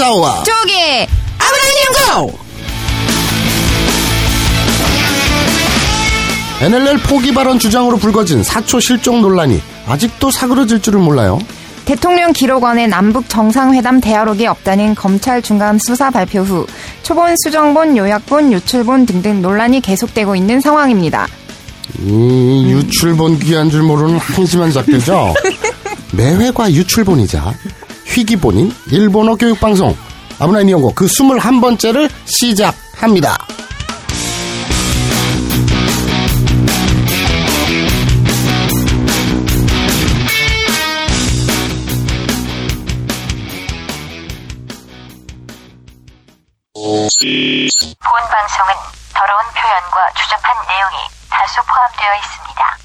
[0.00, 0.72] 마사오와 조기
[1.38, 2.38] 아브라함 고
[6.62, 11.38] NLL 포기 발언 주장으로 불거진 사초 실종 논란이 아직도 사그러질 줄을 몰라요.
[11.84, 16.66] 대통령 기록원에 남북 정상회담 대화록이 없다는 검찰 중간 수사 발표 후
[17.02, 21.26] 초본, 수정본, 요약본, 유출본 등등 논란이 계속되고 있는 상황입니다.
[21.98, 25.34] 이 유출본 귀한 줄 모르는 한심한 작들죠.
[26.12, 27.54] 매회가 유출본이자
[28.10, 29.96] 희귀본인 일본어 교육방송
[30.40, 33.36] 아브라인 이용고 그 21번째를 시작합니다.
[48.00, 48.74] 본 방송은
[49.14, 50.96] 더러운 표현과 추접한 내용이
[51.28, 52.76] 다수 포함되어 있습니다.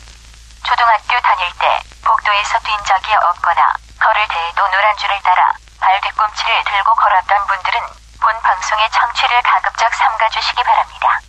[0.67, 1.65] 초등학교 다닐 때
[2.03, 5.49] 복도에서 뛴 적이 없거나 걸을 때에도 노란 줄을 따라
[5.81, 7.79] 발 뒤꿈치를 들고 걸었던 분들은
[8.21, 11.19] 본 방송의 청취를 가급적 삼가주시기 바랍니다.」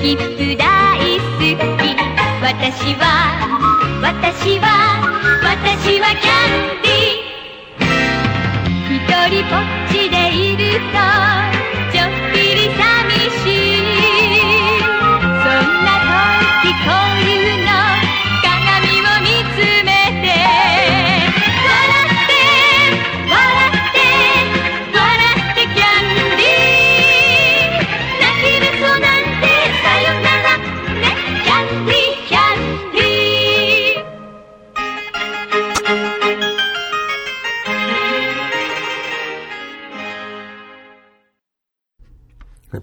[2.40, 3.02] 「わたしは
[4.00, 4.66] わたしは
[5.42, 7.88] わたしはキャンディー」
[8.94, 9.60] 「ひとりぼっ
[9.90, 10.98] ちでいると」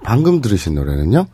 [0.05, 1.25] 방금 들으신 노래는요.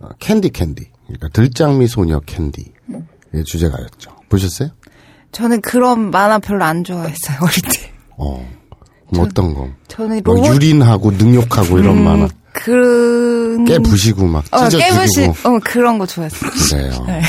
[0.00, 0.90] 어, 캔디 캔디.
[1.06, 4.10] 그러니까 들장미 소녀 캔디의 주제가였죠.
[4.28, 4.70] 보셨어요?
[5.30, 7.92] 저는 그런 만화 별로 안 좋아했어요 어릴 때.
[8.18, 8.46] 어.
[9.14, 9.68] 뭐 어떤 거?
[9.88, 12.28] 저는 뭐 로봇 유린하고 능욕하고 이런 음, 만화.
[12.52, 15.24] 그 깨부시고 막 어, 깨부시.
[15.44, 16.50] 어 그런 거 좋아했어요.
[16.50, 17.04] 그래요.
[17.06, 17.22] 네.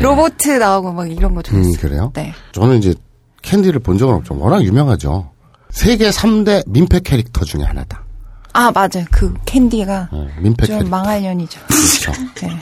[0.00, 1.76] 로봇 나오고 막 이런 거 음, 좋아했어요.
[1.80, 2.12] 그래요?
[2.14, 2.32] 네.
[2.52, 2.94] 저는 이제
[3.42, 4.36] 캔디를 본 적은 없죠.
[4.38, 5.30] 워낙 유명하죠.
[5.70, 8.04] 세계 3대 민폐 캐릭터 중에 하나다.
[8.52, 9.04] 아 맞아요.
[9.10, 10.90] 그 캔디가 어, 민폐 좀 캐릭터.
[10.90, 11.60] 망할 년이죠.
[11.66, 12.12] 그렇죠.
[12.46, 12.58] 네.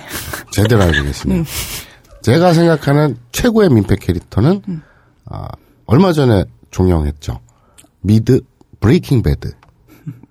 [0.50, 1.44] 제대로 알고 계시네요.
[2.22, 4.62] 제가 생각하는 최고의 민폐 캐릭터는
[5.26, 5.49] 아,
[5.87, 7.41] 얼마 전에 종영했죠.
[8.00, 8.41] 미드
[8.81, 9.53] Breaking Bad.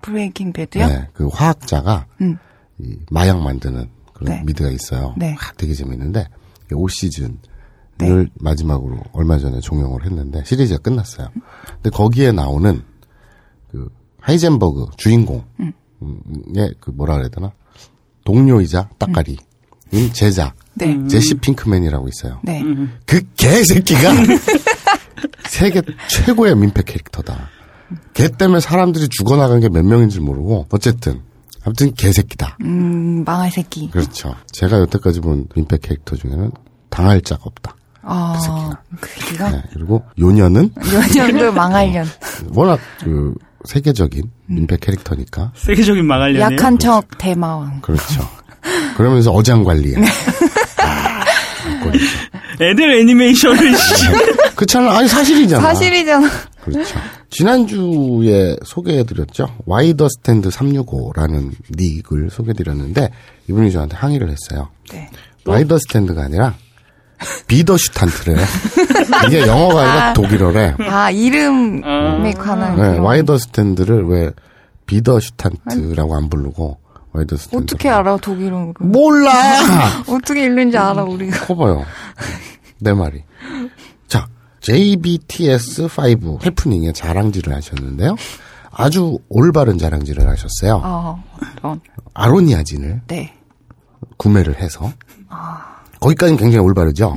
[0.02, 0.86] Breaking Bad요?
[0.86, 2.38] 네, 그 화학자가 음.
[2.78, 4.42] 이 마약 만드는 그런 네.
[4.44, 5.14] 미드가 있어요.
[5.16, 5.34] 네.
[5.40, 6.26] 아, 되게 재밌는데
[6.70, 11.28] 5시즌을 마지막으로 얼마 전에 종영을 했는데 시리즈가 끝났어요.
[11.74, 12.82] 근데 거기에 나오는
[13.70, 13.88] 그
[14.20, 15.44] 하이젠버그 주인공의
[16.80, 17.52] 그 뭐라 그래야 되나
[18.24, 19.38] 동료이자 따까리인
[20.12, 20.96] 제자 네.
[21.08, 22.40] 제시 핑크맨이라고 있어요.
[22.42, 22.62] 네.
[23.06, 24.12] 그 개새끼가
[25.48, 27.48] 세계 최고의 민폐 캐릭터다.
[28.14, 31.22] 걔 때문에 사람들이 죽어나간 게 몇 명인지 모르고 어쨌든
[31.64, 32.58] 아무튼 개새끼다.
[32.62, 33.90] 음, 망할 새끼.
[33.90, 34.34] 그렇죠.
[34.52, 36.52] 제가 여태까지 본 민폐 캐릭터 중에는
[36.90, 37.74] 당할 자가 없다.
[38.02, 38.70] 아,
[39.00, 40.72] 그 새끼가 네, 그리고 요년은
[41.16, 42.06] 연년도 망할년.
[42.54, 43.34] 워낙 그
[43.68, 46.56] 세계적인 민폐 캐릭터니까 세계적인 망할년이에요.
[46.56, 47.82] 약한 척 대마왕.
[47.82, 48.26] 그렇죠.
[48.96, 49.98] 그러면서 어장 관리야.
[50.78, 51.24] 아,
[51.82, 51.98] 그렇죠.
[52.60, 54.06] 애들 애니메이션을 씨.
[54.56, 54.96] 그렇잖아.
[54.96, 55.62] 아니 사실이잖아.
[55.62, 56.28] 사실이잖아.
[56.64, 56.98] 그렇죠.
[57.28, 59.54] 지난주에 소개해드렸죠.
[59.66, 63.10] 와이더 스탠드 365라는 닉을 소개해드렸는데
[63.50, 64.70] 이분이 저한테 항의를 했어요.
[64.90, 65.10] 네.
[65.44, 66.54] Wider Stand가 아니라
[67.46, 68.36] Widerstand래.
[69.26, 70.74] 이게 영어가 아니라 독일어래.
[70.88, 72.76] 아, 이름에 관한.
[72.76, 74.30] 네, 그런- Wider Stand를 왜
[74.86, 76.78] Widerstand라고 안 부르고
[77.12, 77.64] Wider Stand.
[77.64, 78.74] 어떻게 알아, 독일어로.
[78.80, 79.32] 몰라!
[80.08, 81.46] 어떻게 읽는지 알아, 우리가.
[81.46, 81.84] 커봐요.
[82.80, 83.24] 내 말이.
[84.06, 84.26] 자,
[84.60, 88.14] JBTS5 해프닝에 자랑질을 하셨는데요.
[88.70, 90.80] 아주 올바른 자랑질을 하셨어요.
[90.84, 91.24] 어,
[91.56, 91.80] 어떤.
[92.14, 93.34] 아로니아진을 네.
[94.18, 94.92] 구매를 해서
[96.00, 97.16] 거기까지는 굉장히 올바르죠.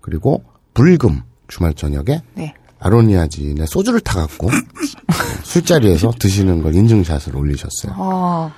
[0.00, 0.44] 그리고
[0.74, 2.54] 불금 주말 저녁에 네.
[2.80, 4.48] 아로니아진에 소주를 타갖고
[5.42, 7.94] 술자리에서 드시는 걸 인증샷을 올리셨어요.
[7.96, 8.52] 어,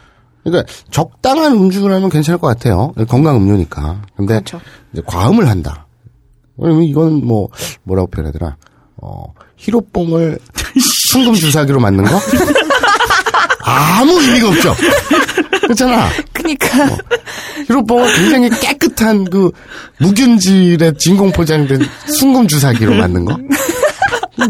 [0.44, 2.92] 그러니까 적당한 음주를 하면 괜찮을 것 같아요.
[3.08, 4.02] 건강 음료니까.
[4.16, 4.60] 근데 그렇죠.
[4.92, 5.86] 이제 과음을 한다.
[6.56, 7.48] 왜냐면 이건 뭐
[7.84, 8.56] 뭐라고 표현하더라.
[9.02, 9.24] 어,
[9.56, 10.38] 히로뽕을
[11.12, 12.10] 순금 주사기로 맞는 거?
[13.64, 14.74] 아무 그죠?
[15.62, 16.08] 그렇잖아.
[16.32, 16.68] 그니까.
[17.70, 19.52] 히로뽕은 굉장히 깨끗한 그
[20.00, 21.80] 무균질의 진공 포장된
[22.18, 23.38] 순금 주사기로 만든 거.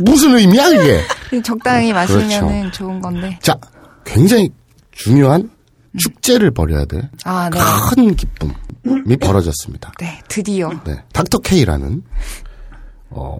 [0.01, 1.03] 무슨 의미야 이게?
[1.43, 2.71] 적당히 마시면은 그렇죠.
[2.79, 3.39] 좋은 건데.
[3.43, 3.55] 자,
[4.07, 4.49] 굉장히
[4.93, 5.51] 중요한
[5.99, 7.59] 축제를 벌여야 될 아, 네.
[7.95, 9.93] 큰 기쁨이 벌어졌습니다.
[9.99, 10.71] 네, 드디어.
[10.85, 11.03] 네.
[11.13, 12.03] 닥터 K라는,
[13.11, 13.37] 어,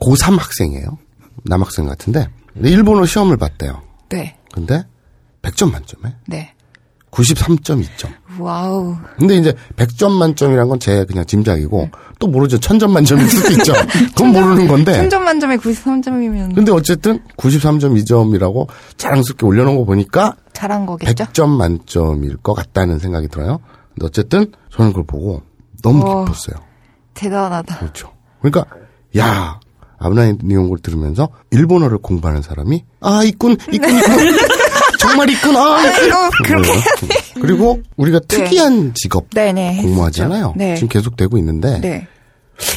[0.00, 0.98] 고3 학생이에요.
[1.44, 2.28] 남학생 같은데,
[2.62, 3.82] 일본어 시험을 봤대요.
[4.10, 4.84] 네, 근데
[5.42, 6.54] 100점 만점에 네.
[7.16, 8.08] 93.2점.
[8.38, 8.94] Wow.
[9.18, 12.58] 근데 이제 100점 만점이란 건 제 그냥 짐작이고, 또 모르죠.
[12.58, 13.72] 1000점 만점일 수도 있죠.
[14.14, 15.08] 그건 모르는 건데.
[15.08, 18.68] 1000점 만점에 93점이면 근데 어쨌든 93.2점이라고
[18.98, 21.24] 자랑스럽게 올려놓은 거 보니까 잘한 거겠죠?
[21.24, 23.60] 100점 만점일 것 같다는 생각이 들어요.
[23.94, 25.42] 근데 어쨌든 저는 그걸 보고
[25.82, 26.24] 너무 어.
[26.26, 26.56] 기뻤어요.
[27.14, 27.78] 대단하다.
[27.78, 28.12] 그렇죠.
[28.42, 28.66] 그러니까
[29.16, 29.58] 야
[29.98, 34.14] 아브나이 니온고를 들으면서 일본어를 공부하는 사람이 아 있군 있군 있군
[35.06, 35.54] 정말 아 있군.
[36.06, 36.70] 이거 그렇게.
[37.40, 39.82] 그리고 우리가 특이한 직업 네네.
[39.82, 40.54] 공모하잖아요.
[40.56, 40.74] 네.
[40.74, 42.06] 지금 계속 되고 있는데 네.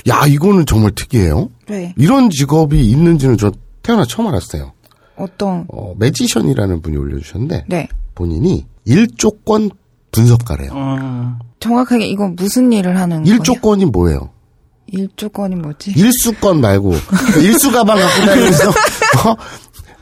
[0.08, 1.50] 야 이거는 정말 특이해요.
[1.68, 1.94] 네.
[1.98, 4.74] 이런 직업이 있는지는 저 태어나 처음 알았어요.
[5.16, 7.88] 어떤 어, 매지션이라는 분이 올려주셨는데 네.
[8.16, 9.72] 본인이 일조권
[10.12, 10.72] 분석가래요.
[10.74, 13.36] 어, 정확하게 이건 무슨 일을 하는 거예요?
[13.36, 14.32] 일조권이 뭐예요?
[14.88, 15.92] 일조건이 뭐지?
[15.92, 16.94] 일수권 말고
[17.34, 18.70] 그 일수 가방 갖고 다니면서
[19.26, 19.36] 어,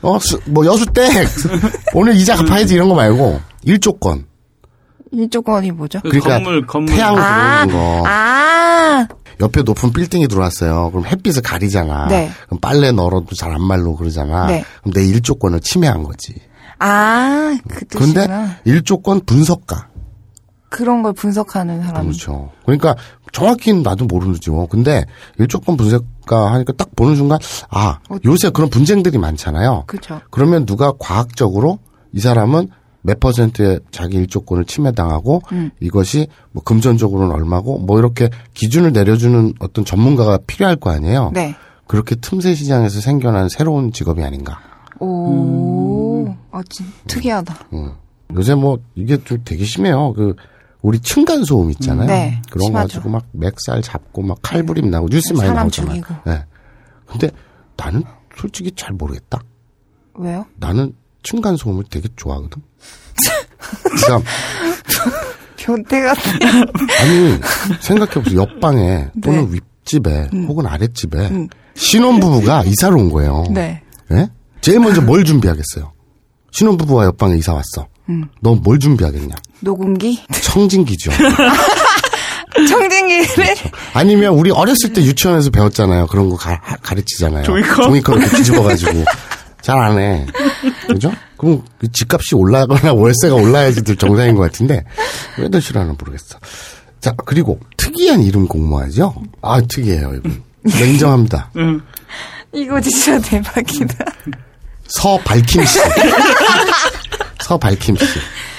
[0.02, 1.10] 어, 수- 뭐 여수댁
[1.94, 4.26] 오늘 이자 갚아야지 이런 거 말고 일조권
[5.12, 6.00] 일조건이 뭐죠?
[6.02, 9.08] 그 그러니까 건물 건물 태양 아, 들어오는 거 아,
[9.40, 10.90] 옆에 높은 빌딩이 들어왔어요.
[10.92, 12.08] 그럼 햇빛을 가리잖아.
[12.08, 12.30] 네.
[12.48, 14.48] 그럼 빨래 널어도 잘 안 말로 그러잖아.
[14.48, 14.64] 네.
[14.82, 16.36] 그럼 내 일조권을 침해한 거지.
[16.80, 18.58] 아, 그 뜻이구나.
[18.66, 19.90] 일조권 분석가.
[20.70, 22.04] 그런 걸 분석하는 사람.
[22.08, 22.52] 그렇죠.
[22.66, 22.96] 그러니까
[23.32, 24.68] 정확히는 나도 모르지 뭐.
[24.68, 25.06] 근데
[25.40, 27.39] 일조권 분석 가 하니까 딱 보는 순간
[27.69, 29.85] 아 요새 그런 분쟁들이 많잖아요.
[29.88, 30.21] 그렇죠.
[30.29, 31.79] 그러면 누가 과학적으로
[32.13, 32.69] 이 사람은
[33.01, 35.71] 몇 퍼센트의 자기 일조권을 침해당하고 음.
[35.79, 41.31] 이것이 뭐 금전적으로는 얼마고 뭐 이렇게 기준을 내려주는 어떤 전문가가 필요할 거 아니에요.
[41.33, 41.56] 네.
[41.88, 44.59] 그렇게 틈새 시장에서 생겨난 새로운 직업이 아닌가.
[45.00, 47.56] 오, 아, 진 특이하다.
[47.74, 47.94] 음.
[48.35, 50.12] 요새 뭐 이게 좀 되게 심해요.
[50.13, 50.35] 그
[50.88, 52.07] 우리 층간 소음 있잖아요.
[52.07, 52.80] 네, 그런 거.
[52.80, 55.95] 가지고 막 맥살 잡고 막 칼부림 나고 뉴스 많이 나오잖아요.
[56.01, 56.16] 죽이고.
[56.25, 56.45] 네.
[57.06, 57.30] 근데
[57.75, 58.04] 나는
[58.38, 59.42] 솔직히 잘 모르겠다.
[60.16, 60.45] 왜요?
[60.56, 60.94] 나는
[61.24, 62.62] 층간 소음을 되게 좋아하거든.
[64.00, 64.24] 그다음
[65.57, 66.31] 변태 같은.
[67.01, 67.39] 아니
[67.81, 68.39] 생각해보세요.
[68.42, 69.60] 옆방에 또는 네.
[69.84, 73.44] 윗집에 혹은 아랫집에 신혼부부가 이사를 온 거예요.
[73.51, 73.81] 네.
[74.12, 74.30] 예?
[74.62, 75.92] 제일 먼저 뭘 준비하겠어요?
[76.51, 77.88] 신혼부부가 옆방에 이사 왔어.
[78.10, 78.24] 음.
[78.39, 79.36] 너뭘 준비하겠냐?
[79.59, 80.24] 녹음기?
[80.42, 81.12] 청진기죠.
[82.69, 83.56] 청진기를?
[83.94, 86.07] 아니면 우리 어렸을 때 유치원에서 배웠잖아요.
[86.07, 86.59] 그런 거 가,
[86.92, 87.83] 르치잖아요 종이컵?
[87.83, 89.06] 종이컵 이렇게 뒤집어가지고.
[89.62, 90.25] 잘 안 해.
[90.88, 91.12] 그죠?
[91.36, 94.83] 그럼 그 집값이 올라가거나 월세가 올라야지들 정상인 것 같은데,
[95.38, 96.38] 왜들 싫어하나 모르겠어.
[97.01, 99.13] 자, 그리고 특이한 이름 공모하죠?
[99.42, 100.42] 아, 특이해요, 이분.
[100.63, 101.51] 냉정합니다.
[101.57, 101.81] 응.
[102.53, 104.06] 이거 진짜 대박이다.
[104.88, 105.80] 서발킴 씨.
[107.48, 108.06] 서발킴 씨.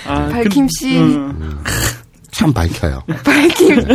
[0.06, 0.96] 아, 밝힘 씨.
[0.96, 1.62] 음.
[2.32, 3.02] 참 밝혀요.
[3.22, 3.86] 밝힘.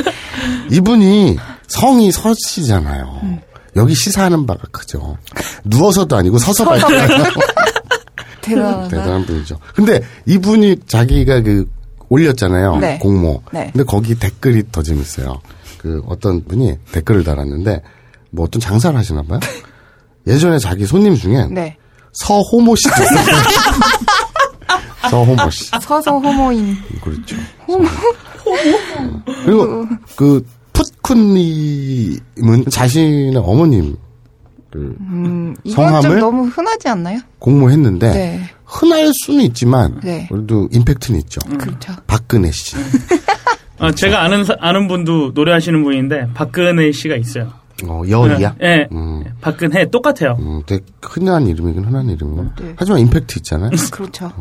[0.70, 3.40] 이분이 성이 서 씨잖아요.
[3.76, 5.18] 여기 시사하는 바가 크죠.
[5.64, 7.08] 누워서도 아니고 서서 밝혀요.
[8.42, 8.88] 대단하다.
[8.90, 9.58] 대단한 분이죠.
[9.74, 11.68] 근데 이분이 자기가 그
[12.10, 12.78] 올렸잖아요.
[12.78, 13.00] 네.
[13.00, 13.42] 공모.
[13.52, 13.72] 네.
[13.74, 15.42] 근데 거기 댓글이 더 재밌어요.
[15.80, 17.82] 그 어떤 분이 댓글을 달았는데
[18.30, 19.40] 뭐 어떤 장사를 하시나 봐요.
[20.28, 21.78] 예전에 자기 손님 중에 네.
[22.14, 23.36] 서호모 씨도 있었어요.
[25.10, 25.70] 서호모 씨.
[25.82, 26.76] 서서 호모인.
[27.02, 27.36] 그렇죠.
[27.68, 27.88] 호모.
[29.46, 33.96] 그리고 그 풋쿤님은 자신의 어머님
[34.72, 36.20] 그 음, 성함을?
[36.20, 37.20] 너무 흔하지 않나요?
[37.40, 38.42] 공모했는데 네.
[38.66, 40.28] 흔할 수는 있지만 네.
[40.32, 41.40] 그래도 임팩트는 있죠.
[41.60, 41.94] 그렇죠.
[42.08, 42.76] 박근혜 씨.
[43.78, 47.52] 아, 제가 아는 사- 아는 분도 노래하시는 분인데 박근혜 씨가 있어요.
[47.86, 48.56] 어, 여리야?
[48.62, 48.88] 예.
[48.92, 49.24] 음.
[49.42, 50.38] 박근혜 똑같아요.
[50.40, 52.46] 음, 되게 흔한 이름이긴 흔한 이름이고.
[52.62, 52.74] 네.
[52.78, 53.72] 하지만 임팩트 있잖아요.
[53.92, 54.32] 그렇죠.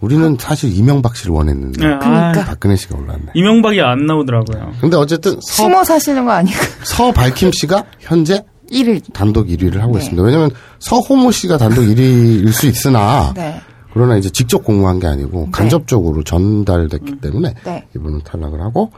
[0.00, 2.44] 우리는 사실 이명박 씨를 원했는데 예, 아, 그러니까.
[2.44, 3.26] 박근혜 씨가 올랐네.
[3.34, 4.72] 이명박이 안 나오더라고요.
[4.80, 6.56] 근데 어쨌든 서, 숨어 사시는 거 아니고.
[6.84, 9.02] 서발킴 씨가 현재 1일.
[9.12, 9.98] 단독 1위를 하고 네.
[10.00, 10.22] 있습니다.
[10.22, 13.60] 왜냐면 서호모 씨가 단독 1위일 수 있으나 네.
[13.92, 17.86] 그러나 이제 직접 공모한 게 아니고 간접적으로 전달됐기 때문에 네.
[17.96, 18.92] 이분은 탈락을 하고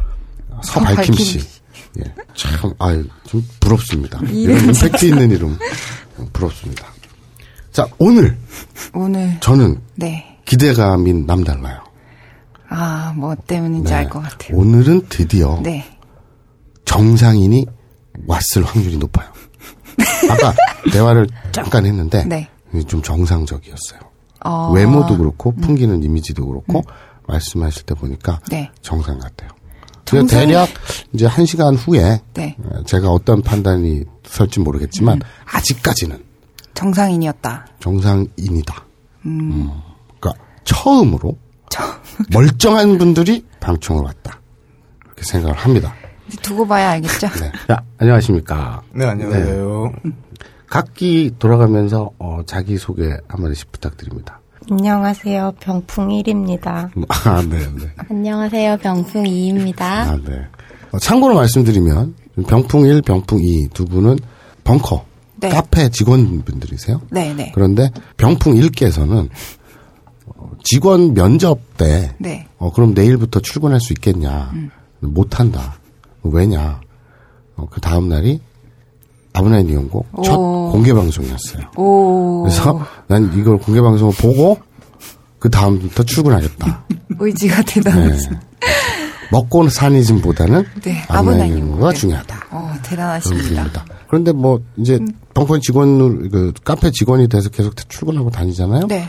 [0.63, 1.60] 서발킴 서발킴 씨.
[1.99, 2.15] 예.
[2.35, 4.19] 참, 아유, 좀 부럽습니다.
[4.29, 5.59] 이름 이런 임팩트 있는 이름.
[6.33, 6.87] 부럽습니다.
[7.73, 8.37] 자, 오늘
[8.95, 9.39] 오늘.
[9.41, 10.39] 저는 네.
[10.45, 11.83] 기대감이 남달라요.
[12.69, 13.99] 아, 뭐 때문인지 네.
[13.99, 14.57] 알것 같아요.
[14.57, 15.85] 오늘은 드디어 네.
[16.85, 17.67] 정상인이
[18.27, 19.29] 왔을 확률이 높아요.
[20.31, 20.55] 아까
[20.93, 22.49] 대화를 잠깐 했는데 네.
[22.87, 24.01] 좀 정상적이었어요.
[24.45, 24.73] 어.
[24.73, 26.83] 외모도 그렇고 풍기는 이미지도 그렇고
[27.27, 28.71] 말씀하실 때 보니까 네.
[28.83, 29.51] 정상 같아요.
[30.11, 30.69] 그래서 정상이- 대략
[31.13, 32.57] 이제 한 시간 후에 네.
[32.65, 36.23] 어, 제가 어떤 판단이 설지 모르겠지만 아직까지는
[36.75, 37.67] 정상인이었다.
[37.81, 38.85] 정상인이다.
[39.27, 39.71] 음.
[40.19, 41.37] 그러니까 처음으로
[42.33, 44.41] 멀쩡한 분들이 방청을 왔다.
[45.03, 45.95] 그렇게 생각을 합니다.
[46.43, 47.29] 두고 봐야 알겠죠?
[47.41, 47.53] 네.
[47.69, 48.83] 자, 안녕하십니까.
[48.95, 49.93] 네, 안녕하세요.
[50.69, 54.40] 각기 돌아가면서 어, 자기 소개 한마디씩 부탁드립니다.
[54.71, 55.55] 안녕하세요.
[55.59, 56.91] 병풍 1입니다.
[57.09, 57.91] 아, 네, 네.
[58.09, 58.77] 안녕하세요.
[58.77, 59.81] 병풍 2입니다.
[59.83, 60.47] 아, 네.
[60.93, 62.15] 어, 참고로 말씀드리면
[62.47, 64.19] 병풍 1, 병풍 2 두 분은
[64.63, 65.05] 벙커
[65.41, 65.49] 네.
[65.49, 67.01] 카페 직원분들이세요.
[67.11, 67.51] 네, 네.
[67.53, 69.29] 그런데 병풍 1께서는
[70.63, 72.47] 직원 면접 때 네.
[72.59, 74.53] 어, 그럼 내일부터 출근할 수 있겠냐?
[75.01, 75.79] 못한다.
[76.23, 76.81] 왜냐?
[77.57, 78.41] 어, 그 다음 날이
[79.33, 80.71] 아브나인 이용고 첫 오.
[80.73, 81.63] 공개 방송이었어요.
[81.77, 82.43] 오.
[82.43, 84.59] 그래서 난 이걸 공개 방송을 보고
[85.39, 86.85] 그 다음부터 출근하겠다.
[87.19, 87.75] 의지가 네.
[87.75, 88.39] 대단하신.
[89.33, 91.93] 먹고 사니즘보다는 네, 아브나인 이용고.
[91.93, 92.47] 중요하다.
[92.51, 93.85] 어, 대단하십니다.
[94.09, 95.07] 그런데 뭐 이제 음.
[95.35, 98.89] 벙커 직원 그 카페 직원이 돼서 계속 출근하고 다니잖아요.
[98.89, 99.09] 네.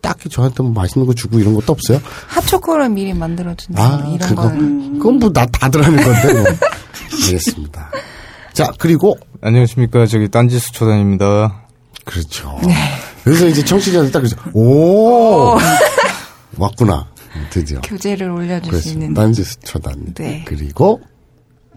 [0.00, 2.00] 딱히 저한테 뭐 맛있는 거 주고 이런 것도 없어요.
[2.28, 3.82] 핫초코를 미리 만들어준다.
[3.82, 4.58] 아, 이런 그거, 걸.
[4.58, 6.44] 그건 뭐, 나 다들 하는 건데, 뭐.
[7.26, 7.90] 알겠습니다.
[8.52, 10.06] 자, 그리고, 안녕하십니까.
[10.06, 11.62] 저기 딴지 수초단입니다.
[12.04, 12.58] 그렇죠.
[13.24, 14.36] 그래서 이제 청취자들 딱 그러죠.
[14.52, 15.56] 오!
[16.58, 17.06] 왔구나.
[17.50, 17.80] 드디어.
[17.80, 19.00] 교재를 올려줄 수 그렇습니다.
[19.04, 19.14] 있는.
[19.14, 19.94] 딴지스 초단.
[20.14, 20.44] 네.
[20.46, 21.00] 그리고,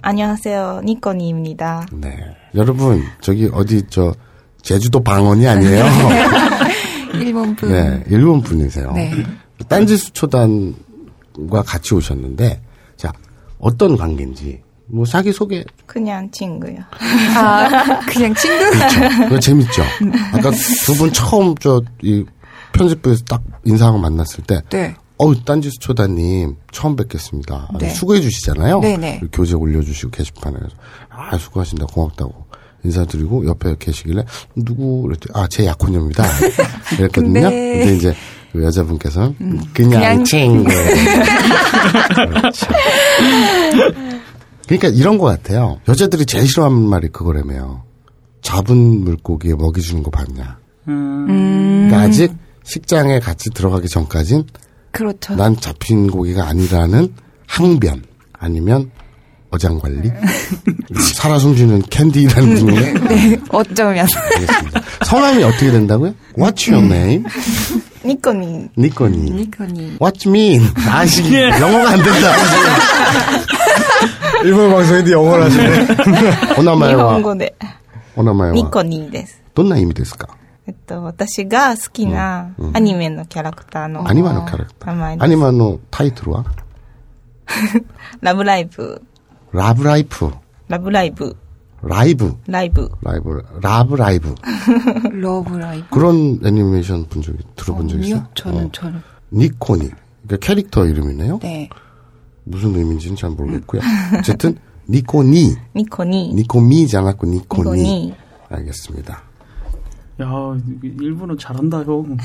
[0.01, 0.81] 안녕하세요.
[0.83, 1.85] 니꺼니입니다.
[1.93, 2.17] 네.
[2.55, 4.13] 여러분, 저기 어디, 저,
[4.61, 5.85] 제주도 방언이 아니에요.
[7.15, 7.69] 일본 분.
[7.71, 8.91] 네, 일본 분이세요.
[8.91, 9.13] 네.
[9.69, 12.61] 딴지스 초단과 같이 오셨는데,
[12.97, 13.13] 자,
[13.59, 16.77] 어떤 관계인지, 뭐, 자기 소개 그냥 친구요.
[17.35, 18.63] 아, 그냥 친구?
[19.23, 19.83] 그거 재밌죠?
[20.33, 22.23] 아까 두 분 처음 저, 이,
[22.73, 24.93] 편집부에서 딱 인사하고 만났을 때, 네.
[25.17, 27.69] 어우, 딴지스 초다님, 처음 뵙겠습니다.
[27.79, 27.89] 네.
[27.89, 28.81] 수고해 주시잖아요.
[28.81, 29.21] 네네.
[29.31, 30.57] 교재 올려주시고 게시판에.
[30.59, 30.75] 그래서,
[31.09, 32.45] 아, 수고하신다, 고맙다고.
[32.83, 34.23] 인사드리고, 옆에 계시길래,
[34.57, 36.23] 누구, 그랬더니, 아, 제 약혼녀입니다.
[36.99, 37.33] 이랬거든요.
[37.33, 37.41] 근데-
[37.79, 38.13] 근데, 이제,
[38.51, 39.35] 그 여자분께서는,
[39.73, 40.69] 그냥, 그냥 친구.
[44.67, 45.79] 그러니까 이런 것 같아요.
[45.87, 47.83] 여자들이 제일 싫어하는 말이 그거라며요.
[48.41, 50.57] 잡은 물고기에 먹이 주는 거 봤냐.
[50.87, 51.87] 음.
[51.87, 54.45] 그러니까 아직 식장에 같이 들어가기 전까진
[54.91, 55.35] 그렇죠.
[55.35, 57.13] 난 잡힌 고기가 아니라는
[57.47, 58.03] 항변
[58.33, 58.91] 아니면
[59.51, 60.11] 어장 관리
[61.15, 62.93] 살아 숨쉬는 캔디라는 분이에요.
[63.07, 64.07] 네, 어쩌면.
[64.31, 64.81] 알겠습니다.
[65.05, 66.13] 성함이 어떻게 된다고요?
[66.37, 67.23] What's your name?
[68.03, 68.67] 니꺼니.
[68.77, 69.31] 니꺼니.
[69.31, 69.97] 니코니.
[70.01, 70.67] What mean?
[70.87, 72.35] 아씨 영어가 안 된다.
[74.44, 76.58] 일본 방송인데 영어를 하시네.
[76.58, 77.54] 오나마에와 日本語で。
[78.16, 79.42] 오나마에와 ニコニーです。
[79.54, 80.28] 돈나 이미 됐을까?
[80.66, 84.86] えっと、私が好きなアニメのキャラクターの 아니마노 캐릭터.
[84.86, 85.24] 名前です。
[85.24, 86.44] 아니마노 타이틀와
[88.20, 89.02] ラブライブ。
[89.52, 90.30] 라브라이프
[90.68, 91.34] ラブライブ。
[91.82, 92.88] 라이브 ライブ。
[93.02, 94.34] 라이브 라브 라이브
[95.12, 95.86] 러브 라이브.
[95.90, 98.16] 그런 애니메이션 본 적이 들어본 적 있어요?
[98.16, 98.28] 아니요?
[98.34, 98.68] 저는, 어.
[98.70, 99.02] 저는.
[99.32, 99.90] 니코니
[100.26, 101.40] 그러니까 캐릭터 이름이네요.
[101.40, 101.68] 네.
[102.45, 103.81] 무슨 의미인지는 잘 모르겠고요.
[104.17, 105.55] 어쨌든 니코니.
[105.75, 106.33] 니코니.
[106.35, 107.81] 니코미지 않았고 니코니.
[107.81, 108.13] 니코니.
[108.49, 109.21] 알겠습니다.
[110.21, 112.17] 야, 일본어 잘한다, 형.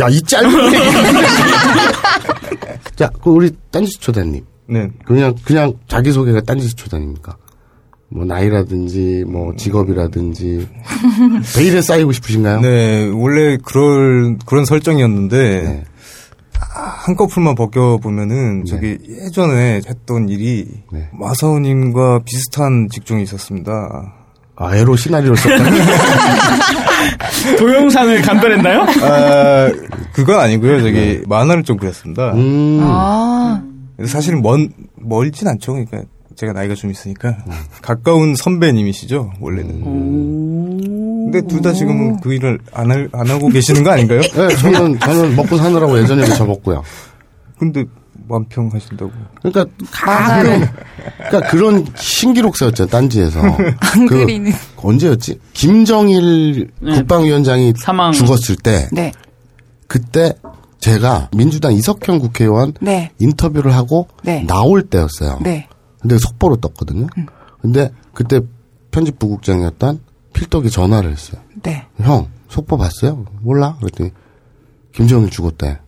[0.00, 0.50] 야, 이 짧은
[2.96, 4.44] 자, 우리 딴지 초대님.
[4.68, 4.90] 네.
[5.04, 7.36] 그냥 그냥 자기 소개가 딴지 초대입니까?
[8.08, 10.66] 뭐 나이라든지 뭐 직업이라든지
[11.56, 12.60] 베일에 쌓이고 싶으신가요?
[12.60, 15.84] 네, 원래 그럴 그런 설정이었는데 네.
[16.60, 21.08] 한꺼풀만 벗겨보면은, 저기 예전에 했던 일이, 네.
[21.12, 23.72] 마사오님과 비슷한 직종이 있었습니다.
[24.56, 25.64] 아, 에로 시나리오를 썼다.
[27.58, 28.80] 동영상을 간편했나요?
[29.02, 29.70] 아,
[30.14, 30.80] 그건 아니고요.
[30.80, 32.32] 저기 만화를 좀 그렸습니다.
[32.32, 32.80] 음.
[32.82, 33.62] 아,
[34.06, 35.72] 사실 먼 멀진 않죠.
[35.72, 36.02] 그러니까
[36.36, 37.52] 제가 나이가 좀 있으니까 음.
[37.82, 39.82] 가까운 선배님이시죠 원래는.
[41.32, 44.20] 근데 둘 다 지금 그 일을 안, 할- 안 하고 계시는 거 아닌가요?
[44.34, 46.82] 네, 저는, 저는 먹고 사느라고 예전에도 접었고요.
[47.58, 47.84] 근데
[48.28, 49.10] 완평 하신다고.
[49.42, 50.66] 그러니까 가끔,
[51.18, 53.40] 그러니까 그런 신기록사였죠, 딴지에서.
[53.40, 54.24] 안 그.
[54.76, 55.40] 언제였지?
[55.52, 56.94] 김정일 네.
[56.94, 58.12] 국방위원장이 사망.
[58.12, 59.12] 죽었을 때, 네.
[59.88, 60.32] 그때
[60.78, 63.10] 제가 민주당 이석현 국회의원 네.
[63.18, 64.44] 인터뷰를 하고 네.
[64.46, 65.40] 나올 때였어요.
[65.42, 65.66] 네.
[66.00, 67.06] 근데 속보로 떴거든요.
[67.60, 68.40] 근데 그때
[68.92, 70.00] 편집부국장이었던
[70.36, 71.40] 필독이 전화를 했어요.
[71.62, 71.86] 네.
[71.98, 73.24] 형, 속보 봤어요?
[73.40, 73.76] 몰라?
[73.80, 74.10] 그랬더니,
[74.92, 75.78] 김정일 죽었대.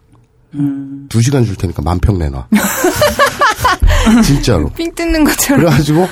[0.54, 1.06] 음.
[1.10, 2.48] 두 시간 줄 테니까 만평 내놔.
[4.24, 4.70] 진짜로.
[4.70, 5.60] 삥 뜯는 것처럼.
[5.60, 6.06] 그래가지고,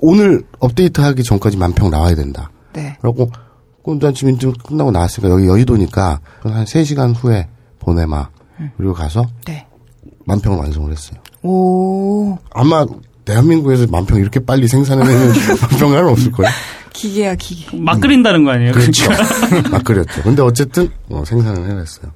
[0.00, 2.50] 오늘 업데이트 하기 전까지 만평 나와야 된다.
[2.72, 2.96] 네.
[3.00, 3.30] 그러고,
[4.00, 8.28] 난 지금 인증 끝나고 나왔으니까 여기 여의도니까 한 3시간 후에 보네마
[8.76, 9.66] 그리고 가서 네.
[10.26, 11.18] 만평을 완성을 했어요.
[11.42, 12.84] 오, 아마
[13.24, 15.32] 대한민국에서 만평 이렇게 빨리 생산해내는
[15.62, 16.52] 만평가는 없을 거예요.
[16.98, 17.76] 기계야, 기계.
[17.76, 18.72] 막 끓인다는 거 아니에요?
[18.72, 19.08] 그렇죠.
[19.70, 20.20] 막 그렸죠.
[20.22, 22.10] 근데 어쨌든 어, 생산을 해냈어요.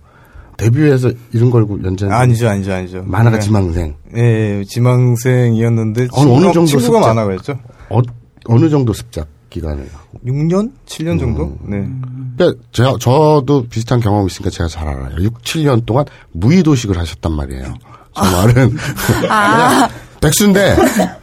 [0.57, 3.03] 데뷔해서 이런 걸고 연재한 아니죠, 아니죠, 아니죠.
[3.07, 3.43] 만화가 네.
[3.43, 7.09] 지망생 예, 지망생이었는데 어느 친구가, 정도 친구가 습작?
[7.09, 7.59] 많아가였죠.
[7.91, 8.01] 어,
[8.47, 11.57] 어느 정도 습작 기간을 하고 6년, 7년 정도.
[11.65, 11.89] 네.
[12.37, 15.15] 그러니까 제가 저도 비슷한 경험이 있으니까 제가 잘 알아요.
[15.21, 17.75] 6, 7년 동안 무의도식을 하셨단 말이에요.
[18.15, 18.77] 저 말은
[19.21, 19.89] 그냥
[20.23, 20.77] 백수인데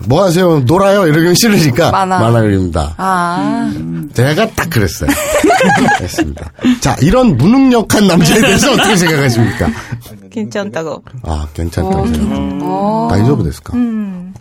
[0.08, 0.60] 뭐 하세요?
[0.60, 1.08] 놀아요.
[1.08, 2.20] 이러긴 싫으니까 만화.
[2.20, 2.94] 만화 그립니다.
[2.98, 3.72] 아,
[4.13, 5.10] 제가 딱 그랬어요.
[5.98, 6.51] 그랬습니다.
[6.82, 9.68] 자, 이런 무능력한 남자에 대해서 어떻게 생각하십니까?
[10.29, 11.03] 괜찮다고.
[11.24, 13.08] 아, 괜찮다고 어, 생각합니다.
[13.10, 13.74] 大丈夫ですか?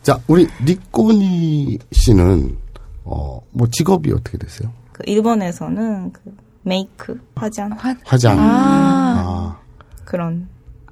[0.02, 2.56] 자, 우리 니꼬니 씨는
[3.04, 4.70] 어, 뭐 직업이 어떻게 되세요?
[4.92, 6.20] 그 일본에서는 그
[6.62, 7.70] メイク 화장
[8.04, 8.36] 화장.
[8.40, 9.56] 아.
[10.04, 10.48] 그런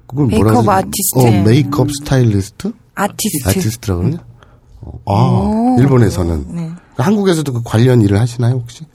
[0.07, 0.67] 그걸 메이크업?
[0.69, 1.19] 아티스트.
[1.19, 2.71] 어, 메이크업 스타일리스트?
[2.97, 3.49] 아티스트.
[3.49, 4.17] 아티스트라고 그러냐?
[4.81, 6.45] 어, 아, 일본에서는.
[6.49, 6.71] 네.
[6.97, 8.85] 한국에서도 그 관련 일을 하시나요, 혹시?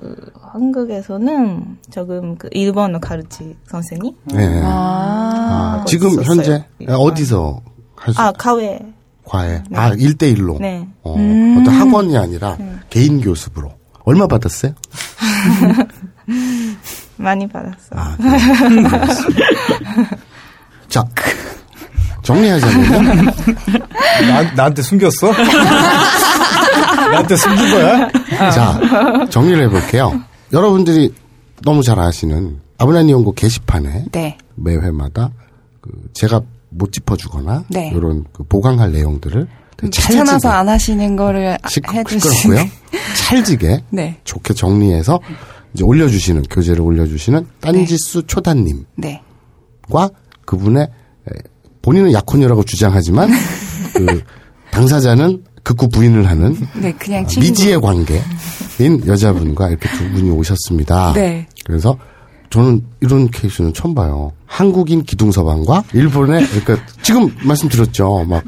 [0.53, 4.61] 한국에서는 조금 그 일본어 가르치 선생님 네.
[4.65, 6.27] 아, 아, 지금 있었어요.
[6.27, 6.87] 현재 네.
[6.93, 7.61] 어디서
[7.95, 8.81] 할 수, 아 가웨
[9.25, 9.63] 과외?
[9.73, 10.61] 아, 1대1로?
[10.61, 10.87] 네.
[11.03, 12.59] 어, 어떤 학원이 아니라
[12.91, 13.71] 개인 교습으로.
[14.05, 14.73] 얼마 받았어요?
[17.17, 17.77] 많이 받았어.
[17.93, 18.33] 아, 그래요?
[18.93, 19.47] 알겠습니다.
[20.89, 21.05] 자,
[22.23, 23.31] 정리하자면요.
[24.21, 25.33] 나, 나한테 숨겼어?
[27.11, 28.11] 나한테 숨긴 거야?
[28.51, 30.21] 자, 정리를 해볼게요.
[30.53, 31.13] 여러분들이
[31.63, 34.37] 너무 잘 아시는 아브라니온고 게시판에 네.
[34.55, 35.31] 매 회마다
[35.81, 36.41] 그 제가
[36.71, 37.93] 못 짚어주거나 네.
[37.95, 39.47] 이런 그 보강할 내용들을
[39.91, 41.69] 귀찮아서 찰지게 안 하시는 거를 아-.
[41.69, 42.65] 시끄럽고요.
[43.17, 44.19] 찰지게 네.
[44.25, 45.21] 좋게 정리해서
[45.75, 49.21] 이제 올려주시는 교재를 올려주시는 딴지수 초단님과 네.
[50.45, 51.33] 그분의 에,
[51.83, 53.31] 본인은 약혼이라고 주장하지만
[53.95, 54.23] 그
[54.71, 57.47] 당사자는 극구 부인을 하는 네, 그냥 친구.
[57.47, 61.13] 미지의 관계인 여자분과 이렇게 두 분이 오셨습니다.
[61.15, 61.47] 네.
[61.65, 61.97] 그래서
[62.51, 64.33] 저는 이런 케이스는 처음 봐요.
[64.47, 68.25] 한국인 기둥서방과 일본의 그러니까 지금 말씀드렸죠.
[68.29, 68.45] 막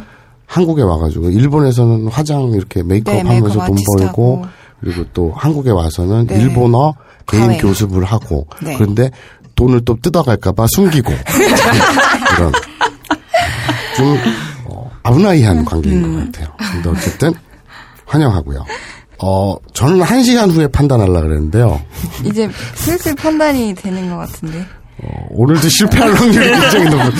[0.46, 4.46] 한국에 와가지고 일본에서는 화장 이렇게 메이크업 네, 하면서 메이크업 돈 벌고 아티스트하고.
[4.80, 6.36] 그리고 또 한국에 와서는 네.
[6.40, 6.94] 일본어
[7.26, 7.58] 개인 과외.
[7.58, 8.74] 교습을 하고 네.
[8.76, 9.10] 그런데
[9.54, 11.12] 돈을 또 뜯어갈까봐 숨기고
[12.36, 12.52] 이런
[13.96, 14.16] 좀 어,
[15.04, 16.16] 아브나이한 관계인 음.
[16.16, 16.54] 것 같아요.
[16.72, 17.32] 근데 어쨌든
[18.06, 18.64] 환영하고요.
[19.22, 21.80] 어 저는 한 시간 후에 판단하려 그랬는데요.
[22.24, 24.66] 이제 슬슬 판단이 되는 것 같은데.
[25.02, 27.10] 어, 오늘도 실패할 확률이 굉장히 높은.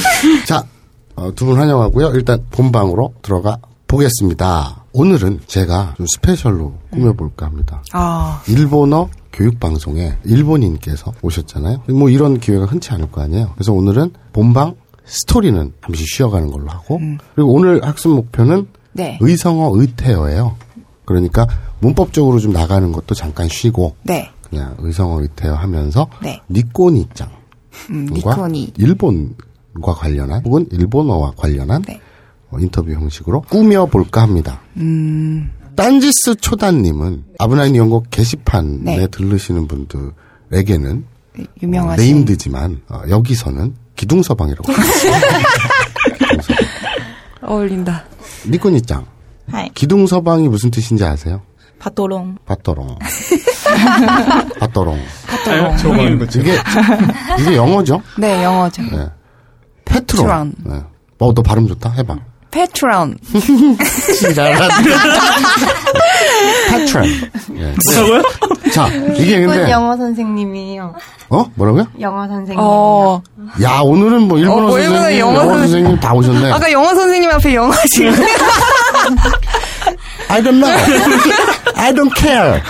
[0.47, 0.65] 자,
[1.17, 2.11] 어, 두 분 환영하고요.
[2.15, 4.85] 일단 본방으로 들어가 보겠습니다.
[4.93, 7.83] 오늘은 제가 좀 스페셜로 꾸며볼까 합니다.
[7.93, 11.83] 아, 일본어 교육방송에 일본인께서 오셨잖아요.
[11.91, 13.51] 뭐 이런 기회가 흔치 않을 거 아니에요.
[13.55, 17.01] 그래서 오늘은 본방 스토리는 잠시 쉬어가는 걸로 하고
[17.35, 19.19] 그리고 오늘 학습 목표는 네.
[19.21, 20.57] 의성어 의태어예요.
[21.05, 21.47] 그러니까
[21.81, 24.31] 문법적으로 좀 나가는 것도 잠깐 쉬고 네.
[24.49, 26.41] 그냥 의성어 의태어 하면서 네.
[26.49, 27.29] 니꼬니짱
[27.91, 28.73] 음, 과 니코니.
[28.79, 32.01] 일본과 관련한 혹은 일본어와 관련한 네.
[32.51, 34.61] 어, 인터뷰 형식으로 꾸며볼까 합니다.
[34.77, 35.51] 음.
[35.77, 39.07] 딴지스 초단님은 아부나이 니홍고 게시판에 네.
[39.09, 41.05] 들르시는 분들에게는
[41.39, 42.05] 어, 유명하신.
[42.05, 44.73] 네임드지만 어, 여기서는 기둥서방이라고.
[46.19, 46.59] 기둥서방.
[47.43, 48.05] 어울린다.
[48.47, 49.07] 니코니짱
[49.51, 51.43] 하이 기둥서방이 무슨 뜻인지 아세요?
[51.79, 52.99] パトロン パトロン
[54.59, 54.99] パトロン
[55.47, 56.05] 아, 저기
[56.41, 56.59] 이게
[57.39, 58.01] 이게 영어죠?
[58.19, 58.83] 네, 영어죠.
[58.83, 59.09] 네.
[59.85, 60.55] 페트론.
[60.55, 60.55] 페트론.
[60.65, 60.83] 네.
[61.19, 61.91] 어, 너 발음 좋다.
[61.91, 62.17] 해봐.
[62.51, 63.19] 페트론.
[66.71, 67.05] 페트론.
[67.51, 67.75] 네.
[67.95, 68.23] 뭐라고요?
[68.73, 70.95] 자, 이게 근데 영어 선생님이에요.
[71.31, 71.87] 어 뭐라고요?
[72.01, 72.57] 영어 선생님.
[72.61, 73.23] 어.
[73.63, 76.53] 야 오늘은 뭐 일본어 어, 뭐 일본어 선생님, 영어 영어 선생- 선생님 다 오셨네.
[76.53, 78.15] 아까 영어 선생님 앞에 영어 지금.
[80.29, 80.71] I don't know.
[81.77, 82.61] I don't care.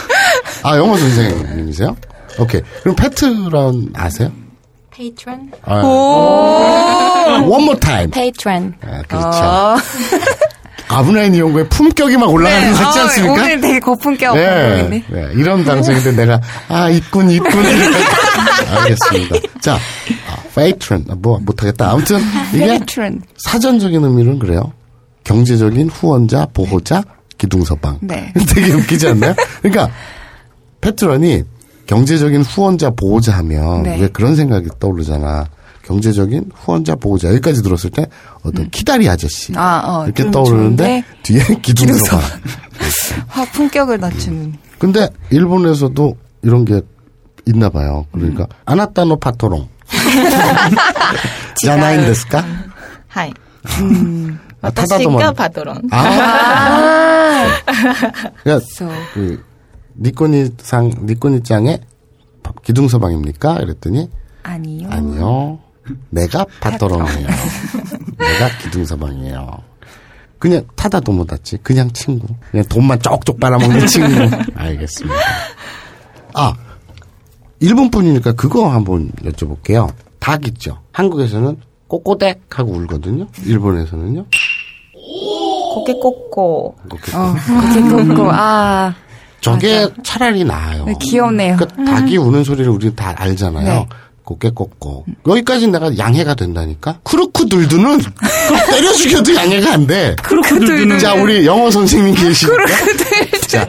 [0.62, 1.96] 아 영어 선생님이세요?
[2.38, 2.60] 오케이.
[2.82, 4.30] 그럼 페트론 아세요?
[4.90, 5.50] 페이트런?
[5.64, 5.82] 아,
[7.42, 8.10] one more time.
[8.10, 8.74] 페이트런.
[8.82, 9.28] 아, 그렇죠.
[9.42, 9.76] 어.
[10.88, 13.32] 아브나인 이용고의 품격이 막 올라가는 것 같지 아, 않습니까?
[13.32, 15.04] 오늘 되게 고품격 네.
[15.08, 17.50] 네, 이런 방송인데 내가 아 있군 있군
[18.76, 19.36] 알겠습니다.
[19.60, 21.90] 자, 아, 페이트런 아, 뭐 못하겠다.
[21.90, 22.20] 아무튼
[22.52, 22.78] 이게.
[23.36, 24.72] 사전적인 의미는 그래요.
[25.24, 27.02] 경제적인 후원자, 보호자,
[27.38, 27.98] 기둥서방.
[28.02, 28.32] 네.
[28.54, 29.34] 되게 웃기지 않나요?
[29.62, 29.90] 그러니까
[30.80, 31.44] patron이
[31.86, 33.98] 경제적인 후원자, 보호자 하면 네.
[34.00, 35.46] 왜 그런 생각이 떠오르잖아.
[35.84, 38.06] 경제적인 후원자 보호자 여기까지 들었을 때
[38.42, 38.70] 어떤 음.
[38.70, 42.22] 키다리 아저씨 아, 어, 이렇게 떠오르는데 뒤에 기둥서가
[43.28, 44.38] 화 품격을 낮추는.
[44.38, 44.54] 음.
[44.78, 46.80] 근데 일본에서도 이런 게
[47.46, 48.06] 있나 봐요.
[48.12, 48.48] 그러니까 음.
[48.64, 49.68] あなたのパトロン
[51.66, 52.40] じゃないんですか?
[52.40, 52.64] 음.
[53.08, 53.32] はい.
[53.80, 54.38] 음.
[54.60, 55.34] 아, 아, 타다도만.
[55.34, 55.82] パトロン.
[55.90, 55.98] 아.
[55.98, 57.46] 아.
[58.42, 58.60] 그니까
[59.12, 59.44] 그
[59.96, 61.80] 니코니 상 니코니 장의
[62.62, 63.58] 기둥서방입니까?
[63.60, 64.10] 이랬더니
[64.42, 64.88] 아니요.
[64.90, 65.58] 아니요.
[66.10, 67.26] 내가 파토롱이에요.
[68.18, 69.50] 내가 기둥서방이에요.
[70.38, 72.26] 그냥 타다 도모다치 그냥 친구.
[72.50, 74.10] 그냥 돈만 쪽쪽 빨아먹는 친구.
[74.54, 75.16] 알겠습니다.
[76.34, 76.54] 아,
[77.60, 79.90] 일본 분이니까 그거 한번 여쭤볼게요.
[80.18, 80.78] 닭 있죠.
[80.92, 81.56] 한국에서는
[81.88, 83.26] 꼬꼬댁 하고 울거든요.
[83.44, 84.26] 일본에서는요.
[85.74, 86.74] 고개 꼬꼬.
[86.88, 87.34] 고개 어,
[87.90, 88.22] 꼬꼬.
[88.24, 88.28] 음.
[88.30, 88.94] 아.
[89.40, 89.94] 저게 맞아.
[90.02, 90.86] 차라리 나아요.
[90.86, 91.56] 네, 귀엽네요.
[91.56, 92.28] 그러니까 닭이 음.
[92.28, 93.64] 우는 소리를 우리는 다 알잖아요.
[93.66, 93.88] 네.
[94.24, 96.98] コケコッコ 여기까지 내가 양해가 된다니까.
[97.04, 100.16] cock-a-doodle-doo는 그럼 때려 죽여도 양해가 안 돼.
[100.22, 102.64] cock-a-doodle-doo는 자 우리 영어 선생님 계시니까.
[103.46, 103.68] 자,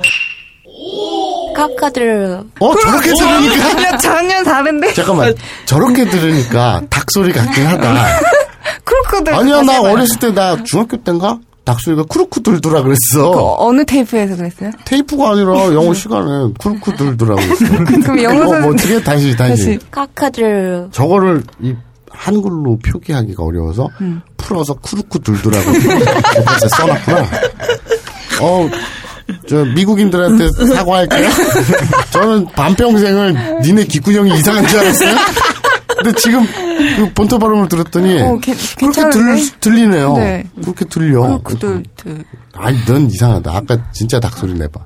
[1.55, 4.93] cock-a-doodle 어 저렇게 들으니까 야, 전혀 다른데?
[4.93, 5.33] 잠깐만
[5.65, 8.19] 저렇게 들으니까 닭 소리 같긴 하다.
[8.83, 9.33] cock-a-doodle.
[9.33, 13.55] 아니야 나 어렸을 때 나 중학교 때인가 닭 소리가 cock-a-doodle-doo라 그랬어.
[13.57, 14.71] 어느 테이프에서 그랬어요?
[14.85, 17.65] 테이프가 아니라 영어 시간에 cock-a-doodle-doo라고 했어.
[18.03, 18.71] 그럼 영어 어, 뭐.
[18.73, 19.79] 어떻게 다시 다시.
[19.89, 21.73] cock-a-doodle 저거를 이
[22.11, 24.21] 한글로 표기하기가 어려워서 음.
[24.37, 27.19] 풀어서 cock-a-doodle-doo라고 옆에서 써놨구나.
[28.41, 28.69] 어,
[29.49, 31.29] 저 미국인들한테 사과할게요.
[32.11, 35.15] 저는 반평생을 니네 귓구녕이 이상한 줄 알았어요.
[36.05, 36.45] 근데 지금
[36.97, 39.09] 그 본토 발음을 들었더니 어, 괜- 그렇게?
[39.09, 40.17] 들, 들리네요.
[40.17, 40.43] 네.
[40.61, 41.21] 그렇게 들려.
[41.43, 41.83] 크로커들.
[42.53, 43.51] 아니 넌 이상하다.
[43.55, 44.79] 아까 진짜 닭 소리 내봐.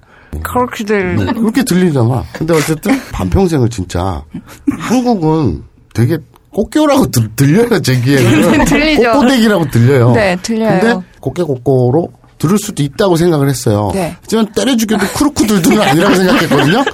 [0.43, 1.15] 크로커들.
[1.17, 2.23] 네, 그렇게 들리잖아.
[2.34, 4.23] 근데 어쨌든 반평생을 진짜
[4.79, 6.17] 한국은 되게
[6.51, 8.63] 꽃게라고 들, 들려요 제 귀에는.
[8.65, 9.12] 들리죠.
[9.12, 10.12] 꽃고데기라고 들려요.
[10.13, 10.79] 네, 들려요.
[10.79, 13.91] 근데 꽃게꽃고로 들을 수도 있다고 생각을 했어요.
[13.93, 14.15] 네.
[14.21, 16.86] 하지만 때려 죽여도 쿠르쿠들들은 아니라고 생각했거든요.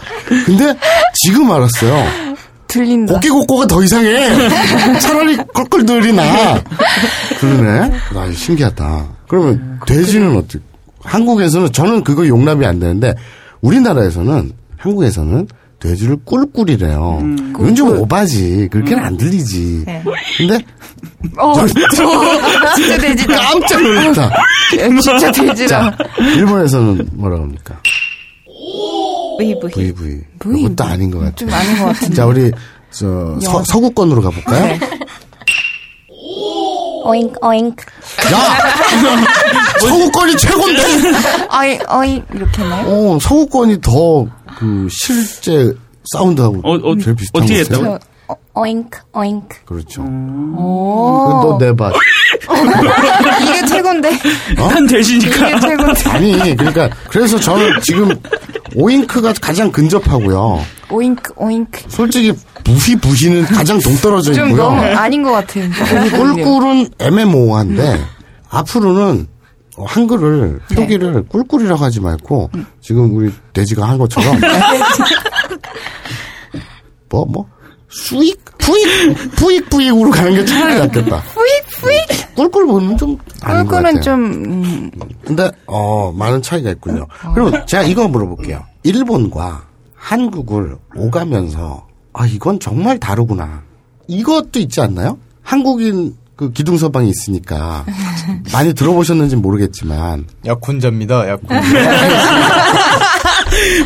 [0.48, 0.76] 근데
[1.14, 2.35] 지금 알았어요.
[2.76, 3.14] 들린다.
[3.16, 4.30] 꽃게꽃고가 더 이상해.
[5.00, 6.62] 차라리 껄껄들이 나.
[7.40, 7.92] 그러네.
[8.16, 9.06] 아, 신기하다.
[9.28, 10.60] 그러면 돼지는 어떻게?
[11.04, 13.14] 한국에서는 저는 그거 용납이 안 되는데
[13.62, 15.48] 우리나라에서는 한국에서는
[15.80, 17.22] 돼지를 꿀꿀이래요.
[17.52, 18.70] 이건 좀 오바지.
[18.72, 19.84] 그렇게는 안 들리지.
[19.86, 20.04] 네.
[20.38, 20.58] 근데
[21.38, 21.54] 어,
[22.76, 23.36] 진짜 돼지다.
[23.52, 24.32] 깜짝 놀랐다.
[25.02, 25.68] 진짜 돼지다.
[25.68, 25.98] 자,
[26.36, 27.76] 일본에서는 뭐라고 합니까?
[29.40, 29.70] VV.
[29.74, 30.22] VV.
[30.40, 30.60] VV.
[30.62, 31.36] 이것도 아닌 것 같아요.
[31.36, 32.16] 좀 아닌 것 같은데.
[32.16, 32.52] 자, 우리
[32.92, 34.66] 저 서, 서구권으로 가볼까요?
[34.66, 34.80] 네.
[37.04, 37.68] 어잉 어잉.
[37.68, 38.58] 야,
[39.80, 40.82] 서구권이 최고인데.
[41.50, 42.88] 어잉 어잉 이렇게 나요?
[42.88, 44.26] 어, 서구권이 더
[44.58, 45.74] 그 실제
[46.14, 48.00] 사운드하고 어, 어, 제일 비슷한 것 같아요.
[48.54, 50.02] 오잉크 오잉크 그렇죠.
[50.02, 51.42] 오.
[51.44, 51.92] 너 내봐.
[53.42, 54.12] 이게 최고인데.
[54.56, 55.50] 난 돼지니까.
[55.50, 56.10] 이게 최고인데.
[56.10, 58.10] 아니, 그러니까 그래서 저는 지금
[58.76, 60.60] 오잉크가 가장 근접하고요.
[60.90, 61.84] 오잉크, 오잉크.
[61.90, 62.34] 솔직히
[62.64, 64.64] 부휘 부휘는 가장 동떨어져 좀 있고요.
[64.64, 65.70] 너무 아닌 것 같아요.
[66.12, 68.00] 꿀꿀은 애매모호한데
[68.50, 69.28] 앞으로는
[69.78, 72.50] 한글을 표기를 꿀꿀이라고 하지 말고
[72.82, 74.40] 지금 우리 돼지가 한 것처럼
[77.10, 77.46] 뭐 뭐
[77.96, 81.22] 수익 부익 부익 부익으로 가는 게 차라리 낫겠다.
[81.34, 82.36] 뿌익, 뿌익.
[82.36, 83.18] 꿀꿀 보는 좀.
[83.42, 84.92] 꿀꿀은 좀, 음,
[85.24, 87.06] 근데 어 많은 차이가 있군요.
[87.34, 88.62] 그리고 제가 이거 물어볼게요.
[88.84, 89.64] 일본과
[89.96, 93.64] 한국을 오가면서 아 이건 정말 다르구나.
[94.08, 95.18] 이것도 있지 않나요?
[95.42, 97.86] 한국인 그 기둥서방이 있으니까
[98.52, 101.30] 많이 들어보셨는지 모르겠지만 약혼자입니다.
[101.30, 101.58] 약혼.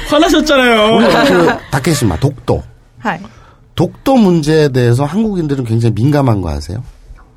[0.10, 1.26] 화나셨잖아요.
[1.28, 2.64] 그 다케시마 독도
[3.00, 3.20] はい。
[3.80, 6.84] 독도 문제에 대해서 한국인들은 굉장히 민감한 거 아세요?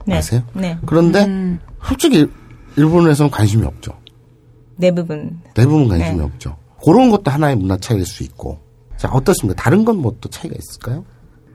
[0.04, 0.16] 네.
[0.16, 0.42] 아세요?
[0.54, 0.76] 네.
[0.86, 1.60] 그런데 음.
[1.86, 2.26] 솔직히
[2.74, 3.92] 일본에서는 관심이 없죠.
[4.80, 5.38] 대부분.
[5.54, 6.24] 대부분 관심이 네.
[6.24, 6.56] 없죠.
[6.84, 8.58] 그런 것도 하나의 문화 차이일 수 있고.
[8.96, 9.62] 자, 어떻습니까?
[9.62, 11.04] 다른 건 뭐 또 차이가 있을까요?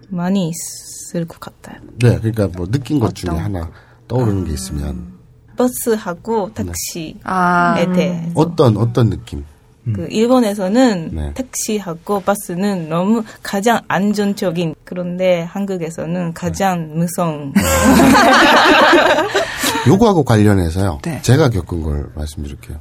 [0.07, 1.81] 많이 있을 것 같아요.
[1.99, 3.69] 네, 그러니까 뭐 느낀 것 중에 하나
[4.07, 4.53] 떠오르는 게 아.
[4.53, 5.17] 있으면.
[5.57, 6.63] 버스하고 네.
[6.63, 7.75] 택시에 아.
[7.75, 7.91] 네.
[7.91, 9.43] 대해 어떤, 어떤 느낌?
[9.93, 11.31] 그 일본에서는 네.
[11.33, 17.53] 택시하고 버스는 너무 가장 안전적인 그런데 한국에서는 가장 무서운
[19.87, 20.99] 요거하고 관련해서요.
[21.03, 21.19] 네.
[21.21, 22.77] 제가 겪은 걸 말씀드릴게요.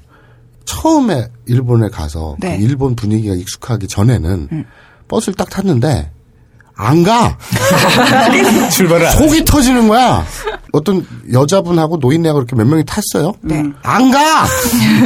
[0.65, 2.59] 처음에 일본에 가서 그 네.
[2.61, 4.65] 일본 분위기가 익숙하기 전에는
[5.09, 6.11] 버스를 딱 탔는데
[6.79, 7.39] 안 가.
[8.71, 10.25] 출발을 안 속이 터지는 거야.
[10.73, 13.33] 어떤 여자분하고 노인네하고 이렇게 몇 명이 탔어요.
[13.41, 13.63] 네.
[13.83, 14.47] 안 가.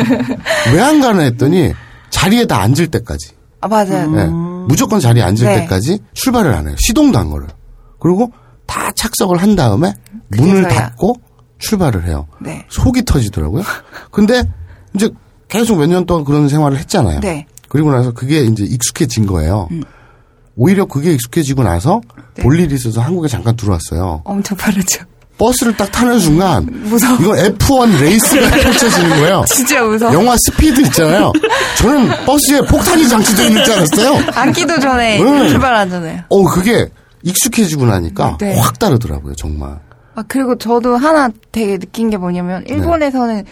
[0.74, 1.72] 왜 안 가나 했더니
[2.10, 3.30] 자리에다 앉을 때까지.
[3.60, 4.12] 아, 맞아요.
[4.18, 4.24] 예,
[4.68, 5.60] 무조건 자리에 앉을 네.
[5.62, 6.76] 때까지 출발을 안 해요.
[6.78, 7.48] 시동도 안 걸어요.
[7.98, 8.32] 그리고
[8.66, 9.92] 다 착석을 한 다음에
[10.28, 10.88] 문을 그제서야.
[10.90, 11.14] 닫고
[11.58, 12.26] 출발을 해요.
[12.40, 12.64] 네.
[12.70, 13.62] 속이 터지더라고요.
[14.10, 14.42] 근데
[14.94, 15.10] 이제
[15.48, 17.20] 계속 몇 년 동안 그런 생활을 했잖아요.
[17.20, 17.46] 네.
[17.68, 19.68] 그리고 나서 그게 이제 익숙해진 거예요.
[20.56, 22.00] 오히려 그게 익숙해지고 나서
[22.40, 24.22] 볼 일이 있어서 한국에 잠깐 들어왔어요.
[24.24, 25.04] 엄청 빠르죠.
[25.40, 27.16] 버스를 딱 타는 순간 무서워.
[27.18, 29.42] 이건 F1 레이스가 펼쳐지는 거예요.
[29.48, 30.12] 진짜 무서워.
[30.12, 31.32] 영화 스피드 있잖아요.
[31.78, 34.32] 저는 버스에 폭탄이 장치되어 있는 줄 알았어요.
[34.34, 35.48] 앉기도 전에 응.
[35.48, 36.24] 출발하잖아요.
[36.28, 36.90] 어, 그게
[37.22, 38.54] 익숙해지고 나니까 네.
[38.58, 39.78] 확 다르더라고요, 정말.
[40.14, 43.44] 아, 그리고 저도 하나 되게 느낀 게 뭐냐면, 일본에서는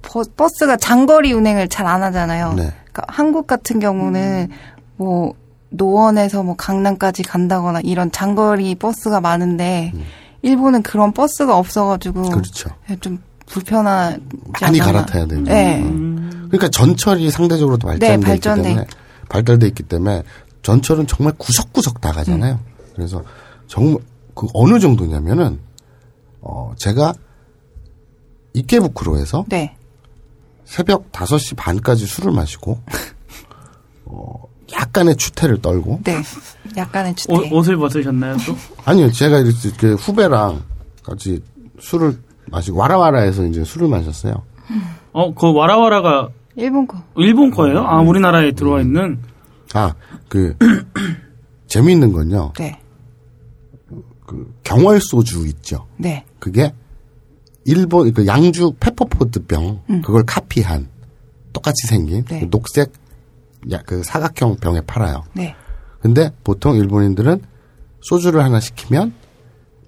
[0.00, 2.54] 버, 버스가 장거리 운행을 잘 안 하잖아요.
[2.54, 2.62] 네.
[2.92, 4.48] 그러니까 한국 같은 경우는
[4.96, 5.34] 뭐,
[5.70, 9.92] 노원에서 뭐 강남까지 간다거나 이런 장거리 버스가 많은데,
[10.42, 12.70] 일본은 그런 버스가 없어가지고, 그렇죠.
[13.00, 14.20] 좀 불편하지
[14.60, 14.92] 많이 않나.
[14.92, 15.42] 갈아타야 되죠.
[15.42, 15.82] 네.
[15.82, 18.86] 그러니까 전철이 상대적으로 발전돼 있기 발전돼 때문에
[19.28, 20.22] 발달돼 있기 때문에
[20.62, 22.54] 전철은 정말 구석구석 다 가잖아요.
[22.54, 22.74] 음.
[22.94, 23.22] 그래서
[23.66, 24.02] 정말
[24.34, 25.60] 그 어느 정도냐면은
[26.40, 27.12] 어 제가
[28.54, 29.76] 이케부쿠로에서 네.
[30.64, 32.78] 새벽 5시 반까지 술을 마시고
[34.06, 36.16] 어 약간의 추태를 떨고 네.
[36.76, 37.34] 약간의 주택.
[37.36, 38.54] 옷, 옷을 벗으셨나요 또?
[38.84, 40.62] 아니요 제가 이렇게 후배랑
[41.02, 41.40] 같이
[41.80, 42.18] 술을
[42.50, 44.34] 마시고 와라와라에서 이제 술을 마셨어요.
[45.12, 47.02] 어, 그 와라와라가 일본 거.
[47.16, 47.80] 일본 거예요?
[47.80, 49.18] 아, 우리나라에 들어와 있는.
[49.74, 49.92] 아
[50.28, 50.54] 그
[51.66, 52.52] 재미있는 건요.
[52.58, 52.78] 네.
[54.26, 55.86] 그 경월 소주 있죠.
[55.96, 56.24] 네.
[56.38, 56.72] 그게
[57.64, 60.88] 일본 그 양주 페퍼포드 병 그걸 카피한
[61.52, 62.40] 똑같이 생긴 네.
[62.40, 62.92] 그 녹색 야,
[63.86, 65.24] 그 사각형 병에 팔아요.
[65.34, 65.54] 네.
[66.00, 67.42] 근데 보통 일본인들은
[68.00, 69.12] 소주를 하나 시키면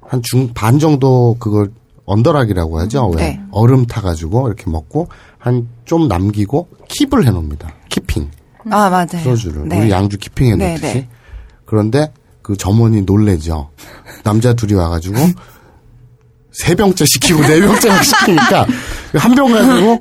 [0.02, 1.70] 한 중 반 정도 그걸
[2.04, 3.08] on the rock이라고 하죠.
[3.16, 3.40] 왜 네.
[3.52, 7.72] 얼음 타가지고 이렇게 먹고 한 좀 남기고 keep을 해놓습니다.
[7.88, 8.30] keeping
[8.70, 9.22] 아, 맞아요.
[9.24, 9.80] 소주를 네.
[9.80, 11.08] 우리 양주 keeping해 네, 놓듯이 네.
[11.64, 12.12] 그런데
[12.42, 13.70] 그 점원이 놀래죠.
[14.24, 15.16] 남자 둘이 와가지고
[16.52, 18.66] 세 병째 시키고 네 병째 시키니까
[19.14, 20.00] 한 병 가지고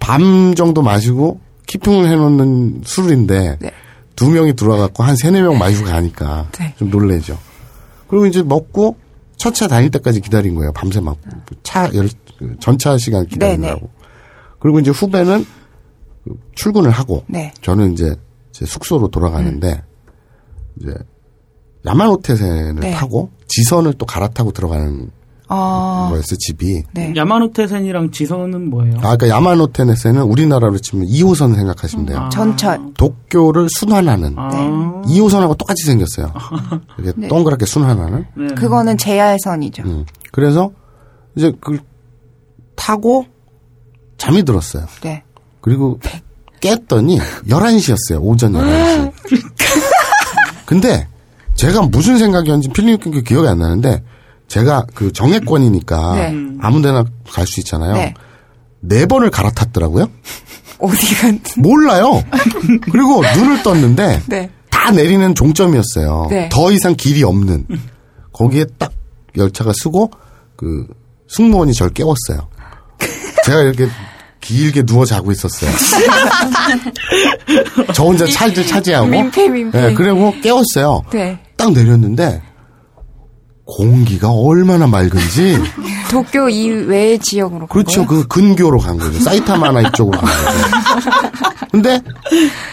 [0.00, 1.40] 밤 정도 마시고
[1.74, 3.70] 키핑을 해놓는 술인데 네.
[4.14, 6.72] 두 명이 들어와갖고 한 세네 명 마시고 가니까 네.
[6.78, 7.36] 좀 놀래죠.
[8.06, 8.96] 그리고 이제 먹고
[9.36, 10.72] 첫 차 다닐 때까지 기다린 거예요.
[10.72, 11.90] 밤새 막차
[12.60, 13.90] 전차 시간 기다리느라고.
[14.60, 15.44] 그리고 이제 후배는
[16.22, 17.52] 그 출근을 하고 네.
[17.60, 18.14] 저는 이제
[18.52, 19.82] 제 숙소로 돌아가는데
[20.80, 20.94] 이제
[21.84, 22.92] 야마노테센을 네.
[22.92, 25.10] 타고 지선을 또 갈아타고 들어가는
[25.48, 26.82] 아, 거였어요 집이.
[26.92, 27.12] 네.
[27.14, 28.94] 야마노테센이랑 지선은 뭐예요?
[28.98, 32.28] 아, 그러니까 야마노테센은 우리나라로 치면 2호선 생각하시면 돼요.
[32.32, 32.80] 전철.
[32.96, 36.32] 도쿄를 순환하는 아, 2호선하고 똑같이 생겼어요.
[36.98, 38.24] 이렇게 동그랗게 순환하는.
[38.36, 38.46] 네.
[38.54, 39.82] 그거는 JR선이죠.
[39.84, 40.06] 음.
[40.32, 40.70] 그래서
[41.36, 41.78] 이제 그
[42.74, 43.26] 타고
[44.16, 44.86] 잠이 들었어요.
[45.02, 45.22] 네.
[45.60, 45.98] 그리고
[46.60, 48.18] 깼더니 11시였어요.
[48.22, 49.12] 오전 11시.
[50.64, 51.06] 근데
[51.54, 54.02] 제가 무슨 생각이었는지 끊기 기억이 안 나는데
[54.54, 56.34] 제가 그 정액권이니까 네.
[56.60, 57.94] 아무 데나 갈 수 있잖아요.
[57.94, 58.14] 네.
[58.78, 60.08] 네 번을 갈아탔더라고요.
[60.78, 62.22] 어디가, 몰라요.
[62.92, 64.50] 그리고 눈을 떴는데 네.
[64.70, 66.28] 다 내리는 종점이었어요.
[66.30, 66.48] 네.
[66.52, 67.66] 더 이상 길이 없는.
[68.32, 68.92] 거기에 딱
[69.36, 70.12] 열차가 쓰고
[70.56, 70.86] 그
[71.28, 72.48] 승무원이 절 깨웠어요.
[73.44, 73.88] 제가 이렇게
[74.40, 75.70] 길게 누워 자고 있었어요.
[77.92, 79.08] 저 혼자 차를 차지하고.
[79.08, 79.80] 민폐, 민폐.
[79.80, 81.02] 네, 그리고 깨웠어요.
[81.12, 81.40] 네.
[81.56, 82.40] 딱 내렸는데
[83.64, 85.58] 공기가 얼마나 맑은지.
[86.10, 88.06] 도쿄 이외의 지역으로 간 그렇죠.
[88.06, 89.18] 그 근교로 간 거죠.
[89.20, 91.68] 사이타마나 이쪽으로 간 거죠.
[91.72, 92.00] 근데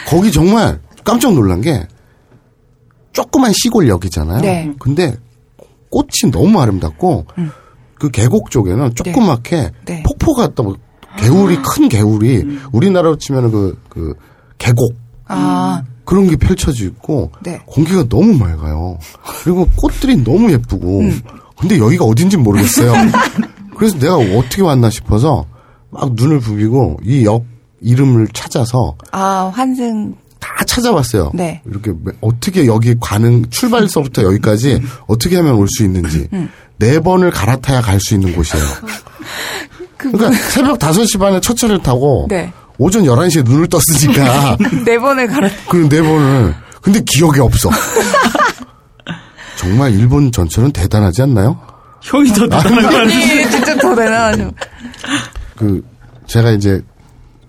[0.08, 1.88] 거기 정말 깜짝 놀란 게
[3.14, 4.42] 조그만 시골역이잖아요.
[4.42, 4.74] 네.
[4.80, 5.16] 근데
[5.90, 7.26] 꽃이 너무 아름답고
[7.96, 10.04] 그 계곡 쪽에는 조그맣게 네.
[10.04, 10.76] 폭포가 또
[11.18, 14.14] 개울이 큰 개울이 우리나라로 치면 그, 그
[14.58, 14.96] 계곡
[15.28, 17.62] 아, 그런 게 펼쳐져 있고 네.
[17.66, 18.98] 공기가 너무 맑아요.
[19.44, 21.04] 그리고 꽃들이 너무 예쁘고
[21.58, 22.92] 근데 여기가 어딘지 모르겠어요.
[23.78, 25.46] 그래서 내가 어떻게 왔나 싶어서
[25.90, 27.46] 막 눈을 부비고 이 역
[27.80, 30.14] 이름을 찾아서 아, 환승.
[30.42, 31.32] 다 찾아봤어요.
[31.34, 31.62] 네.
[31.66, 36.28] 이렇게 매- 어떻게 여기 가는 출발서부터 여기까지 어떻게 하면 올 수 있는지
[36.78, 38.66] 네 번을 갈아타야 갈 수 있는 곳이에요.
[39.98, 42.52] 그러니까 새벽 5시 반에 첫 차를 타고 네.
[42.82, 45.48] 오전 11시에 눈을 떴으니까 네 번을 갈아.
[45.70, 47.70] 그네 번을 근데 기억이 없어.
[49.56, 51.62] 정말 일본 전철은 대단하지 않나요?
[52.02, 53.42] 형이 더 대단한 거 아니에요?
[53.42, 54.52] 이 진짜 더 대단하죠.
[55.56, 55.86] 그
[56.26, 56.82] 제가 이제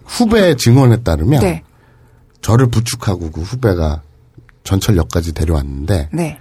[0.05, 1.62] 후배 증언에 따르면 네.
[2.42, 4.03] 저를 부축하고 그 후배가
[4.64, 6.38] 전철역까지 데려왔는데 네.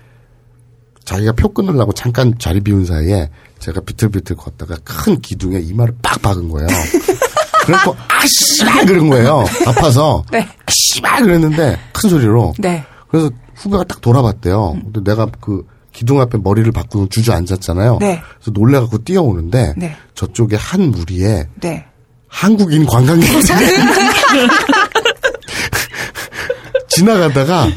[1.05, 6.49] 자기가 표 끊으려고 잠깐 자리 비운 사이에 제가 비틀비틀 걷다가 큰 기둥에 이마를 빡 박은
[6.49, 6.67] 거예요.
[7.71, 9.45] 그래갖고 아씨발 그런 거예요.
[9.65, 10.41] 아파서 네.
[10.41, 12.53] 아 씨발 그랬는데 큰 소리로.
[12.59, 12.83] 네.
[13.09, 14.77] 그래서 후배가 딱 돌아봤대요.
[14.83, 17.97] 근데 내가 그 기둥 앞에 머리를 박고 주저앉았잖아요.
[17.99, 18.21] 네.
[18.39, 19.95] 그래서 놀래갖고 뛰어오는데 네.
[20.15, 21.85] 저쪽에 한 무리에 네.
[22.27, 23.41] 한국인 관광객들이
[26.87, 27.67] 지나가다가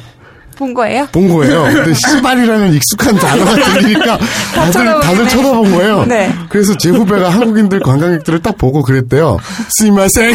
[0.56, 1.06] 본 거예요?
[1.12, 1.64] 본 거예요.
[1.64, 4.18] 근데 씨발이라는 익숙한 단어가 들리니까
[4.54, 5.00] 다들.
[5.00, 6.04] 다들 쳐다본 거예요.
[6.06, 6.32] 네.
[6.48, 9.38] 그래서 제 후배가 한국인들 관광객들을 딱 보고 그랬대요.
[9.78, 10.34] 스미마생.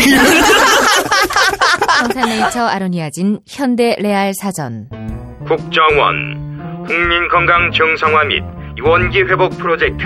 [1.99, 4.87] 평산네이처 아로니아진 현대 레알 사전
[5.47, 8.43] 국정원 국민건강 정상화 및
[8.83, 10.05] 원기 회복 프로젝트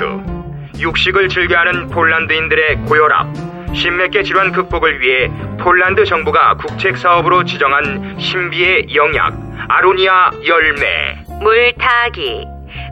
[0.80, 3.28] 육식을 즐겨하는 폴란드인들의 고혈압
[3.74, 9.34] 심맥계 질환 극복을 위해 폴란드 정부가 국책 사업으로 지정한 신비의 영약
[9.70, 12.46] 아로니아 열매 물 타기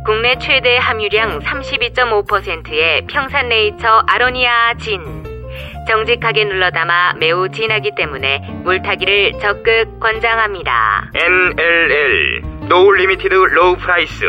[0.06, 5.24] 국내 최대 함유량 32.5%의 평산네이처 아로니아 진
[5.88, 11.12] 정직하게 눌러담아 매우 진하기 때문에 물타기를 적극 권장합니다.
[11.15, 14.26] NLL No Limited Low Price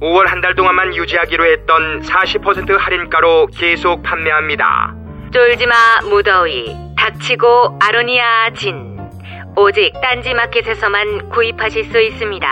[0.00, 4.94] 5월 한 달 동안만 유지하기로 했던 40% 할인가로 계속 판매합니다.
[5.32, 5.74] 쫄지마
[6.08, 7.46] 무더위 닥치고
[7.80, 8.98] 아로니아 진
[9.56, 12.46] 오직 딴지마켓에서만 구입하실 수 있습니다.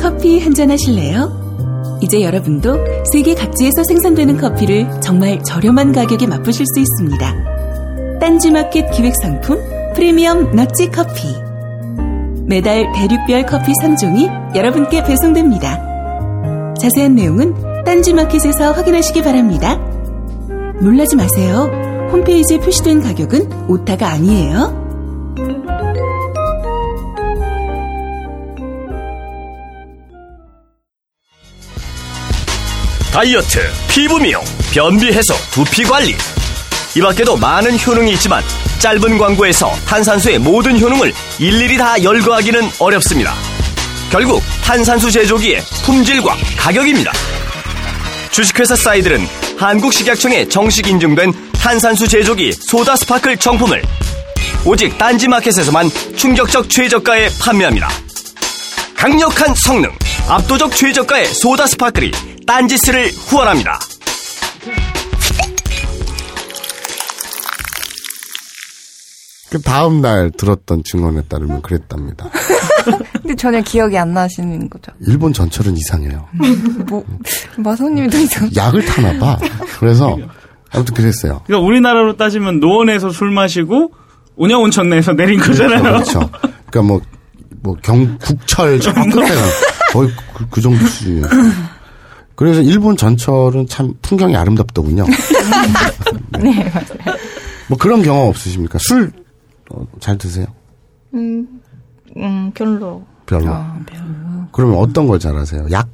[0.00, 1.98] 커피 한 잔 하실래요?
[2.02, 2.78] 이제 여러분도
[3.12, 8.18] 세계 각지에서 생산되는 커피를 정말 저렴한 가격에 맛보실 수 있습니다.
[8.20, 9.58] 딴지마켓 기획상품
[9.94, 11.28] 프리미엄 넛지 커피.
[12.46, 16.74] 매달 대륙별 커피 3종이 여러분께 배송됩니다.
[16.80, 19.76] 자세한 내용은 딴지마켓에서 확인하시기 바랍니다.
[20.80, 21.70] 놀라지 마세요.
[22.12, 24.80] 홈페이지에 표시된 가격은 오타가 아니에요.
[33.12, 36.14] 다이어트, 피부 미용, 변비 해소, 두피 관리.
[36.96, 38.42] 이 밖에도 많은 효능이 있지만
[38.78, 43.34] 짧은 광고에서 탄산수의 모든 효능을 일일이 다 열거하기는 어렵습니다.
[44.10, 47.12] 결국 탄산수 제조기의 품질과 가격입니다.
[48.32, 49.20] 주식회사 사이들은
[49.58, 53.82] 한국식약청에 정식 인증된 탄산수 제조기 소다 스파클 정품을
[54.64, 57.88] 오직 딴지마켓에서만 충격적 최저가에 판매합니다.
[58.96, 59.90] 강력한 성능,
[60.28, 62.12] 압도적 최저가의 소다 스파클이
[62.46, 63.78] 딴지스를 후원합니다.
[69.50, 72.30] 그 다음 날 들었던 증언에 따르면 그랬답니다.
[73.22, 74.92] 근데 전혀 기억이 안 나시는 거죠.
[75.06, 76.26] 일본 전철은 이상해요.
[76.88, 77.04] 뭐,
[77.58, 78.50] 마성님이 더 이상.
[78.54, 79.38] 약을 타나 봐.
[79.78, 80.16] 그래서
[80.72, 81.42] 아무튼 그랬어요.
[81.46, 83.92] 그러니까 우리나라로 따지면 노원에서 술 마시고
[84.36, 85.82] 운영 온천 내에서 내린 거잖아요.
[85.82, 86.30] 그렇죠.
[86.70, 87.00] 그러니까 뭐,
[87.62, 89.42] 뭐, 경, 국철 저 끝에 가
[89.92, 91.26] 거의 그, 그 정도 수준이에요.
[92.34, 95.04] 그래서 일본 전철은 참 풍경이 아름답더군요.
[96.40, 97.18] 네, 맞아요.
[97.68, 98.78] 뭐 그런 경험 없으십니까?
[98.80, 99.12] 술,
[99.70, 100.46] 어, 잘 드세요?
[101.14, 101.46] 음,
[102.16, 103.04] 음, 별로.
[103.26, 103.52] 별로.
[103.52, 104.04] 아, 별로.
[104.52, 105.68] 그러면 어떤 걸 잘하세요?
[105.70, 105.88] 약?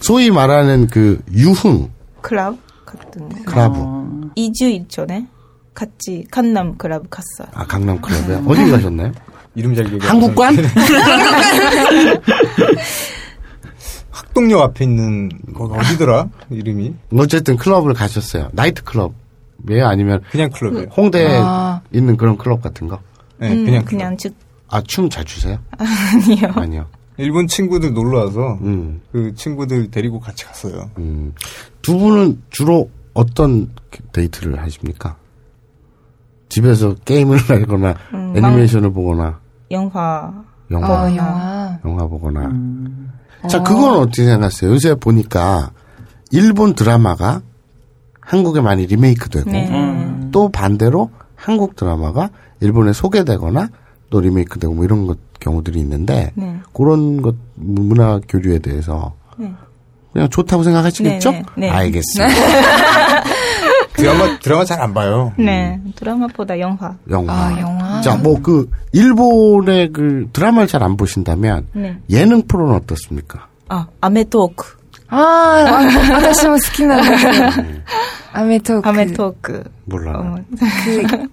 [0.00, 3.28] 소위 말하는 그 유흥, 클럽 같은.
[3.44, 3.78] 클라브.
[4.36, 5.26] 2주 전에
[5.74, 7.48] 같이 강남 클럽 갔어요.
[7.54, 9.12] 아, 강남 클럽에 어디 가셨나요?
[9.54, 10.56] 이름 잘 기억이 안 한국관?
[14.10, 16.94] 학동역 앞에 있는 거기 어디더라 이름이?
[17.18, 18.48] 어쨌든 클럽을 가셨어요.
[18.52, 19.86] 나이트 클럽이에요?
[19.86, 20.88] 아니면 그냥 클럽이에요.
[20.96, 21.80] 홍대에 아.
[21.92, 23.00] 있는 그런 클럽 같은 거?
[23.40, 24.34] 네, 음, 그냥 그냥 쭉
[24.68, 25.58] 아, 춤 잘 추세요?
[25.78, 26.52] 아니요.
[26.54, 26.86] 아니요.
[27.16, 29.00] 일본 친구들 놀러 와서 음.
[29.12, 30.90] 그 친구들 데리고 같이 갔어요.
[30.98, 31.34] 음.
[31.82, 33.70] 두 분은 주로 어떤
[34.12, 35.16] 데이트를 하십니까?
[36.48, 39.38] 집에서 게임을 하거나 음, 애니메이션을 보거나
[39.70, 40.32] 영화.
[40.70, 41.78] 영화, 어, 영화.
[41.84, 42.50] 영화 보거나.
[43.48, 44.70] 자, 그건 어떻게 생각하세요?
[44.70, 45.72] 요새 보니까
[46.30, 47.42] 일본 드라마가
[48.20, 50.28] 한국에 많이 리메이크되고 네.
[50.30, 53.68] 또 반대로 한국 드라마가 일본에 소개되거나
[54.10, 56.56] 또 리메이크되고 뭐 이런 것 경우들이 있는데 네.
[56.74, 59.52] 그런 것 문화 교류에 대해서 네.
[60.12, 61.30] 그냥 좋다고 생각하시겠죠?
[61.30, 61.70] 네, 네, 네.
[61.70, 62.34] 알겠습니다.
[63.94, 65.32] 드라마 드라마 잘 안 봐요.
[65.38, 65.78] 네.
[65.96, 66.94] 드라마보다 영화.
[67.10, 67.32] 영화.
[67.32, 68.00] 아, 영화.
[68.00, 71.98] 자, 뭐 그 일본의 그 드라마를 잘 안 보신다면 네.
[72.08, 73.46] 예능 프로는 어떻습니까?
[73.68, 74.78] 아, 아메토크.
[75.08, 77.00] 아, 아, 뭐 스키나.
[78.32, 78.88] 아메토크.
[78.88, 79.64] 아메토크.
[79.84, 80.12] 몰라.
[80.18, 80.36] 어,
[80.84, 81.26] 그,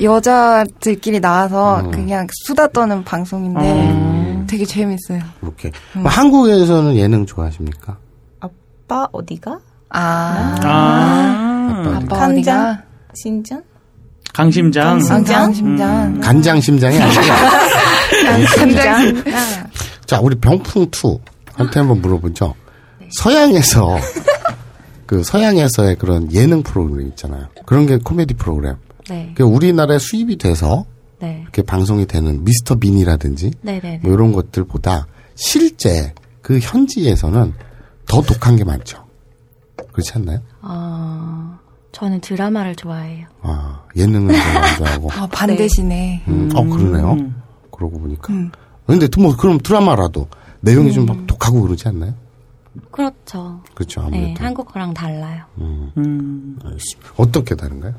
[0.00, 1.90] 여자들끼리 나와서 음.
[1.90, 5.20] 그냥 수다 떠는 방송인데 되게 재밌어요.
[5.42, 7.98] 이렇게 뭐 한국에서는 예능 좋아하십니까?
[8.40, 9.58] 아빠 어디가?
[9.90, 10.56] 아.
[10.62, 12.04] 아, 아빠 어디?
[12.04, 12.32] 아빠 간장?
[12.60, 12.82] 어디가?
[13.14, 13.62] 신전?
[14.32, 14.98] 강심장.
[15.00, 15.52] 강심장?
[15.52, 16.20] 심장.
[16.20, 17.22] 간장 심장이 아니라
[18.56, 19.24] 간장.
[20.06, 21.18] 자 우리 병풍 two
[21.54, 22.54] 한테 한번 물어보죠.
[23.18, 23.98] 서양에서
[25.06, 27.48] 그 서양에서의 그런 예능 프로그램 있잖아요.
[27.66, 28.76] 그런 게 코미디 프로그램.
[29.10, 29.32] 네.
[29.36, 30.86] 그 우리나라에 수입이 돼서
[31.18, 31.40] 네.
[31.42, 34.00] 이렇게 방송이 되는 미스터 빈이라든지 네네네.
[34.04, 37.52] 뭐 이런 것들보다 실제 그 현지에서는
[38.08, 39.04] 더 독한 게 많죠.
[39.92, 40.38] 그렇지 않나요?
[40.62, 41.58] 어,
[41.92, 43.26] 저는 드라마를 좋아해요.
[43.42, 44.34] 아, 예능을
[44.78, 45.10] 좋아하고.
[45.12, 46.24] 아, 반대시네.
[46.28, 47.16] 음, 어, 그러네요.
[47.72, 48.32] 그러고 보니까.
[48.86, 50.28] 근데 또 뭐, 그럼 드라마라도
[50.60, 52.14] 내용이 좀 막 독하고 그러지 않나요?
[52.90, 53.60] 그렇죠.
[53.74, 54.44] 그렇죠, 네, 아무래도.
[54.44, 55.42] 한국 거랑 달라요.
[55.58, 57.12] 음, 알겠습니다.
[57.16, 57.94] 어떻게 다른가요?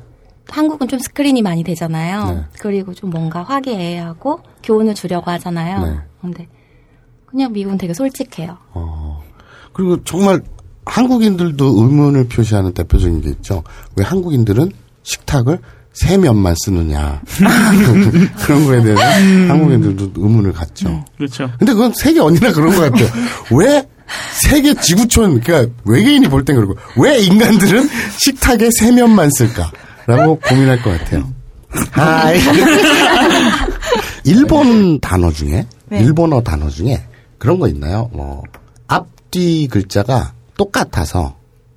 [0.48, 2.30] 한국은 좀 스크린이 많이 되잖아요.
[2.34, 2.44] 네.
[2.58, 5.86] 그리고 좀 뭔가 화기애애하고 교훈을 주려고 하잖아요.
[5.86, 5.96] 네.
[6.20, 6.48] 근데
[7.26, 8.56] 그냥 미국은 되게 솔직해요.
[9.72, 10.42] 그리고 정말
[10.84, 13.62] 한국인들도 의문을 표시하는 대표적인 게 있죠.
[13.96, 14.70] 왜 한국인들은
[15.02, 15.58] 식탁을
[15.92, 17.20] 세 면만 쓰느냐.
[18.44, 21.04] 그런 거에 대해서 한국인들도 의문을 갖죠.
[21.16, 21.50] 그렇죠.
[21.58, 23.08] 근데 그건 세계 어디나 그런 것 같아요.
[23.52, 23.86] 왜
[24.42, 27.88] 세계 지구촌, 그러니까 외계인이 볼 땐 그러고, 왜 인간들은
[28.18, 29.70] 식탁에 세 면만 쓸까?
[30.06, 31.28] 라고 고민할 것 같아요.
[31.90, 32.38] 하이.
[34.24, 36.00] 일본 단어 중에, 네.
[36.00, 37.02] 일본어 단어 중에
[37.38, 38.10] 그런 거 있나요?
[38.12, 38.42] 뭐,
[38.86, 41.36] 앞뒤 글자가 똑같아서,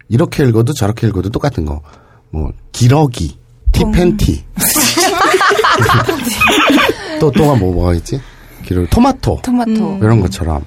[0.09, 1.82] 이렇게 읽어도 저렇게 읽어도 똑같은 거.
[2.30, 3.38] 뭐, 기러기,
[3.71, 4.45] 티팬티.
[7.19, 8.21] 또, 또가 뭐, 뭐가 있지?
[8.63, 9.39] 기러기, 토마토.
[9.43, 9.99] 토마토.
[10.01, 10.63] 이런 것처럼.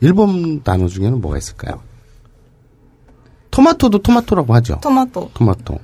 [0.00, 1.80] 일본 단어 중에는 뭐가 있을까요?
[3.50, 4.78] 토마토도 토마토라고 하죠.
[4.82, 5.30] 토마토.
[5.34, 5.78] 토마토.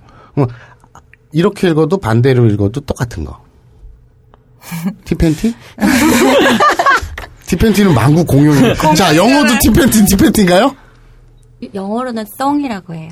[1.27, 3.41] 어, 이렇게 읽어도 반대로 읽어도 똑같은 거.
[5.05, 5.55] 티팬티?
[7.47, 8.75] 티팬티는 망구 공용이에요.
[8.95, 10.75] 자, 영어도 티팬티, 티팬티인가요?
[11.75, 13.11] 영어로는 썽이라고 해요.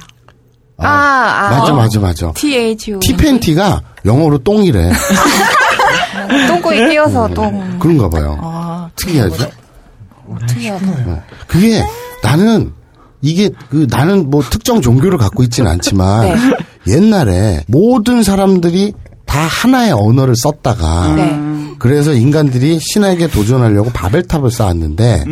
[0.77, 1.51] 아, 아.
[1.61, 2.33] 맞아, 맞아, 맞아.
[2.35, 2.99] T-H-O.
[3.01, 4.91] 티팬티가 영어로 똥이래.
[6.49, 7.79] 똥꼬에 끼어서 똥.
[7.79, 8.39] 그런가 봐요.
[8.43, 9.49] 아, 특이하죠?
[10.49, 10.87] 특이하다.
[11.07, 11.23] 어.
[11.47, 11.85] 그게
[12.23, 12.73] 나는
[13.25, 16.29] 이게 그 나는 뭐 특정 종교를 갖고 있지는 않지만
[16.87, 16.95] 네.
[16.95, 18.93] 옛날에 모든 사람들이
[19.25, 21.41] 다 하나의 언어를 썼다가 네.
[21.79, 25.25] 그래서 인간들이 신에게 도전하려고 바벨탑을 쌓았는데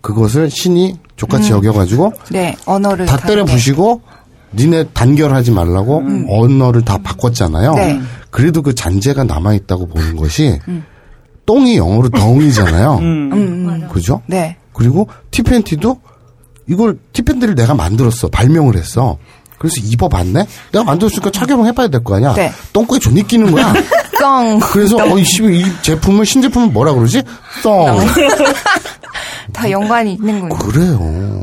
[0.00, 1.58] 그것을 신이 족같이 음.
[1.58, 3.06] 여겨가지고 네, 언어를.
[3.06, 3.18] 다.
[3.18, 4.00] 때려 부시고
[4.54, 7.72] 니네 단결하지 말라고 언어를 다 바꿨잖아요.
[7.72, 7.76] 음.
[7.76, 8.00] 네.
[8.30, 10.58] 그래도 그 잔재가 남아 있다고 보는 것이
[11.46, 12.98] 똥이 영어로 dung이잖아요.
[13.02, 13.88] 음, 음.
[13.92, 14.22] 그죠?
[14.26, 14.56] 네.
[14.72, 15.98] 그리고 T팬티도
[16.66, 19.18] 이걸 T팬티를 내가 만들었어 발명을 했어.
[19.58, 20.46] 그래서 입어봤네.
[20.72, 22.34] 내가 만들었으니까 착용을 해봐야 될 거 아니야.
[22.34, 22.52] 네.
[22.72, 23.72] 똥꼬에 존이 끼는 거야.
[24.20, 24.58] 똥.
[24.60, 27.22] 그래서 어, 이, 씨, 이 제품을 신제품을 뭐라 그러지?
[27.62, 27.86] Thong.
[29.52, 30.54] 다 연관이 있는군요.
[30.56, 30.98] 그래요.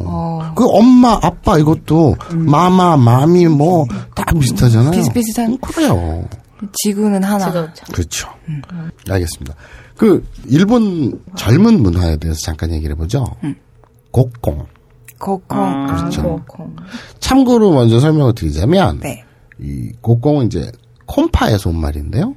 [0.05, 0.51] 어.
[0.55, 4.91] 그 엄마 아빠 이것도 mama mommy 뭐 다 비슷하잖아요.
[4.91, 5.57] 비슷비슷한.
[5.59, 6.27] 그래요.
[6.73, 7.49] 지구는 하나.
[7.91, 8.29] 그렇죠.
[9.09, 9.55] 알겠습니다.
[9.97, 13.25] 그 일본 젊은 문화에 대해서 잠깐 얘기를 해보죠.
[14.11, 14.65] 곡공.
[15.21, 15.87] 고콩.
[15.87, 16.43] 그렇죠.
[17.19, 19.23] 참고로 먼저 설명을 드리자면 네.
[19.59, 20.71] 이 곡공은 이제
[21.05, 22.35] 콤파에서 온 말인데요.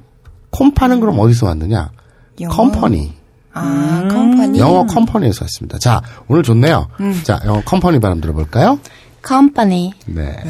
[0.51, 1.91] 콤파는 그럼 어디서 왔느냐?
[2.39, 2.53] 영어?
[2.55, 3.13] 컴퍼니.
[3.53, 4.59] 아, 컴퍼니.
[4.59, 5.79] 영어 컴퍼니에서 왔습니다.
[5.79, 6.87] 자, 오늘 좋네요.
[6.99, 7.19] 음.
[7.23, 8.79] 자, 영어 컴퍼니 발음 들어볼까요?
[9.21, 9.93] 컴퍼니.
[10.05, 10.43] 네.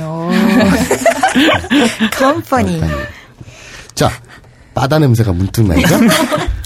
[2.20, 2.82] Company.
[3.94, 4.10] 자,
[4.74, 5.96] 바다 냄새가 문득 나죠?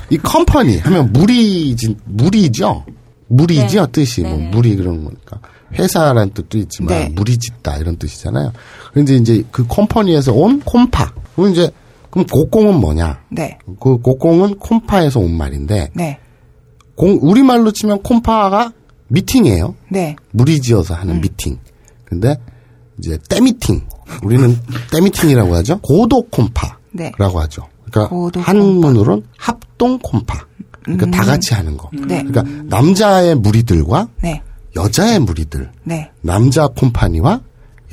[0.10, 2.86] 이 company 하면 무리지, 무리죠?
[3.28, 4.22] 무리죠, 뜻이.
[4.22, 5.40] 뭐, 무리 그런 거니까.
[5.74, 7.10] 회사라는 뜻도 있지만, 네.
[7.10, 8.52] 무리 짓다, 이런 뜻이잖아요.
[8.92, 11.14] 그런데 이제 그 company에서 온 コンパ.
[11.36, 11.70] 그럼 이제,
[12.10, 13.22] 그럼 곡공은 뭐냐?
[13.30, 13.58] 네.
[13.80, 16.20] 그 곡공은 콤파에서 온 말인데, 네.
[16.96, 18.74] 공, 우리말로 치면 콤파가
[19.10, 19.76] 미팅이에요.
[19.90, 20.16] 네.
[20.32, 21.58] 무리 지어서 하는 미팅.
[22.06, 22.36] 근데
[22.98, 23.82] 이제 때미팅.
[24.24, 24.58] 우리는
[24.92, 25.80] 때미팅이라고 하죠.
[25.82, 27.12] 고도 콤파라고 네.
[27.18, 27.68] 하죠.
[27.90, 30.46] 그러니까 한문으로는 합동 콤파.
[30.84, 31.90] 그러니까 다 같이 하는 거.
[31.94, 32.24] 네.
[32.24, 34.42] 그러니까 남자의 무리들과 네.
[34.76, 36.12] 여자의 무리들, 네.
[36.22, 37.42] 남자 콤파니와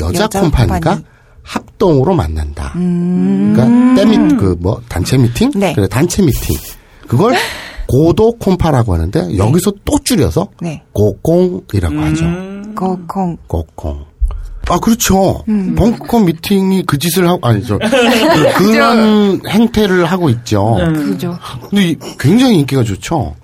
[0.00, 1.04] 여자, 여자 콤파니가 콤파니.
[1.42, 2.72] 합동으로 만난다.
[2.76, 3.52] 음.
[3.54, 5.72] 그러니까 때미 그뭐 단체 미팅, 네.
[5.74, 6.56] 그래 단체 미팅.
[7.06, 7.34] 그걸
[7.88, 10.82] 고도 콤파라고 하는데 여기서 또 줄여서 네.
[10.92, 12.24] 고공이라고 하죠.
[12.76, 13.36] 고콩.
[13.46, 14.04] 고공.
[14.68, 15.44] 아 그렇죠.
[15.48, 15.76] 음.
[15.76, 17.78] 벙커 미팅이 그 짓을 하고 아니죠.
[18.58, 20.76] 그, 그런 행태를 하고 있죠.
[20.92, 21.38] 그죠.
[21.70, 23.36] 근데 이- 굉장히 인기가 좋죠.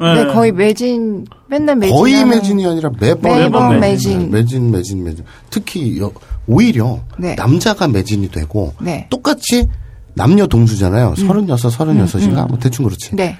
[0.00, 1.94] 네, 거의 매진, 맨날 매진.
[1.96, 4.30] 거의 매진이 아니라 매번 매번 매진.
[4.30, 5.24] 매진 매진 매진.
[5.50, 6.12] 특히 여-
[6.46, 7.34] 오히려 네.
[7.36, 9.06] 남자가 매진이 되고 네.
[9.10, 9.68] 똑같이
[10.14, 11.14] 남녀 동수잖아요.
[11.16, 13.14] 서른여섯, 서른여섯인가 뭐 대충 그렇지.
[13.16, 13.36] 네.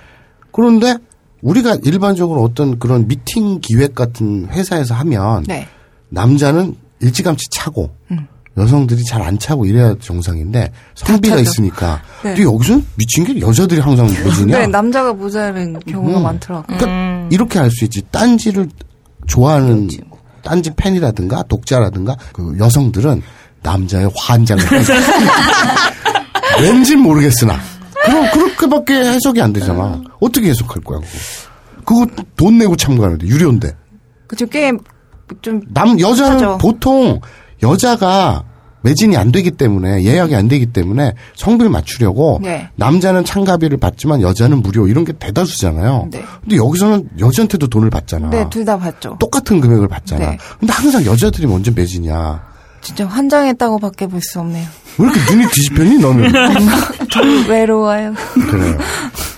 [0.53, 0.97] 그런데
[1.43, 5.67] 우리가 일반적으로 어떤 그런 미팅 기획 같은 회사에서 하면 네.
[6.11, 7.91] 남자는 일찌감치 차고
[8.57, 11.37] 여성들이 잘 안 차고 이래야 정상인데 성비가.
[11.39, 12.35] 있으니까 네.
[12.35, 14.59] 근데 여기서는 미친 게 여자들이 항상 매진이야.
[14.61, 16.23] 네, 남자가 모자른 경우가 음.
[16.23, 16.77] 많더라고요.
[16.79, 18.03] 그러니까 이렇게 할수 있지.
[18.11, 18.69] 딴지를
[19.27, 19.89] 좋아하는
[20.43, 23.23] 딴지 팬이라든가 독자라든가 그 여성들은
[23.63, 24.63] 남자의 환장을.
[26.61, 27.59] 왠지 모르겠으나
[28.05, 30.01] 그럼 그렇게밖에 해석이 안 되잖아.
[30.21, 31.09] 어떻게 해석할 거야 그거?
[31.85, 33.77] 그거 돈 내고 참가하는데 유료인데.
[34.27, 34.73] 그죠, 꽤,
[35.41, 35.61] 좀.
[35.69, 36.59] 남 여자는 하죠.
[36.59, 37.21] 보통
[37.63, 38.45] 여자가
[38.85, 42.69] 매진이 안 되기 때문에 예약이 안 되기 때문에 성비를 맞추려고 네.
[42.75, 46.09] 남자는 참가비를 받지만 여자는 무료 이런 게 대다수잖아요.
[46.11, 46.25] 네.
[46.41, 48.31] 근데 여기서는 여자한테도 돈을 받잖아.
[48.31, 49.17] 네, 둘다 봤죠.
[49.21, 50.31] 똑같은 금액을 받잖아.
[50.31, 50.39] 네.
[50.59, 52.51] 근데 항상 여자들이 먼저 매진이야.
[52.81, 54.67] 진짜 환장했다고밖에 볼 수 없네요.
[54.99, 56.33] 왜 이렇게 눈이 뒤집혔니 너는?
[57.09, 58.13] 좀 외로워요.
[58.51, 58.77] 그래요.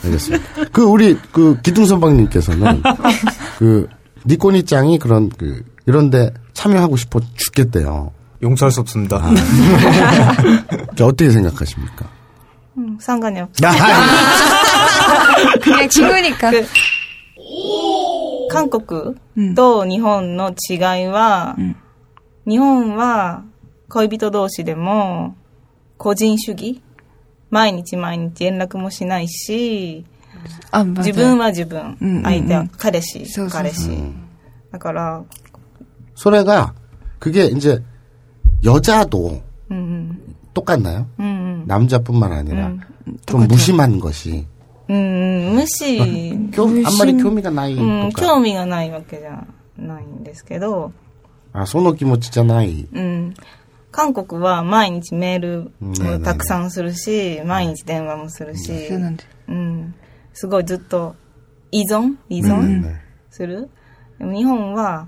[0.05, 0.45] 알겠습니다.
[0.73, 2.83] 그 우리 그 기둥선방님께서는
[3.59, 3.87] 그
[4.27, 8.12] 니꼬니 짱이 그런 그 이런데 참여하고 싶어 죽겠대요.
[8.42, 9.20] 용서할 수 없습니다.
[10.96, 12.06] 자, 어떻게 생각하십니까?
[12.78, 13.68] 음, 상관이 없어.
[15.62, 16.52] 그냥 친구니까.
[18.52, 19.16] 韓国
[19.56, 21.56] と日本の違いは、
[22.48, 23.44] 日本は
[23.90, 25.36] 恋人同士でも
[25.98, 26.82] 個人主義
[27.52, 30.06] 毎日毎日連絡もしないし、
[30.72, 30.94] 아, 맞아요.
[31.04, 33.90] 自分は自分、うん相手はうん彼氏、そうそうそう彼氏。
[34.72, 35.24] だから、
[36.16, 36.74] 소래가
[37.20, 37.84] 그게 이제
[38.64, 41.06] 여자도 うん 똑같나요?
[41.20, 42.82] うん、うん、 남자뿐만 아니라 음.
[43.26, 44.46] 좀 무심한 것이
[44.90, 49.46] うん、うん、無視、 교, 아무리 교미가 나이 うん、 까 興味がないわけじゃ
[49.78, 50.92] ないんですけど、
[51.54, 53.34] 아, 소노気持ちじゃない.うん。
[53.92, 59.94] 韓国は毎日メールねもたくさんするし、毎日電話もするし、そうなんですうん。
[60.34, 61.16] すごいずっと
[61.72, 62.96] 依存依存、 네네네.
[63.30, 63.70] する。
[64.18, 65.08] でも日本は、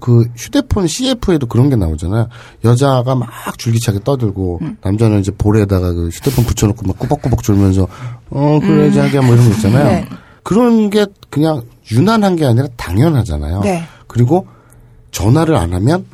[0.00, 2.28] 그 휴대폰 CF에도 그런 게 나오잖아요.
[2.64, 3.28] 여자가 막
[3.58, 4.76] 줄기차게 떠들고 음.
[4.82, 7.88] 남자는 이제 볼에다가 그 휴대폰 붙여놓고 막 꾸벅꾸벅 졸면서
[8.30, 9.84] 어 그래 자기야 뭐 이런 거 있잖아요.
[9.84, 10.08] 네.
[10.42, 13.60] 그런 게 그냥 유난한 게 아니라 당연하잖아요.
[13.60, 13.84] 네.
[14.06, 14.46] 그리고
[15.10, 16.06] 전화를 안 하면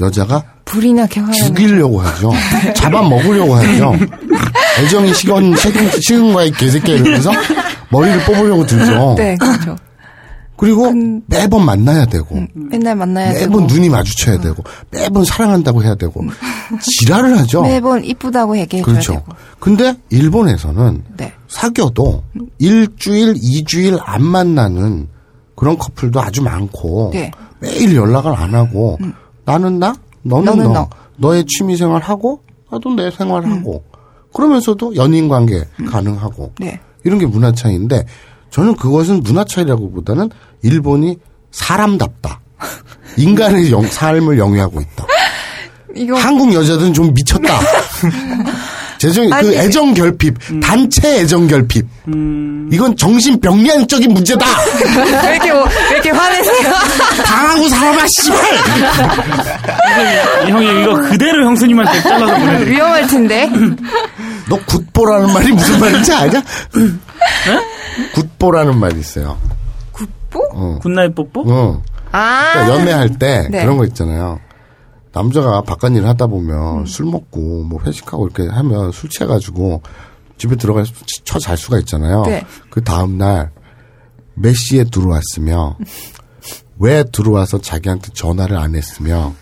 [0.00, 2.30] 여자가 불이 나게 화를 죽이려고 하죠.
[2.74, 3.92] 잡아 먹으려고 하죠.
[4.80, 7.32] 애정이 식은, 식은, 식은 거야, 이 개새끼야, 이러면서
[7.90, 9.14] 머리를 뽑으려고 들죠.
[9.16, 9.76] 네, 그렇죠.
[10.60, 10.92] 그리고
[11.26, 13.72] 매번 만나야 되고, 맨날 만나야 매번 되고.
[13.72, 16.22] 눈이 마주쳐야 되고, 매번 사랑한다고 해야 되고,
[17.00, 17.62] 지랄을 하죠.
[17.62, 19.12] 매번 이쁘다고 얘기해줘야 그렇죠.
[19.14, 19.24] 되고.
[19.58, 21.32] 근데 일본에서는 네.
[21.48, 22.24] 사귀어도
[22.58, 25.08] 일주일, 이주일 안 만나는
[25.56, 27.30] 그런 커플도 아주 많고 네.
[27.60, 28.98] 매일 연락을 안 하고
[29.46, 30.88] 나는 나, 너는, 너는 너, 너.
[31.16, 33.82] 너의 취미 생활 하고 나도 내 생활 하고
[34.34, 36.80] 그러면서도 연인 관계 가능하고 네.
[37.04, 38.04] 이런 게 문화 차이인데
[38.50, 40.30] 저는 그것은 문화 차이라고보다는
[40.62, 41.16] 일본이
[41.50, 42.40] 사람답다.
[43.16, 45.06] 인간의 영- 삶을 영위하고 있다.
[45.96, 47.60] 이거 한국 여자들은 좀 미쳤다.
[48.98, 49.48] 재정 아니.
[49.48, 51.86] 그 애정 결핍, 단체 애정 결핍.
[52.70, 54.44] 이건 정신병리학적인 문제다.
[55.24, 56.70] 왜 이렇게 뭐- 왜 이렇게 화내세요?
[57.24, 58.38] 당하고 살아봐, 씨발.
[60.50, 62.74] 형님 이거 그대로 형수님한테 잘라서 보내드릴게요.
[62.76, 63.50] 위험할 텐데.
[64.50, 66.42] 너 굿보라는 말이 무슨 말인지 아냐?
[68.14, 69.38] 굿보라는 말이 있어요.
[70.30, 70.48] 굿보?
[70.52, 70.78] 어.
[70.80, 71.42] good night 뽀뽀?
[71.46, 71.82] 어.
[72.12, 72.52] 아.
[72.52, 73.60] 그러니까 연애할 때 네.
[73.62, 74.40] 그런 거 있잖아요.
[75.12, 79.82] 남자가 바깥 일을 하다 보면 술 먹고 뭐 회식하고 이렇게 하면 술 취해가지고
[80.38, 80.92] 집에 들어가서
[81.24, 82.22] 쳐잘 수가 있잖아요.
[82.22, 82.44] 네.
[82.70, 83.50] 그 다음 날
[84.34, 85.76] 몇 시에 들어왔으며
[86.78, 89.34] 왜 들어와서 자기한테 전화를 안 했으며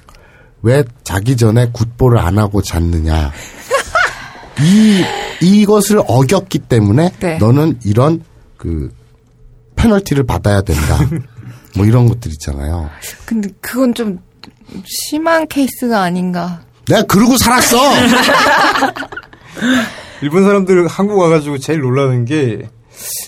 [0.62, 3.30] 왜 자기 전에 굿보를 안 하고 잤느냐.
[4.60, 5.04] 이
[5.40, 7.38] 이것을 어겼기 때문에 네.
[7.38, 8.24] 너는 이런
[8.56, 8.92] 그
[9.78, 10.98] 페널티를 받아야 된다.
[11.76, 12.90] 뭐 이런 것들 있잖아요.
[13.24, 14.18] 근데 그건 좀
[14.84, 16.60] 심한 케이스가 아닌가.
[16.88, 17.76] 내가 그러고 살았어.
[20.22, 22.68] 일본 사람들 한국 와가지고 제일 놀라는 게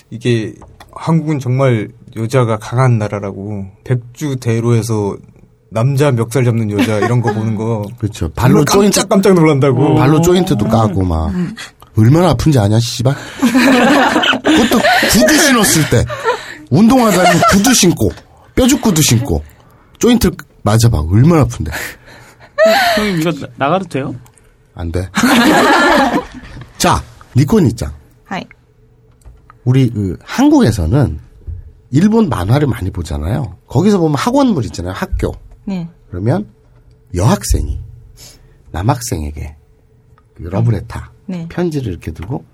[0.09, 0.53] 이게
[0.93, 1.87] 한국은 정말
[2.17, 5.15] 여자가 강한 나라라고 백주 대로에서
[5.69, 8.29] 남자 멱살 잡는 여자 이런 거 보는 거 그렇죠.
[8.33, 9.95] 발로 깜짝 조인트 깜짝 놀란다고.
[9.95, 11.31] 발로 조인트도 까고 막
[11.97, 13.15] 얼마나 아픈지 아냐 씨발.
[14.43, 14.79] 그것도
[15.11, 16.05] 구두 신었을 때
[16.71, 18.09] 운동하다니 구두 신고
[18.55, 19.43] 뼈죽 구두 신고
[19.99, 20.31] 조인트
[20.63, 21.71] 맞아봐 얼마나 아픈데.
[22.95, 24.15] 형님 이거 나, 나가도 돼요?
[24.73, 25.09] 안 돼.
[26.77, 27.03] 자
[27.35, 27.93] 니콘 입장
[28.25, 28.43] 하이.
[29.65, 31.19] 우리 그 한국에서는
[31.91, 33.57] 일본 만화를 많이 보잖아요.
[33.67, 34.93] 거기서 보면 학원물 있잖아요.
[34.93, 35.33] 학교.
[35.65, 35.87] 네.
[36.09, 36.49] 그러면
[37.13, 37.79] 여학생이
[38.71, 39.55] 남학생에게
[40.35, 41.47] 그 러브레타 네.
[41.49, 42.45] 편지를 이렇게 두고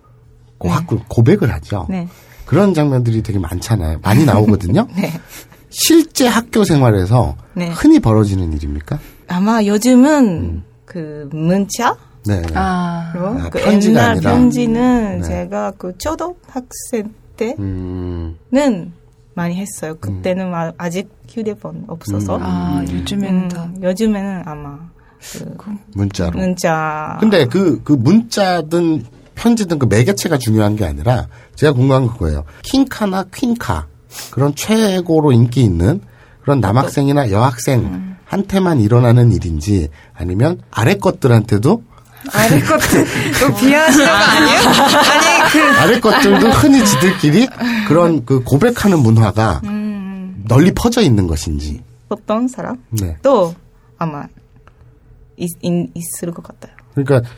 [0.57, 1.05] 고학 그 네.
[1.07, 1.86] 고백을 하죠.
[1.89, 2.07] 네.
[2.48, 4.00] 그런 장면들이 되게 많잖아요.
[4.02, 4.88] 많이 나오거든요.
[4.98, 5.12] 네.
[5.70, 7.70] 실제 학교 생활에서 네.
[7.70, 8.98] 흔히 벌어지는 일입니까?
[9.28, 11.95] 아마 요즘은 그 문자
[12.26, 12.41] 네.
[12.41, 12.54] 네.
[12.56, 13.12] 아.
[13.16, 14.32] 로 아, 그 편지가 옛날 아니라?
[14.32, 15.28] 편지는 네.
[15.28, 18.38] 제가 그 초등학생 때는 음,
[19.34, 19.95] 많이 했어요.
[20.00, 22.38] 그때는 아- 아직 휴대폰 없어서.
[22.38, 22.41] 음.
[22.43, 23.64] 아, 요즘에는 더.
[23.64, 24.80] 음, 요즘에는 아마
[25.34, 25.56] 그
[25.93, 26.38] 문자로.
[26.39, 27.18] 문자.
[27.20, 29.04] 근데 그, 그 문자든
[29.38, 32.44] 편지든 그 매개체가 중요한 게 아니라 제가 궁금한 건 그거예요.
[32.64, 33.88] 킹카나 퀸카
[34.32, 36.02] 그런 최고로 인기 있는
[36.42, 41.84] 그런 남학생이나 여학생 한테만 일어나는 일인지 아니면 아래 것들한테도
[42.34, 43.06] 아래 것들,
[43.40, 44.60] 너 비하하시는 거 아니에요?
[44.60, 45.80] 아니, 그.
[45.80, 47.48] 아래 것들도 흔히 지들끼리
[47.88, 49.62] 그런 그 고백하는 문화가
[50.48, 51.82] 널리 퍼져 있는 것인지.
[52.10, 52.84] 어떤 사람?
[52.90, 53.16] 네.
[53.22, 53.54] 또
[53.98, 54.26] 아마
[55.38, 56.76] 있, 있, 있을 것 같아요.
[56.96, 57.30] 그러니까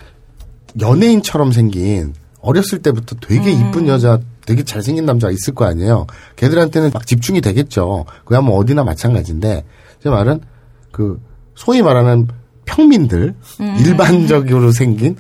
[0.80, 6.08] 연예인처럼 생긴 어렸을 때부터 되게 이쁜 여자, 되게 잘생긴 남자가 있을 거 아니에요.
[6.38, 8.06] 걔들한테는 막 집중이 되겠죠.
[8.26, 9.66] 그야 뭐 어디나 마찬가지인데
[10.02, 10.42] 제 말은
[10.92, 11.22] 그
[11.56, 12.28] 소위 말하는
[12.66, 13.36] 평민들
[13.86, 15.18] 일반적으로 생긴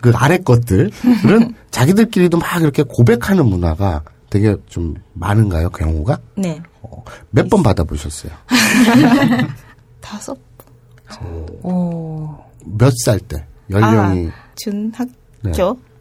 [0.00, 0.90] 그 아래 것들은
[1.70, 6.60] 자기들끼리도 막 이렇게 고백하는 문화가 되게 좀 많은가요 경우가 네.
[7.30, 8.32] 몇번 받아보셨어요?
[10.00, 10.36] 다섯
[11.62, 12.34] 오.
[12.64, 15.10] 몇 살 때 연령이 아, 준학교
[15.42, 15.52] 네,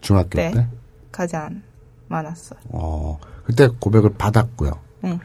[0.02, 0.68] 중학교 때 때?
[1.12, 1.62] 가장
[2.08, 2.60] 많았어요.
[2.70, 4.72] 어, 그때 고백을 받았고요.
[5.02, 5.20] 네.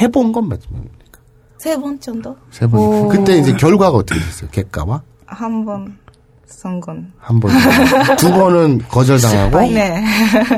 [0.00, 1.20] 해본 건 몇 번입니까?
[1.58, 2.36] 세 번 정도?
[2.50, 3.08] 세 번.
[3.08, 4.50] 그때 이제 결과가 어떻게 됐어요?
[4.50, 5.02] 객가와?
[5.26, 5.96] 한 번
[6.46, 7.12] 성건.
[7.18, 7.50] 한 번.
[8.18, 9.94] 두 번은 거절당하고, 네.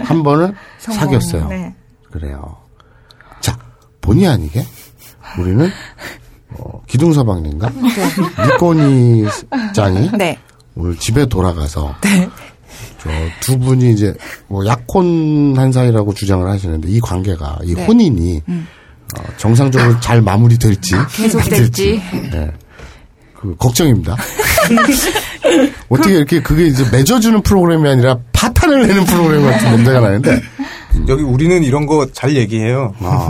[0.05, 1.01] 한 번은 성공.
[1.01, 1.49] 사귀었어요.
[1.49, 1.75] 네.
[2.11, 2.57] 그래요.
[3.41, 3.57] 자,
[4.01, 4.65] 본의 아니게,
[5.39, 5.69] 우리는,
[6.59, 7.71] 어, 기둥서방님과
[8.47, 9.25] 니꼬니
[9.75, 10.39] 짱이 네.
[10.77, 11.95] 오늘 집에 돌아가서
[12.99, 14.15] 저두 분이 이제
[14.47, 17.85] 뭐 약혼한 사이라고 주장을 하시는데 이 관계가 이 네.
[17.87, 18.43] 혼인이
[19.19, 22.03] 어, 정상적으로 잘 마무리될지 계속될지.
[22.33, 22.51] 네.
[23.35, 24.17] 그 걱정입니다.
[25.89, 30.41] 어떻게 이렇게 그게 이제 맺어주는 프로그램이 아니라 파탄을 내는 프로그램 같은 냄새가 나는데
[31.09, 32.95] 여기 우리는 이런 거 잘 얘기해요.
[33.01, 33.29] 아.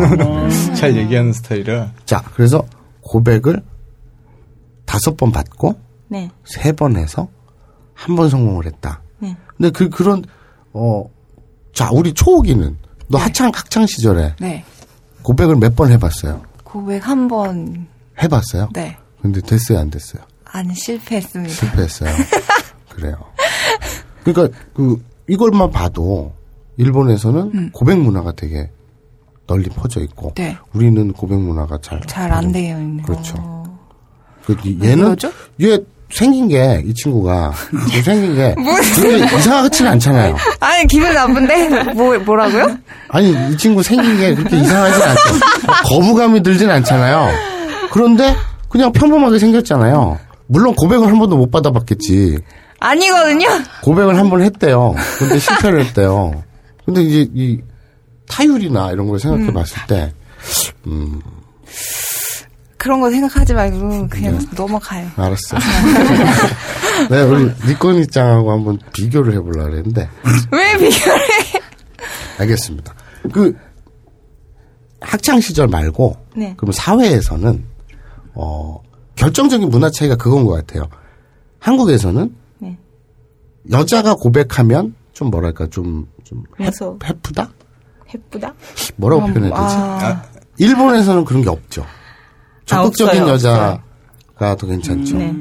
[0.75, 1.93] 잘 얘기하는 스타일이라.
[2.07, 2.65] 자 그래서
[3.03, 3.63] 고백을
[4.87, 5.79] 다섯 번 받고
[6.09, 6.31] 네.
[6.45, 7.29] 세번 해서
[7.97, 9.01] 한 번 성공을 했다.
[9.19, 9.37] 네.
[9.57, 10.25] 근데 그 그런
[10.73, 11.05] 어
[11.73, 12.77] 자 우리 초옥이는
[13.09, 14.65] 너 학창 학창 시절에 네.
[15.23, 16.43] 고백을 몇 번 해봤어요.
[16.65, 17.87] 고백 한 번,
[18.23, 18.71] 해봤어요.
[18.73, 18.97] 네.
[19.21, 20.23] 근데 됐어요 안 됐어요.
[20.47, 21.53] 안 실패했습니다.
[21.55, 22.11] 실패했어요.
[22.89, 23.17] 그래요.
[24.25, 26.33] 그러니까 그 이걸만 봐도
[26.79, 28.71] 일본에서는 고백 문화가 되게
[29.47, 30.57] 널리 퍼져 있고 네.
[30.73, 33.03] 우리는 고백 문화가 잘 잘안 되어 있는.
[33.03, 33.65] 그렇죠.
[34.47, 35.15] 그 얘는
[35.61, 35.79] 얘
[36.11, 37.53] 생긴 게 이 친구가
[37.89, 38.55] 이 생긴 게
[39.39, 40.37] 이상하지는 않잖아요.
[40.61, 41.93] 아니, 기분 나쁜데?
[41.95, 42.77] 뭐, 뭐라고요?
[43.09, 45.21] 아니 이 친구 생긴 게 그렇게 이상하지 않죠.
[45.89, 47.29] 거부감이 들진 않잖아요.
[47.91, 48.35] 그런데
[48.69, 50.19] 그냥 평범하게 생겼잖아요.
[50.49, 52.39] 물론 고백을 한 번도 못 받아봤겠지.
[52.79, 53.49] 아니거든요?
[53.83, 54.95] 고백을 한 번 했대요.
[55.19, 56.45] 근데 실패를 했대요.
[56.85, 57.59] 근데 이제 이
[58.29, 60.13] 타율이나 이런 걸 생각해 봤을 때,
[60.87, 61.21] 음,
[62.87, 65.09] 그런 거 생각하지 말고 그냥 넘어가요.
[65.16, 65.59] 알았어.
[67.11, 70.09] 네, 우리 니꺼니 짱하고 한번 비교를 해보려고 그랬는데,
[70.53, 71.61] 왜 비교를 해?
[72.39, 72.95] 알겠습니다.
[73.32, 73.57] 그,
[75.01, 76.55] 학창 시절 말고, 네.
[76.57, 77.64] 그럼 사회에서는,
[78.34, 78.80] 어,
[79.16, 80.89] 결정적인 문화 차이가 그건 것 같아요.
[81.59, 82.78] 한국에서는, 네.
[83.72, 86.70] 여자가 고백하면, 좀 뭐랄까, 좀, 좀, 해.
[87.05, 87.51] 해프다?
[88.14, 88.55] 예쁘다?
[88.95, 89.74] 뭐라고 음, 표현해야 되지?
[89.76, 90.22] 아.
[90.59, 91.84] 일본에서는 그런 게 없죠.
[92.67, 95.17] 적극적인 없어요, 여자가 더 괜찮죠.
[95.19, 95.35] 네.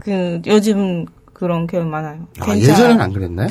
[0.00, 2.26] 그 요즘 그런 교육 많아요.
[2.40, 3.48] 아, 예전엔 안 그랬나요?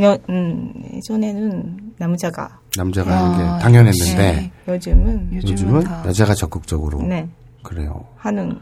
[0.00, 4.52] 여, 음, 예전에는 남자가 남자가 하는 아, 게 당연했는데, 네.
[4.68, 7.02] 요즘은 요즘은 여자가 적극적으로.
[7.02, 7.28] 네.
[7.62, 8.04] 그래요.
[8.16, 8.58] 하는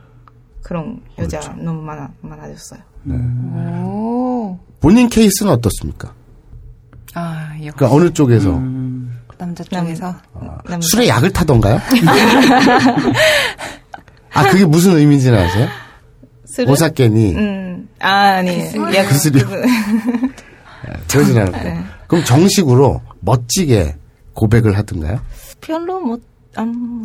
[0.63, 1.61] 그런 여자 그렇죠.
[1.63, 2.81] 너무 많아 많아졌어요.
[3.85, 4.59] 오.
[4.81, 6.13] 본인 케이스는 어떻습니까?
[7.15, 7.71] 아, 역시.
[7.77, 8.51] 그러니까 어느 쪽에서
[9.37, 10.15] 남자 쪽에서.
[10.65, 10.81] 남자.
[10.91, 11.79] 술에 약을 타던가요?
[14.35, 15.69] 아 그게 무슨 의미인지는 아세요?
[16.47, 16.71] 술을?
[16.71, 18.71] 오사케니 음, 아, 아니.
[18.95, 19.47] 약, 그술이요?
[21.11, 21.81] 그러진 않고 네.
[22.07, 23.97] 그럼 정식으로 멋지게
[24.35, 25.21] 고백을 하던가요?
[25.61, 26.23] 별로 못,
[26.57, 27.05] 안,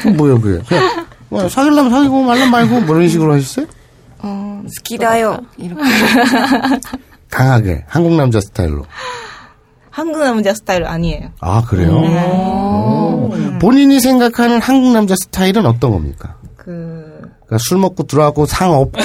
[0.00, 0.62] 그럼 뭐요 그게?
[0.66, 3.66] 그냥 뭐 사귀려면 사귀고 말면 말고 뭐 이런 식으로 하셨어요?
[4.18, 5.38] 어, 스키다요.
[5.58, 5.82] 이렇게.
[7.30, 8.84] 강하게 한국 남자 스타일로.
[9.96, 11.30] 한국 남자 스타일 아니에요.
[11.40, 11.98] 아 그래요?
[12.02, 12.22] 네.
[12.26, 13.30] 오.
[13.30, 13.58] 오.
[13.58, 16.36] 본인이 생각하는 한국 남자 스타일은 어떤 겁니까?
[16.54, 17.22] 그...
[17.46, 19.00] 그러니까 술 먹고 들어가고 상 없고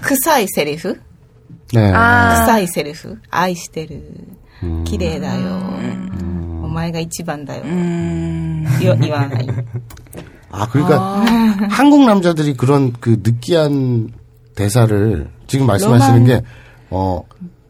[0.00, 0.98] 臭い 그 セリフ?
[1.74, 1.92] 네.
[1.94, 2.38] 아.
[2.38, 3.18] 臭いセリフ.
[3.28, 3.94] 愛してる.
[4.62, 4.84] 음.
[4.84, 6.62] きれいだよ.
[6.64, 7.64] お前が一番だよ.
[8.80, 9.46] 言わない.
[10.50, 11.68] 아 그러니까 아.
[11.68, 14.08] 한국 남자들이 그런 그 느끼한
[14.54, 16.26] 대사를 지금 말씀하시는 로만...
[16.26, 16.46] 게
[16.88, 17.22] 어,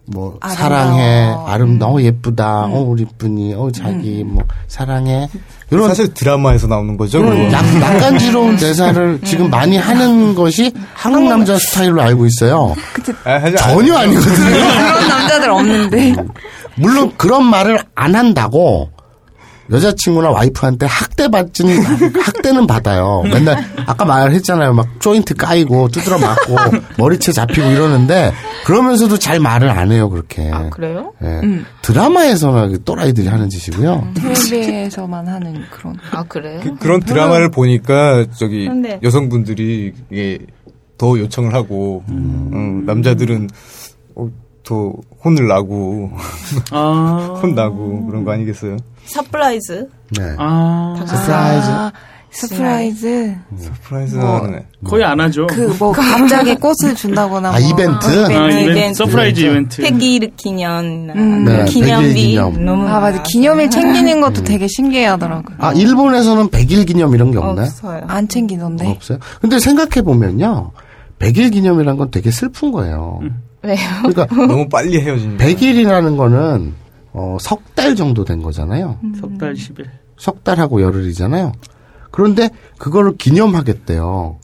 [0.07, 0.55] 뭐 아름다워.
[0.57, 2.03] 사랑해 아름다워 음.
[2.03, 5.28] 예쁘다 어 우리 분이 어 자기 뭐 사랑해
[5.70, 7.22] 이런 사실 드라마에서 나오는 거죠.
[7.22, 7.34] 그거.
[7.53, 12.74] 약, 낯간지러운 대사를 지금 많이 하는 것이 한국 남자 스타일로 알고 있어요.
[13.24, 14.34] 아, 전혀 안- 아니거든요.
[14.34, 16.14] 그런 남자들 없는데.
[16.74, 18.90] 물론 그런 말을 안 한다고
[19.73, 21.68] 여자친구나 와이프한테 학대 받진
[22.23, 23.23] 학대는 받아요.
[23.25, 24.75] 맨날 아까 말했잖아요.
[24.75, 26.57] 막 조인트 까이고 두드러 맞고
[26.99, 28.33] 머리채 잡히고 이러는데
[28.66, 30.11] 그러면서도 잘 말을 안 해요.
[30.11, 30.51] 그렇게.
[30.53, 31.12] 아, 그래요?
[31.23, 31.27] 예.
[31.43, 31.64] 음.
[31.83, 34.12] 드라마에서는 또라이들이 하는 짓이고요.
[34.14, 35.97] 텔레비에서만 하는 그런.
[36.12, 36.61] 아, 그래요?
[36.79, 40.39] 그 런 드라마를 보니까 저기 근데- 여성분들이 이게
[40.99, 43.49] 더 요청을 하고 음, 남자들은
[44.14, 44.29] 어,
[44.64, 44.93] 더
[45.25, 46.11] 혼을 나고
[46.70, 47.39] 아.
[47.43, 48.77] 혼 나고 그런 거 아니겠어요?
[49.07, 49.88] surprise.
[50.18, 50.34] 네.
[50.38, 50.94] 아.
[51.07, 51.66] surprise.
[51.70, 51.92] 아,
[52.30, 53.34] surprise.
[53.59, 54.66] surprise는 뭐, 네.
[54.84, 55.46] 거의 안 하죠.
[55.48, 57.61] 그 뭐 갑자기 꽃을 준다거나 아, 뭐.
[57.61, 58.07] 이벤트?
[58.24, 58.94] 아, 이벤트, 이벤트.
[58.99, 59.82] surprise 이벤트.
[59.82, 60.84] 100일 기념,
[61.14, 61.44] 음.
[61.44, 62.64] 네, 100일 기념비 기념.
[62.64, 65.57] 너무 아 맞아 기념일 챙기는 것도 되게 신기하더라고요.
[65.59, 67.66] 아, 일본에서는 100일 기념 이런 게 없나요?
[67.66, 68.03] 없어요.
[68.07, 68.86] 안 챙기던데.
[68.88, 69.18] 없어요?
[69.40, 70.70] 근데 생각해 보면요.
[71.18, 73.20] 100일 기념이란 건 되게 슬픈 거예요.
[73.62, 73.76] 왜요?
[74.05, 76.72] 그러니까 너무 빨리 헤어지니까 100일이라는 거는
[77.12, 78.98] 어, 석 달 정도 된 거잖아요.
[79.20, 79.86] 석달 10일.
[80.16, 81.52] 석 달하고 열흘이잖아요.
[82.10, 84.38] 그런데 그거를 기념하겠대요.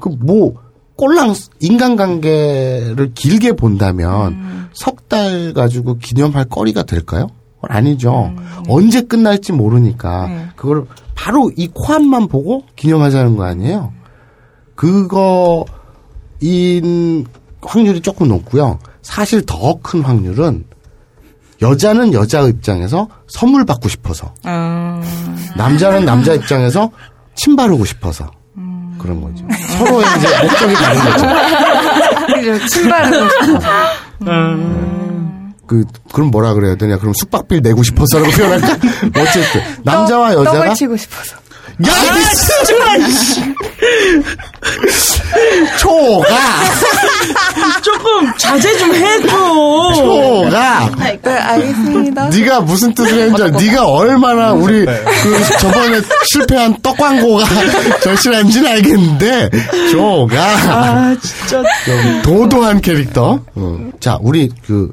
[0.00, 0.54] 그 뭐
[0.96, 7.28] 꼴랑 인간관계를 길게 본다면 석달 가지고 기념할 거리가 될까요?
[7.60, 8.34] 그건 아니죠.
[8.68, 10.46] 언제 끝날지 모르니까 네.
[10.54, 13.92] 그걸 바로 이 코앞만 보고 기념하자는 거 아니에요.
[16.40, 17.26] 그거인
[17.62, 18.78] 확률이 조금 높고요.
[19.02, 20.64] 사실 더 큰 확률은
[21.62, 25.02] 여자는 여자 입장에서 선물 받고 싶어서 음,
[25.56, 26.90] 남자는 남자 입장에서
[27.34, 28.30] 침 바르고 싶어서
[28.98, 29.44] 그런 거죠.
[29.78, 31.26] 서로의 이제 목적이 다른 거죠.
[32.34, 33.68] 그죠 침 바르고 싶어서.
[35.66, 36.98] 그 그럼 뭐라 그래야 되냐?
[36.98, 38.68] 그럼 숙박비를 내고 싶어서라고 표현할까?
[39.20, 41.36] 어쨌든 남자와 여자가 떡을 치고 싶어서.
[41.86, 43.40] 야, 이 진짜 이씨.
[45.78, 46.26] 초가
[47.82, 49.28] 조금 자제 좀 해줘.
[49.96, 50.90] 초가
[51.22, 52.28] 네 알겠습니다.
[52.28, 53.66] 네가 무슨 뜻을 했는지?
[53.66, 56.00] 네가 얼마나 우리 그 저번에
[56.32, 57.44] 실패한 떡 광고가
[58.02, 59.50] 절실한지는 알겠는데
[59.90, 61.62] 조가 아, 진짜.
[61.84, 63.40] 좀 도도한 캐릭터.
[63.54, 63.78] 어.
[64.00, 64.92] 자, 우리 그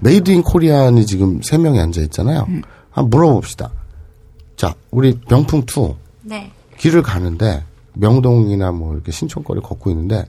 [0.00, 2.46] made in Korean이 지금 세 명이 앉아 있잖아요.
[2.90, 3.70] 한번 물어봅시다.
[4.56, 5.96] 자, 우리 명품 two
[6.28, 6.52] 네.
[6.76, 7.64] 길을 가는데
[7.94, 10.26] 명동이나 뭐 이렇게 신촌거리 걷고 있는데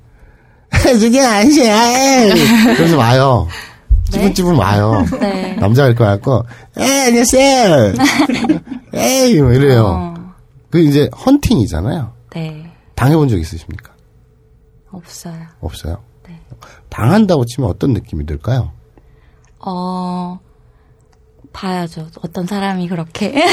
[0.99, 2.33] 저게 아니야.
[2.75, 3.47] 그래서 와요.
[4.09, 5.05] 찌분찌분 와요.
[5.19, 5.55] 네.
[5.55, 6.43] 남자가 이렇게 와갖고
[6.77, 7.93] 에 안녕하세요.
[8.93, 10.15] 에이 뭐 이래요.
[10.69, 12.13] 그 이제 헌팅이잖아요.
[12.31, 12.71] 네.
[12.95, 13.91] 당해본 적 있으십니까?
[14.91, 15.35] 없어요.
[15.59, 16.01] 없어요.
[16.27, 16.39] 네.
[16.89, 18.71] 당한다고 치면 어떤 느낌이 들까요?
[19.59, 20.39] 어,
[21.53, 22.07] 봐야죠.
[22.23, 23.45] 어떤 사람이 그렇게.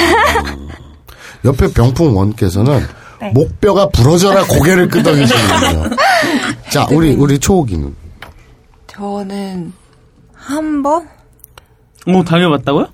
[1.45, 2.81] 옆에 병풍 원께서는
[3.21, 3.31] 네.
[3.31, 5.97] 목뼈가 부러져라 고개를 끄덕이시는군요.
[6.71, 7.95] 자, 우리 우리 초호기는
[8.87, 9.73] 저는
[10.35, 11.09] 한 번?
[12.09, 12.89] 어, 당해봤다고요?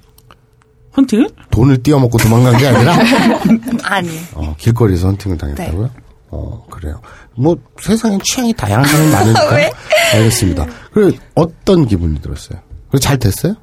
[0.97, 1.28] 헌팅을?
[1.51, 2.95] 돈을 띄어먹고 도망간 게 아니라
[3.85, 4.11] 아니.
[4.35, 5.91] 어, 길거리에서 헌팅을 당했다고요?
[6.30, 7.01] 어, 그래요.
[7.35, 9.70] 뭐 세상엔 취향이 다양한 사람이 많으니까 왜?
[10.14, 10.66] 알겠습니다.
[10.93, 12.59] 그래 어떤 기분이 들었어요?
[12.91, 13.55] 그래 잘 됐어요?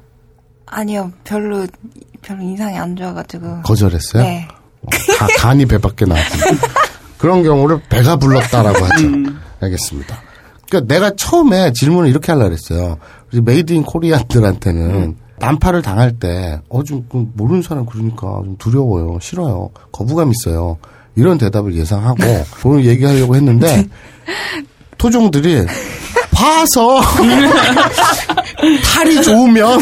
[0.66, 1.66] 아니요 별로
[2.22, 3.62] 별로 인상이 안 좋아가지고.
[3.62, 4.22] 거절했어요?
[4.22, 4.48] 네.
[4.82, 6.58] 어, 가, 간이 배 밖에 나왔군요.
[7.18, 9.06] 그런 경우를 배가 불렀다라고 하죠.
[9.60, 10.20] 알겠습니다.
[10.68, 12.96] 그러니까 내가 처음에 질문을 이렇게 하려고 했어요.
[13.32, 19.18] made in Korean들한테는 ナンパ를 당할 때, 어, 좀, 그 모르는 사람 그러니까 좀 두려워요.
[19.20, 19.70] 싫어요.
[19.90, 20.76] 거부감 있어요.
[21.16, 22.22] 이런 대답을 예상하고
[22.64, 23.84] 오늘 얘기하려고 했는데,
[24.98, 25.66] 토종들이
[26.40, 27.00] 봐서
[28.94, 29.80] 탈이 좋으면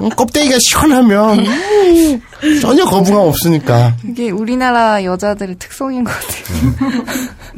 [0.00, 2.22] 음, 껍데기가 시원하면 음,
[2.60, 6.72] 전혀 거부감 없으니까 이게 우리나라 여자들의 특성인 것 같아요.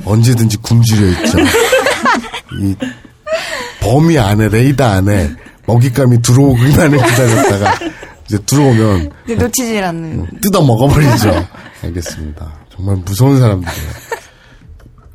[0.06, 1.38] 언제든지 굶주려 있죠.
[2.62, 2.74] 이
[3.80, 5.30] 범위 안에 레이더 안에
[5.66, 7.74] 먹잇감이 들어오기만을 기다렸다가
[8.26, 10.26] 이제 들어오면 놓치질 않는.
[10.40, 11.46] 뜯어 먹어버리죠.
[11.84, 12.54] 알겠습니다.
[12.74, 14.07] 정말 무서운 사람들이에요.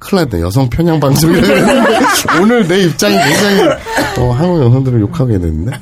[0.02, 0.42] 큰일 났네.
[0.42, 3.62] 여성 편향 방송이라 그랬는데 오늘 내 입장이 굉장히
[4.18, 5.72] 어, 한국 여성들을 욕하게 됐는데.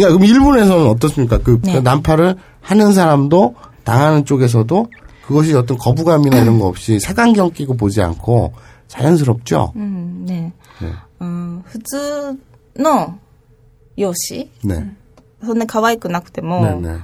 [0.00, 1.38] 야, 그럼 일본에서는 어떻습니까?
[1.38, 1.80] 그 네.
[1.80, 3.54] 난파를 하는 사람도
[3.84, 4.88] 당하는 쪽에서도
[5.26, 8.52] 그것이 어떤 거부감이나 이런 거 없이 색안경 끼고 보지 않고
[8.88, 9.72] 자연스럽죠?
[9.74, 10.52] うんね。
[10.80, 12.38] ねうん、普通
[12.76, 13.18] の
[13.96, 14.94] 容姿 네.
[15.44, 16.98] そんな可愛くなくても、 네, 네.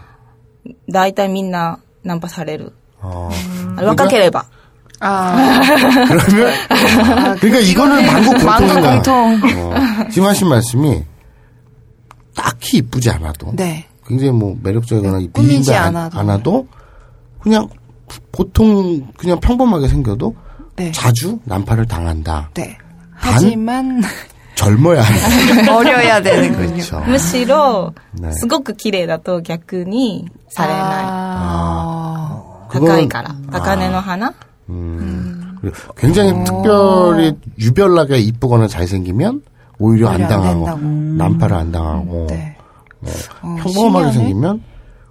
[0.89, 2.73] 大体みんなナンパされる。
[3.01, 3.31] 어,
[3.77, 4.47] あ若ければ。
[5.01, 5.61] 아.
[6.09, 6.53] 그러면
[7.41, 8.93] 그러니까 이거는 만국 공통인 거야.
[9.03, 9.41] 공통.
[9.57, 11.03] 어, 지금 하신 말씀이
[12.35, 13.87] 딱히 이쁘지 않아도 네.
[14.07, 16.19] 굉장히 뭐 매력적이거나 꾸미지 미인지 않- 않아도.
[16.19, 16.67] 않아도
[17.41, 17.69] 그냥
[18.31, 20.35] 보통 그냥 평범하게 생겨도
[20.77, 20.93] 네.
[20.93, 22.51] 자주 난파를 당한다.
[22.55, 22.77] 네.
[23.21, 24.03] 단 하지만
[24.55, 25.77] 젊어야 한다.
[25.77, 26.73] 어려야 되는군요.
[26.75, 27.01] 그렇죠.
[27.07, 28.33] むしろ、 네.
[28.35, 30.83] すごく綺麗だと逆にされない。
[31.07, 32.43] 아.
[32.71, 33.35] 高いから。
[33.51, 34.35] 高嶺の花
[34.68, 39.42] 그리고 굉장히 특별히 유별나게 이쁘거나 잘생기면
[39.80, 40.88] 오히려 안 오히려 안 당하고 된다고.
[40.88, 42.58] 난파를 안 당하고 네.
[43.00, 43.12] 뭐
[43.42, 44.12] 어, 평범하게 신기하네.
[44.14, 44.64] 생기면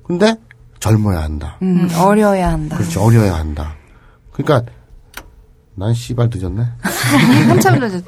[0.02, 0.36] 근데
[0.78, 1.56] 젊어야 한다.
[1.62, 2.76] 음, 어려야 한다.
[2.76, 3.02] 그렇죠.
[3.02, 3.74] 어려야 한다.
[4.32, 4.70] 그러니까
[5.74, 6.62] 난 씨발 늦었네.
[7.48, 8.04] 한참 늦었.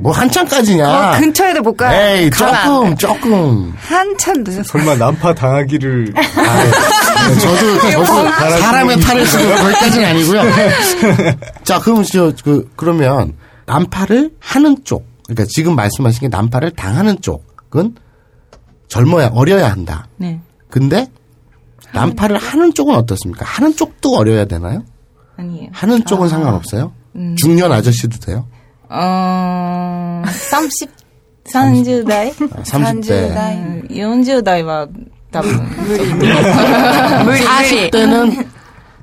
[0.00, 0.88] 뭐 한참까지냐?
[0.88, 1.92] 어, 근처에도 못 가.
[1.94, 2.94] 에이 조금 돼.
[2.96, 3.72] 조금.
[3.76, 4.62] 한참 늦었어.
[4.62, 6.14] 설마 난파 당하기를
[7.42, 8.04] 저도 저도
[8.60, 10.42] 사람의 탈을 쓰고 거기까지는 아니고요.
[11.64, 13.34] 자 그럼 저그 그러면
[13.66, 17.96] 난파를 하는 쪽, 그러니까 지금 말씀하신 게 난파를 당하는 쪽은
[18.86, 20.06] 젊어야 어려야 한다.
[20.16, 20.40] 네.
[20.70, 21.08] 근데
[21.92, 23.44] 난파를 하는 쪽은 어떻습니까?
[23.44, 24.84] 하는 쪽도 어려야 되나요?
[25.36, 25.68] 아니에요.
[25.72, 26.92] 하는 쪽은 상관없어요?
[27.36, 28.46] 중년 아저씨도 돼요?
[28.89, 30.89] 어, 30,
[31.45, 33.09] 30代 아, 30대.
[33.11, 34.87] うん40代は
[35.31, 35.51] 多分
[37.25, 37.43] 無理。
[37.43, 38.45] 40대는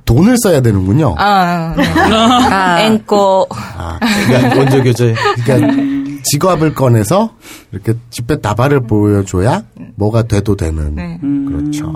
[0.05, 1.15] 돈을 써야 되는군요.
[1.19, 1.85] 아, 네.
[1.87, 2.81] 아.
[2.81, 3.47] 앵꼬.
[3.51, 3.99] 아,
[4.57, 5.15] 원조 교재.
[5.45, 7.31] 그러니까 지갑을 꺼내서
[7.73, 9.63] 이렇게 집에 다발을 보여줘야
[9.95, 10.95] 뭐가 돼도 되는.
[10.95, 11.19] 네.
[11.49, 11.93] 그렇죠.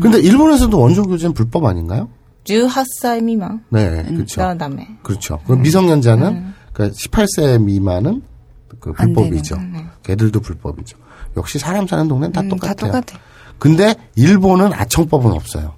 [0.00, 2.08] 근데 일본에서도 원조 교제는 불법 아닌가요?
[2.44, 3.62] 18살 미만.
[3.70, 4.40] 네, 그렇죠.
[4.40, 4.86] 가 다음에.
[5.02, 5.40] 그렇죠.
[5.44, 8.23] 그럼 미성년자는 그러니까 18세 미만은
[8.79, 9.55] 그안 불법이죠.
[9.55, 9.85] 되는, 네.
[10.03, 10.97] 걔들도 불법이죠.
[11.37, 12.91] 역시 사람 사는 동네는 다 음, 다 똑같아요.
[12.91, 13.19] 똑같아.
[13.59, 15.75] 근데 일본은 아청법은 없어요.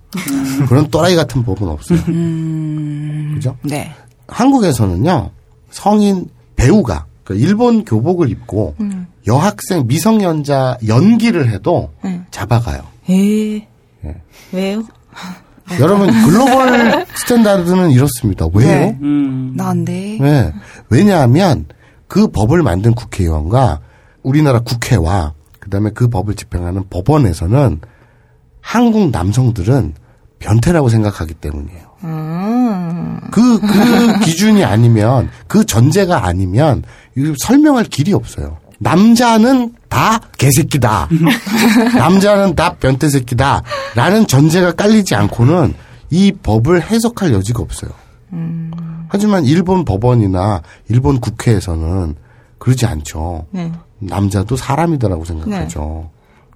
[0.68, 2.00] 그런 또라이 같은 법은 없어요.
[2.08, 3.34] 음.
[3.36, 3.58] 그죠?
[3.62, 3.94] 네.
[4.28, 5.32] 한국에서는요
[5.70, 9.08] 성인 배우가 그 일본 교복을 입고 음.
[9.28, 12.26] 여학생 미성년자 연기를 해도 음.
[12.32, 12.84] 잡아가요.
[13.10, 13.68] 에
[14.06, 14.22] 예.
[14.52, 14.84] 왜요?
[15.80, 18.46] 여러분 global standard는 이렇습니다.
[18.54, 18.68] 왜요?
[18.68, 18.98] 네.
[19.02, 19.54] 음.
[19.56, 20.18] 나안 돼.
[20.20, 20.54] 네.
[20.90, 21.66] 왜냐하면
[22.08, 23.80] 그 법을 만든 국회의원과
[24.24, 27.82] 우리나라 국회와 그다음에 그 법을 집행하는 법원에서는
[28.62, 29.94] 한국 남성들은
[30.40, 31.86] 변태라고 생각하기 때문이에요.
[32.04, 33.20] 음.
[33.32, 36.84] 그, 그 기준이 아니면, 그 전제가 아니면,
[37.40, 38.58] 설명할 길이 없어요.
[38.86, 41.10] 남자는 다 개새끼다.
[41.98, 43.64] 남자는 다 변태새끼다.
[43.96, 45.74] 라는 전제가 깔리지 않고는
[46.12, 47.90] 이 법을 해석할 여지가 없어요.
[49.08, 52.16] 하지만 일본 법원이나 일본 국회에서는
[52.60, 53.48] 그러지 않죠.
[53.50, 53.72] 네.
[53.98, 56.12] 남자도 사람이다라고 생각하죠.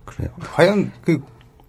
[0.06, 0.30] 그래요.
[0.54, 1.20] 과연 그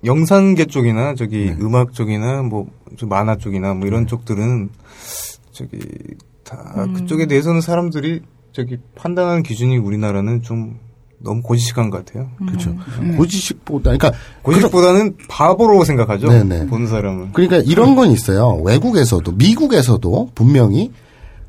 [0.04, 4.68] 영상계 쪽이나 저기 음악 쪽이나 뭐좀 만화 쪽이나 뭐 이런 쪽들은
[5.52, 5.78] 저기
[6.44, 8.20] 다 그쪽에 대해서는 사람들이
[8.52, 10.78] 저기 판단하는 기준이 우리나라는 좀
[11.18, 12.30] 너무 고지식한 것 같아요.
[12.46, 12.74] 그렇죠.
[13.16, 16.28] 고지식보다, 그러니까 고지식보다는 바보로 생각하죠.
[16.28, 16.66] 네네.
[16.66, 17.32] 보는 사람은.
[17.32, 18.54] 그러니까 이런 건 있어요.
[18.64, 20.90] 외국에서도 미국에서도 분명히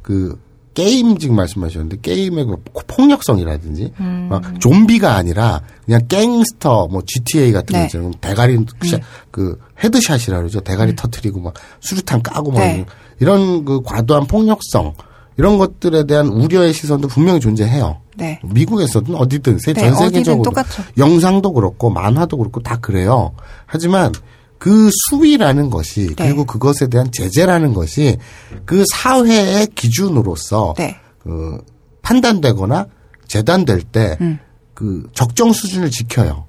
[0.01, 0.37] 그
[0.73, 2.55] 게임 지금 말씀하셨는데 게임의 그
[2.87, 3.93] 폭력성이라든지
[4.29, 7.85] 막 좀비가 아니라 그냥 갱스터 뭐 GTA 같은 거 네.
[7.85, 8.11] 있잖아요.
[8.21, 8.99] 대가리 샤-
[9.31, 10.61] 그 헤드샷이라 그러죠.
[10.61, 12.85] 대가리 터트리고 막 수류탄 까고 막 네.
[13.19, 14.93] 이런 그 과도한 폭력성
[15.37, 17.97] 이런 것들에 대한 우려의 시선도 분명히 존재해요.
[18.17, 18.39] 네.
[18.43, 20.83] 미국에서든 어디든 세- 네, 전 세계적으로 똑같죠.
[20.97, 23.31] 영상도 그렇고 만화도 그렇고 다 그래요.
[23.65, 24.11] 하지만
[24.57, 26.25] 그 수위라는 것이 네.
[26.27, 28.17] 그리고 그것에 대한 제재라는 것이
[28.65, 30.97] 그 사회의 기준으로서 네.
[31.19, 31.57] 그
[32.01, 32.87] 판단되거나
[33.27, 34.37] 재단될 때 음.
[34.73, 36.45] 그 적정 수준을 지켜요.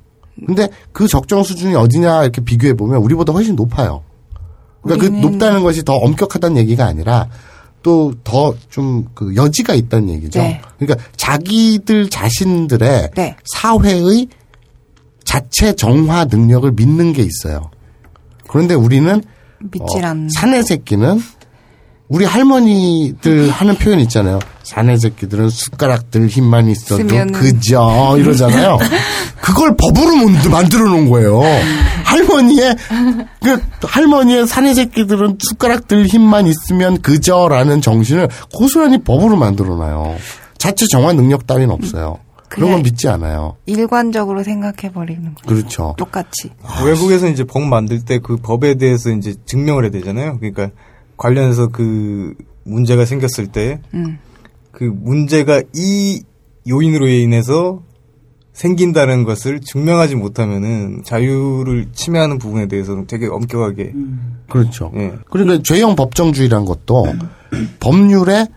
[0.47, 4.03] 근데 그 적정 수준이 어디냐 이렇게 비교해 보면 우리보다 훨씬 높아요.
[4.83, 7.29] 그러니까 그 높다는 것이 더 엄격하다는 얘기가 아니라
[7.83, 10.41] 또 더 좀 그 여지가 있다는 얘기죠.
[10.41, 10.61] 네.
[10.79, 13.37] 그러니까 자기들 자신들의 네.
[13.55, 14.29] 사회의
[15.25, 17.71] 자체 정화 능력을 믿는 게 있어요.
[18.49, 19.23] 그런데 우리는
[19.73, 20.29] 믿질 어, 않는.
[20.31, 21.21] 사내 새끼는
[22.13, 24.39] 우리 할머니들 하는 표현 있잖아요.
[24.65, 27.33] 사내 새끼들은 숟가락들 힘만 있어도 쓰면은.
[27.33, 28.79] 그저 이러잖아요.
[29.41, 31.41] 그걸 법으로 만- 만들어 놓은 거예요.
[32.05, 32.77] 할머니의
[33.43, 40.17] 그 할머니의 사내 새끼들은 숟가락들 힘만 있으면 그저라는 정신을 고스란히 법으로 만들어 놔요.
[40.59, 42.19] 자체 정화 능력 따위는 없어요.
[42.51, 43.57] 그런 건 믿지 않아요.
[43.65, 45.41] 일관적으로 생각해 버리는 거.
[45.49, 45.95] 그렇죠.
[45.97, 46.51] 똑같이.
[46.85, 50.39] 외국에서 이제 법 만들 때 그 법에 대해서 이제 증명을 해야 되잖아요.
[50.39, 50.69] 그러니까
[51.23, 54.19] 관련해서 그 문제가 생겼을 때그 음.
[54.81, 56.23] 문제가 이
[56.69, 57.83] 요인으로 인해서
[58.53, 63.93] 생긴다는 것을 증명하지 못하면은 자유를 침해하는 부분에 대해서는 되게 엄격하게
[64.49, 64.91] 그렇죠.
[64.97, 65.13] 예.
[65.31, 67.07] 그러니까 죄형 법정주의란 것도
[67.79, 68.49] 법률에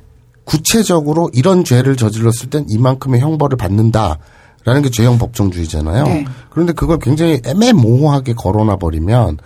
[0.43, 4.17] 구체적으로 이런 죄를 저질렀을 땐 이만큼의 형벌을 받는다
[4.65, 6.03] 라는 게 죄형 법정주의잖아요.
[6.03, 6.25] 네.
[6.49, 9.37] 그런데 그걸 굉장히 애매모호하게 걸어놔 버리면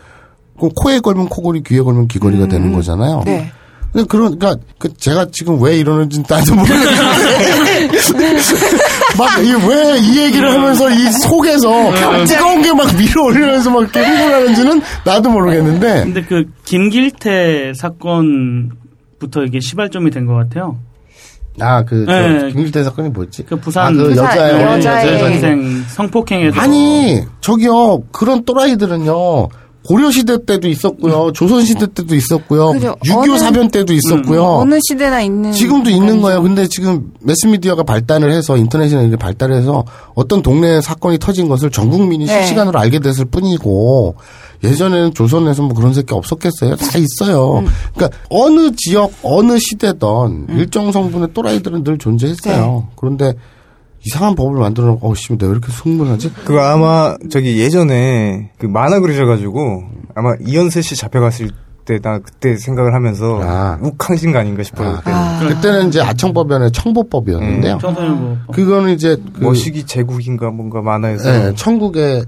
[0.59, 3.23] 그 코에 걸면 코걸이, 귀에 걸면 귀걸이가 되는 거잖아요.
[3.25, 3.51] 네.
[3.91, 7.89] 근데 그러니까 그 제가 지금 왜 이러는지 나도 모르겠는데
[9.17, 11.69] 막왜 이 얘기를 하면서 이 속에서
[12.25, 19.59] 뜨거운 게 막 밀어 올리면서 막 이렇게 흥분하는지는 나도 모르겠는데 근데 그 김길태 사건부터 이게
[19.59, 20.77] 시발점이 된 것 같아요.
[21.59, 22.51] 아 그 네.
[22.53, 23.43] 김길태 사건이 뭐였지?
[23.43, 29.47] 그 부산 아, 그 부산 여자의 어린 여자의 여자 전생 성폭행에서 아니 저기요 그런 또라이들은요
[29.85, 32.95] 고려 시대 때도 있었고요 조선 시대 때도 있었고요 그죠.
[33.05, 36.41] 6.25 어느- 사변 때도 있었고요 어느 시대나 있는 지금도 있는 거예요.
[36.43, 41.89] 근데 지금 매스미디어가 발달을 해서 인터넷이나 이게 발달 해서 어떤 동네에 사건이 터진 것을 전
[41.89, 42.33] 국민이 네.
[42.41, 44.15] 실시간으로 알게 됐을 뿐이고
[44.63, 46.75] 예전에는 조선에서 뭐 그런 새끼 없었겠어요?
[46.75, 47.59] 다 있어요.
[47.59, 47.67] 음.
[47.95, 52.83] 그러니까 어느 지역 어느 시대든 일정 성분의 또라이들은 늘 존재했어요.
[52.85, 52.93] 네.
[52.97, 53.33] 그런데
[54.05, 56.33] 이상한 법을 만들어 놓고 어 씨 내가 왜 이렇게 흥분하지?
[56.45, 59.83] 그거 아마 저기 예전에 그 만화 그리셔가지고
[60.15, 61.49] 아마 이현세 씨 잡혀갔을
[61.85, 63.79] 때 나 그때 생각을 하면서 아.
[63.81, 64.97] 욱하신 거 아닌가 싶어요.
[64.97, 65.39] 그때 아.
[65.39, 67.79] 그때는 이제 아청법변의 청보법이었는데요.
[67.81, 72.25] 청소년부 그거는 이제 그 머시기 제국인가 뭔가 만화에서 네, 천국의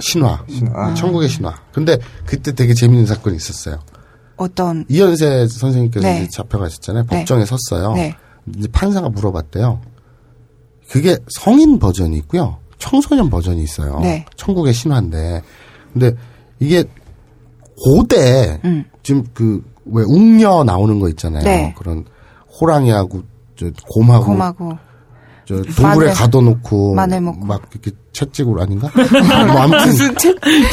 [0.00, 0.42] 신화.
[0.48, 0.94] 신화.
[0.94, 1.54] 천국의 신화.
[1.72, 3.80] 근데 그때 되게 재밌는 사건이 있었어요.
[4.36, 6.22] 어떤 이현세 선생님께서 네.
[6.22, 7.04] 이제 잡혀가셨잖아요.
[7.10, 7.16] 네.
[7.18, 7.92] 법정에 섰어요.
[7.94, 8.14] 네.
[8.56, 9.80] 이제 판사가 물어봤대요.
[10.90, 12.56] 그게 성인 버전이 있고요.
[12.78, 13.98] 청소년 버전이 있어요.
[14.00, 14.24] 네.
[14.36, 15.42] 천국의 신화인데.
[15.92, 16.12] 근데
[16.60, 16.84] 이게
[17.76, 18.84] 고대 음.
[19.02, 21.44] 지금 그왜 웅녀 나오는 거 있잖아요.
[21.44, 21.74] 네.
[21.76, 22.04] 그런
[22.60, 23.22] 호랑이하고
[23.56, 24.78] 저 곰하고 곰하고
[25.44, 26.12] 저 동굴에 마늘.
[26.14, 27.20] 가둬놓고 마늘.
[27.20, 28.90] 막 이렇게 채찍으로 아닌가?
[29.46, 29.92] 뭐 아무튼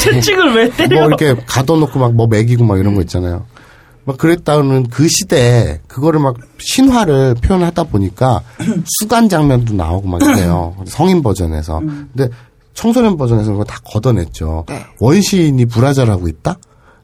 [0.00, 0.98] 채찍을 왜 때려?
[1.00, 3.44] 뭐 이렇게 가둬놓고 막 뭐 먹이고 막 이런 거 있잖아요.
[4.06, 8.40] 막 그랬다는 그 시대에 그거를 막 신화를 표현하다 보니까
[9.00, 10.76] 수간 장면도 나오고 막 이래요.
[10.86, 11.80] 성인 버전에서.
[11.80, 12.28] 근데
[12.72, 14.64] 청소년 버전에서 그거 다 걷어냈죠.
[14.68, 14.84] 네.
[15.00, 16.56] 원시인이 불화자라고 있다?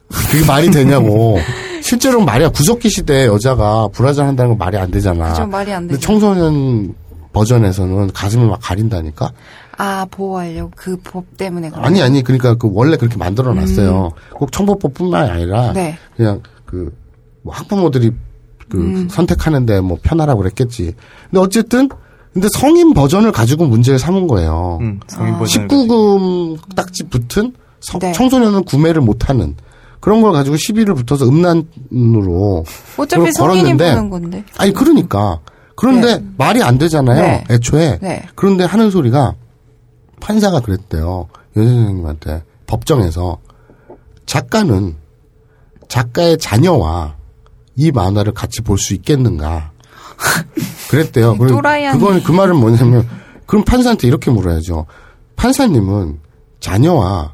[0.07, 1.37] 그게 말이 되냐고.
[1.83, 2.49] 실제로 말이야.
[2.49, 5.29] 구석기 시대에 여자가 불화자 한다는 건 말이 안 되잖아.
[5.33, 5.99] 그죠, 말이 안 근데.
[5.99, 6.93] 청소년
[7.33, 9.31] 버전에서는 가슴을 막 가린다니까?
[9.77, 14.11] 아 보호하려고 그 법 때문에 그런 아니 아니 그러니까 그 원래 그렇게 만들어 놨어요.
[14.35, 15.73] 꼭 청법법뿐만이 아니라 음.
[15.73, 15.97] 네.
[16.15, 16.41] 그냥
[16.73, 16.91] 그
[17.45, 18.11] 뭐 학부모들이
[18.69, 19.09] 그 음.
[19.09, 20.93] 선택하는데 뭐 편하라고 그랬겠지.
[21.29, 21.89] 근데 어쨌든
[22.31, 24.77] 근데 성인 버전을 가지고 문제를 삼은 거예요.
[24.81, 25.39] 음, 성인 아.
[25.39, 28.13] 버전 19금 딱지 붙은 성- 네.
[28.13, 29.55] 청소년은 구매를 못하는
[29.99, 32.63] 그런 걸 가지고 시비를 붙어서 음란으로
[32.97, 35.39] 어차피 성인이 걸었는데 보는 건데 아니 그러니까
[35.75, 37.21] 그런데 말이 안 되잖아요.
[37.21, 37.43] 네.
[37.49, 38.23] 애초에 네.
[38.35, 39.35] 그런데 하는 소리가
[40.21, 41.27] 판사가 그랬대요.
[41.57, 43.37] 연 선생님한테 법정에서
[44.25, 44.95] 작가는
[45.93, 47.15] 작가의 자녀와
[47.75, 49.71] 이 만화를 같이 볼 수 있겠는가?
[50.89, 51.37] 그랬대요.
[51.37, 51.49] 그럼.
[51.93, 53.07] 그건 그 말은 뭐냐면
[53.45, 54.87] 그럼 판사한테 이렇게 물어야죠.
[55.35, 56.19] 판사님은
[56.59, 57.33] 자녀와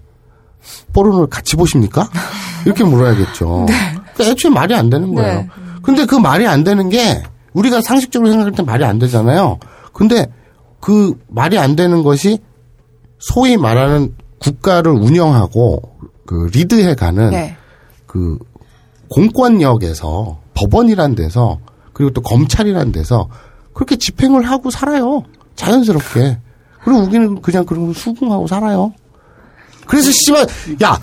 [0.93, 2.10] 포르노를 같이 보십니까?
[2.66, 3.68] 이렇게 물어야겠죠.
[4.14, 5.39] 그러니까 애초에 말이 안 되는 거예요.
[5.41, 5.49] 네.
[5.82, 9.57] 근데 그 말이 안 되는 게 우리가 상식적으로 생각할 때 말이 안 되잖아요.
[9.93, 10.28] 근데
[10.82, 12.39] 그 말이 안 되는 것이
[13.20, 15.82] 소위 말하는 국가를 운영하고
[16.26, 17.55] 그 리드해가는 네.
[18.05, 18.38] 그
[19.10, 21.60] 공권력에서 법원이란 데서
[21.93, 23.28] 그리고 또 검찰이란 데서
[23.74, 25.24] 그렇게 집행을 하고 살아요.
[25.55, 26.38] 자연스럽게.
[26.84, 28.93] 그리고 우리는 그냥 그런 걸 수긍하고 살아요.
[29.86, 30.45] 그래서 씨발
[30.84, 30.99] 야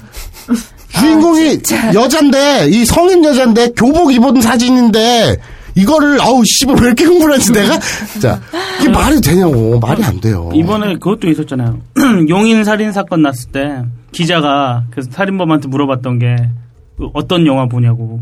[0.89, 1.61] 주인공이
[1.95, 5.37] 여잔데 이 성인 여잔데 교복 입은 사진인데
[5.75, 7.79] 이거를 아우 씨발 왜 이렇게 흥분하지 내가
[8.21, 8.41] 자
[8.81, 10.51] 이게 말이 되냐고 말이 안 돼요.
[10.55, 11.81] 이번에 그것도 있었잖아요.
[12.29, 13.83] 용인 살인 사건 났을 때
[14.13, 16.66] 기자가 그 살인범한테 물어봤던 게그
[17.13, 18.21] 어떤 영화 보냐고.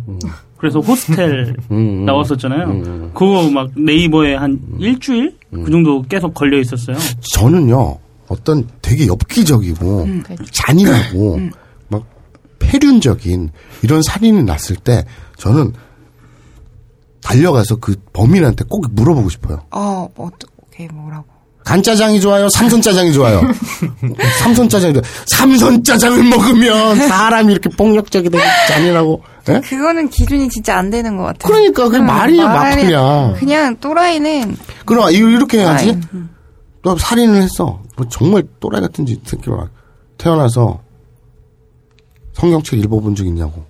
[0.57, 3.11] 그래서 호스텔 음, 나왔었잖아요.
[3.15, 6.97] 그거 막 네이버에 한 일주일 그 정도 계속 걸려 있었어요.
[7.35, 7.99] 저는요
[8.29, 10.23] 어떤 되게 엽기적이고 음.
[10.51, 11.41] 잔인하고
[11.89, 12.05] 막
[12.59, 13.51] 폐륜적인
[13.83, 15.05] 이런 살인이 났을 때
[15.37, 15.73] 저는
[17.23, 19.61] 달려가서 그 범인한테 꼭 물어보고 싶어요.
[19.71, 21.27] 어 어떻게 뭐라고
[21.65, 22.49] 간짜장이 좋아요?
[22.51, 23.41] 삼선짜장이 좋아요?
[24.41, 25.05] 삼선짜장이 좋아요.
[25.27, 28.39] 삼선짜장을 먹으면 사람이 이렇게 폭력적이고
[28.69, 29.61] 잔인하고 예?
[29.61, 31.51] 그거는 기준이 진짜 안 되는 것 같아요.
[31.53, 33.33] 그러니까 그게 음, 말이야 말이- 마프냐.
[33.39, 35.99] 그냥 또라이는 그럼 이거 이렇게 해야지.
[36.83, 37.81] 너 살인을 했어.
[37.97, 39.69] 뭐 정말 또라이 같은 짓 새끼가
[40.19, 40.81] 태어나서
[42.35, 43.65] 성경책 읽어본 적 있냐고.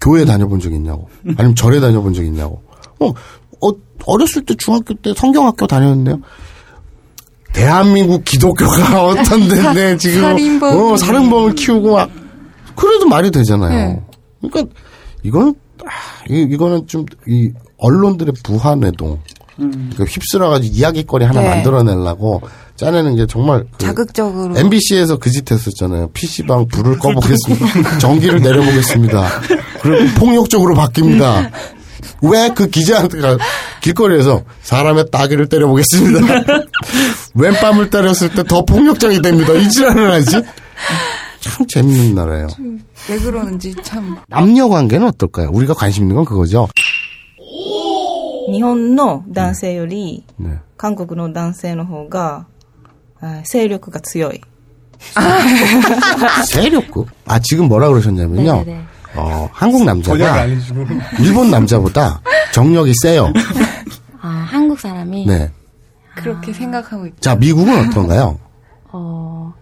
[0.00, 1.08] 교회 다녀본 적 있냐고.
[1.36, 2.62] 아니면 절에 다녀본 적 있냐고.
[3.00, 3.72] 어, 어
[4.06, 6.20] 어렸을 때 중학교 때 성경학교 다녔는데요.
[7.52, 10.76] 대한민국 기독교가 어떤 데인데 지금 살인범.
[10.92, 12.10] 어, 살인범을 키우고 막
[12.76, 13.70] 그래도 말이 되잖아요.
[13.70, 14.00] 네.
[14.40, 14.74] 그러니까
[15.22, 15.90] 이거는 아,
[16.30, 19.20] 이, 이거는 좀 이 언론들의 부한회동
[19.56, 21.48] 그러니까 휩쓸어가지고 이야기거리 하나 네.
[21.48, 22.42] 만들어내려고
[22.76, 24.56] 짜내는 게 정말 그 자극적으로.
[24.56, 26.08] MBC에서 그 짓 했었잖아요.
[26.12, 27.98] PC방 불을 꺼보겠습니다.
[27.98, 29.28] 전기를 내려보겠습니다.
[29.82, 31.50] 그리고 폭력적으로 바뀝니다.
[32.21, 33.37] 왜 그 기자한테 가-
[33.81, 36.43] 길거리에서 사람의 따귀를 때려보겠습니다.
[37.35, 39.53] 왼뺨을 때렸을 때 더 폭력적이 됩니다.
[39.53, 40.31] 이 지랄을 하지?
[41.39, 42.47] 참 재밌는 나라예요.
[43.09, 44.17] 왜 그러는지 참.
[44.27, 45.49] 남녀 관계는 어떨까요?
[45.51, 46.67] 우리가 관심 있는 건 그거죠.
[48.51, 50.57] 日本の男性より、 네.
[50.77, 52.45] 韓国の男性の方が、
[53.21, 54.41] あ勢力が強い。
[56.47, 57.07] 세력급?
[57.25, 58.53] 아, 지금 뭐라 그러셨냐면요.
[58.63, 58.83] 네네네.
[59.18, 60.46] 어, 한국 남자가.
[61.20, 62.20] 일본 남자보다
[62.52, 63.32] 정력이 세요.
[64.20, 65.50] 아, 한국 사람이 네.
[66.14, 68.38] 그렇게 생각하고 있 자, 미국은 어떤가요?
[68.92, 69.52] 어,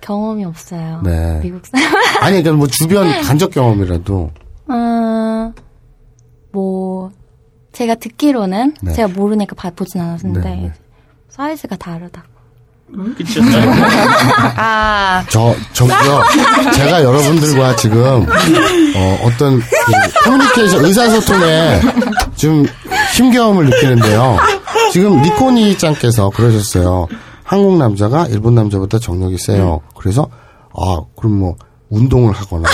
[0.00, 1.00] 경험이 없어요.
[1.04, 1.40] 네.
[1.42, 1.94] 미국 사람.
[2.20, 4.30] 아니, 그러니까 뭐 주변 간접 경험이라도.
[4.68, 5.52] 어,
[6.52, 7.10] 뭐
[7.72, 8.92] 제가 듣기로는 네.
[8.92, 10.72] 제가 모르니까 봐- 보진 않았는데 네, 네.
[11.28, 12.24] 사이즈가 다르다.
[13.16, 13.40] 그쵸.
[14.56, 16.22] 아, 저, 저기요.
[16.74, 18.26] 제가 여러분들과 지금,
[18.96, 21.80] 어, 어떤, 그 커뮤니케이션, 의사소통에
[22.36, 22.66] 좀
[23.14, 24.38] 힘겨움을 느끼는데요.
[24.92, 27.06] 지금 리코니 짱께서 그러셨어요.
[27.44, 29.80] 한국 남자가 일본 남자보다 정력이 세요.
[29.96, 30.28] 그래서,
[30.76, 31.56] 아, 그럼 뭐,
[31.90, 32.68] 운동을 하거나,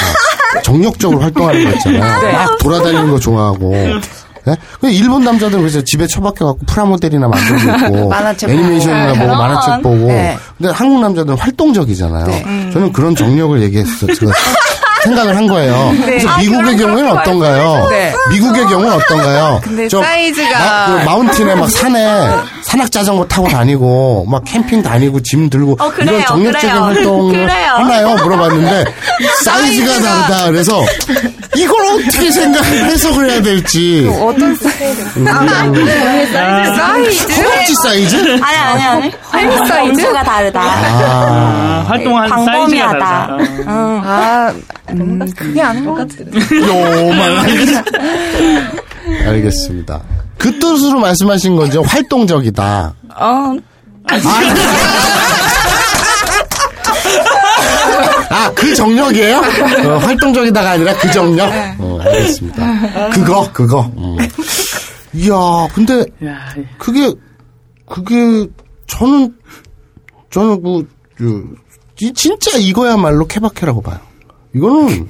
[0.63, 2.33] 정력적으로 활동하는 거 있잖아요.
[2.33, 3.75] 막 돌아다니는 거 좋아하고.
[4.47, 4.57] 네?
[4.93, 9.21] 일본 남자들은 그래서 집에 처박혀갖고 프라모델이나 만들고 있고, 만화책 애니메이션이나 보고.
[9.27, 9.97] 보고, 만화책 보고.
[10.07, 10.39] 네.
[10.57, 12.27] 근데 한국 남자들은 활동적이잖아요.
[12.27, 12.71] 네.
[12.73, 14.11] 저는 그런 정력을 얘기했어요.
[15.05, 15.93] 생각을 한 거예요.
[16.05, 17.87] 그래서 아, 미국의 경우에는 거 어떤가요?
[17.91, 18.13] 네.
[18.31, 19.61] 미국의 경우는 어떤가요?
[19.65, 22.31] 근데 저 사이즈가- 마, 그 mountain에 막 산에
[22.63, 26.85] 산악 자전거 타고 다니고 막 캠핑 다니고 짐 들고 어, 그래요, 이런 정력적인 그래요.
[26.85, 27.71] 활동을 그래요.
[27.75, 28.15] 하나요?
[28.17, 28.85] 물어봤는데
[29.45, 30.47] 사이즈가 다르다.
[30.51, 30.83] 그래서
[31.57, 35.25] 이걸 어떻게 생각을 해석을 해야 될지 어떤 사이즈?
[35.29, 37.33] 아, 사이즈?
[37.43, 38.17] 허벅지 사이즈?
[38.43, 39.13] 아니 아니 아니.
[39.31, 39.67] 사이즈?
[39.69, 40.61] 사이즈가 다르다.
[40.61, 42.87] 아, 활동하는 사이즈가.
[42.99, 43.37] 다르다.
[45.01, 46.15] 음, 그게 아닌 것 같아.
[46.55, 47.37] 요만
[49.27, 50.03] 알겠습니다.
[50.39, 51.83] 그 뜻으로 말씀하신 거죠.
[51.83, 52.95] 활동적이다.
[53.19, 53.57] 어,
[58.31, 59.37] 아, 그 정력이에요?
[59.39, 61.49] 어, 활동적이다가 아니라 그 정력?
[61.79, 63.11] 어, 알겠습니다.
[63.11, 63.91] 그거, 그거.
[63.97, 64.17] 음.
[65.15, 65.35] 이야,
[65.75, 66.37] 근데, 야,
[66.79, 67.13] 그게,
[67.89, 68.47] 그게,
[68.87, 69.35] 저는,
[70.31, 71.55] 저는 그, 그,
[72.01, 73.99] 이- 진짜 이거야말로 케바케라고 봐요.
[74.57, 75.09] 이거는,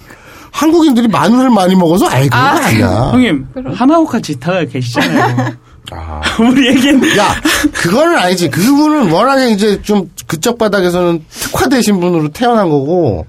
[0.50, 3.10] 한국인들이 마늘을 많이 먹어서 아이, 그런 거 아니야.
[3.12, 5.54] 형님 하나오카 지타가 계시잖아요.
[5.92, 6.20] 아.
[6.40, 7.28] 우리 얘기는 야,
[7.74, 8.50] 그거는 아니지.
[8.50, 13.26] 그분은 워낙에 이제 좀 그쪽 바닥에서는 특화되신 분으로 태어난 거고,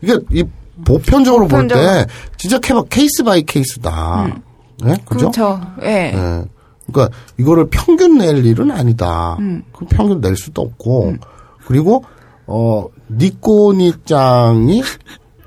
[0.00, 0.44] 이게 이
[0.84, 2.06] 보편적으로 볼때 보편적으로.
[2.36, 4.28] 진짜 케바 case by case다.
[4.84, 4.96] 네?
[5.04, 5.30] 그죠?
[5.32, 5.60] 그렇죠.
[5.82, 6.12] 예.
[6.14, 6.44] 예.
[6.90, 9.36] 그러니까 이거를 평균 낼 일은 아니다.
[9.40, 9.62] 음.
[9.76, 11.16] 그 평균 낼 수도 없고
[11.66, 12.04] 그리고
[12.46, 14.82] 어 니꼬니짱이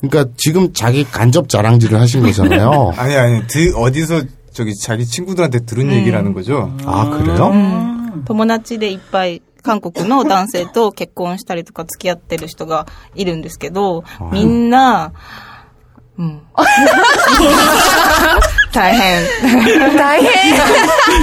[0.01, 2.93] 그러니까 지금 자기 간접 자랑질을 하신 거잖아요.
[2.97, 5.93] 아니 아니 드, 어디서 저기 자기 친구들한테 들은 음.
[5.93, 6.75] 얘기라는 거죠.
[6.85, 7.53] 아 그래요?
[8.25, 15.13] 友達でいっぱい韓国の男性と結婚したりとか付き合ってる人がいるんですけど、みんな、
[16.17, 16.41] うん。
[18.72, 19.26] 다행.
[19.98, 20.26] 다행.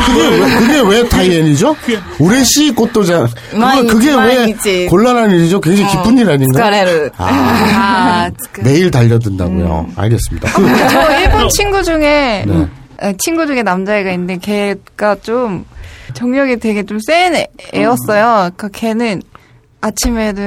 [0.07, 1.77] 그게 왜, 그게 왜 다이앤이죠?
[2.19, 3.29] 우레시 꽃도장.
[3.51, 5.61] 그거, 그게 왜 곤란한 일이죠?
[5.61, 6.67] 굉장히 어, 기쁜 일 아닌가?
[7.17, 8.31] 아, 아, 아,
[8.63, 9.87] 매일 달려든다고요.
[9.89, 9.95] 음.
[9.97, 10.49] 알겠습니다.
[10.51, 11.49] 어, 저 일본 어.
[11.49, 13.15] 친구 중에 네.
[13.19, 15.65] 친구 중에 남자애가 있는데 걔가 좀
[16.15, 17.35] 정력이 되게 좀 센
[17.75, 18.51] 애였어요.
[18.57, 19.23] 그 걔는
[19.81, 20.43] 아침에도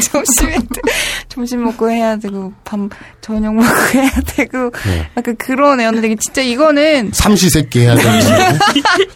[0.10, 0.80] 점심에도
[1.28, 2.88] 점심 먹고 해야 되고 밤
[3.20, 5.08] 저녁 먹고 해야 되고 네.
[5.16, 8.20] 약간 그런 애였는데 진짜 이거는 삼시세끼 해야 되는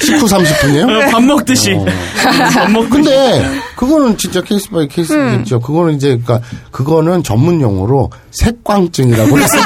[0.00, 1.06] 식후 30분이에요?
[1.06, 1.76] 어, 밥 먹듯이
[2.54, 3.44] 밥 먹고 근데
[3.76, 5.60] 그거는 진짜 case by case겠죠.
[5.60, 6.40] 그거는 이제 그러니까
[6.70, 9.56] 그거는 전문 용어로 색광증이라고 해서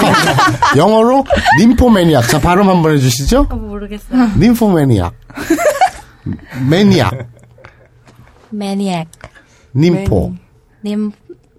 [0.77, 1.25] 영어로
[1.59, 2.29] nymphomaniac.
[2.29, 3.45] 자 발음 한번 해주시죠.
[3.45, 4.31] 모르겠어요.
[4.39, 5.15] nymphomaniac.
[6.69, 7.15] maniac.
[8.51, 9.07] 매니악.
[9.73, 10.35] 림포.
[10.89, 11.13] 님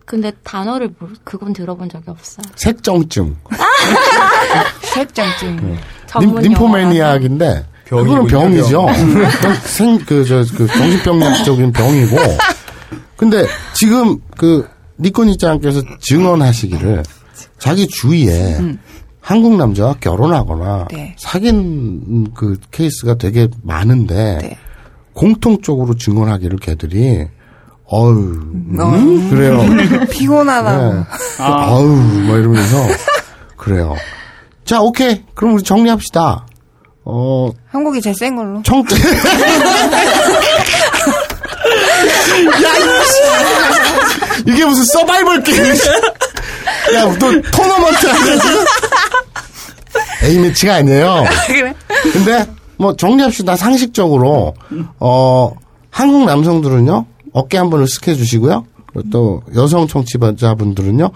[0.05, 2.43] 근데 단어를 모르, 그건 들어본 적이 없어요.
[2.55, 3.35] 색정증.
[4.81, 5.57] 색장증.
[5.57, 5.77] 림,
[6.07, 8.87] 전문 림포매니악인데 그거는 병이죠.
[8.87, 9.53] 병.
[9.65, 12.17] 생그저그 정신병약적인 병이고.
[13.17, 13.45] 근데
[13.75, 17.03] 지금 그 니코니짱께서 증언하시기를
[17.59, 18.77] 자기 주위에
[19.21, 21.15] 한국 남자와 결혼하거나 네.
[21.19, 24.57] 사귄 그 케이스가 되게 많은데 네.
[25.13, 27.27] 공통적으로 증언하기를 걔들이
[27.91, 28.39] 어유
[28.79, 29.29] 음?
[29.29, 29.59] 그래요.
[30.11, 30.77] 피곤하다.
[30.77, 31.03] 네.
[31.39, 32.77] 아우 막 이러면서
[33.57, 33.95] 그래요.
[34.65, 36.45] 자 오케이 그럼 우리 정리합시다.
[37.05, 38.61] 어 한국이 제일 센 걸로.
[38.63, 38.83] 청
[44.45, 45.59] 이게 무슨 서바이벌 게임?
[46.95, 48.65] 야, 너 토너먼트 하냐 지금?
[50.23, 51.23] A 매치가 아니에요.
[51.47, 51.73] 그래?
[52.13, 52.45] 근데
[52.77, 53.55] 뭐 정리합시다.
[53.55, 54.53] 상식적으로
[54.99, 55.51] 어
[55.91, 58.65] 한국 남성들은요 어깨 한번 으쓱해 주시고요.
[59.11, 61.11] 또 여성 청취자분들은요.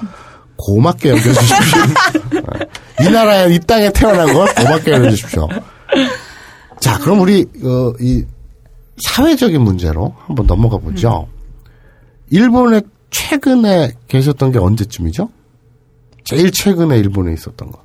[0.56, 1.80] 고맙게 여겨주십시오.
[3.02, 5.48] 이 나라에 이 땅에 태어난 걸 고맙게 여겨주십시오.
[6.80, 8.24] 자, 그럼 우리 어, 이
[9.02, 11.28] 사회적인 문제로 한번 넘어가 보죠.
[12.30, 15.30] 일본에 최근에 계셨던 게 언제쯤이죠?
[16.24, 17.84] 제일 최근에 일본에 있었던 거.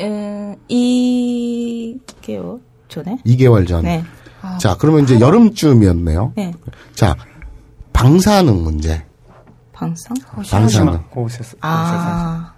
[0.00, 3.18] 음, 2개월 전에?
[3.26, 3.84] 2개월 전.
[3.84, 4.04] 네.
[4.58, 6.32] 자, 그러면 이제 여름쯤이었네요.
[6.36, 6.52] 네.
[6.94, 7.14] 자,
[7.92, 9.04] 방사능 문제.
[9.72, 10.16] 방상
[10.48, 10.94] 방사능.
[11.14, 11.56] 호세스.
[11.60, 12.52] 아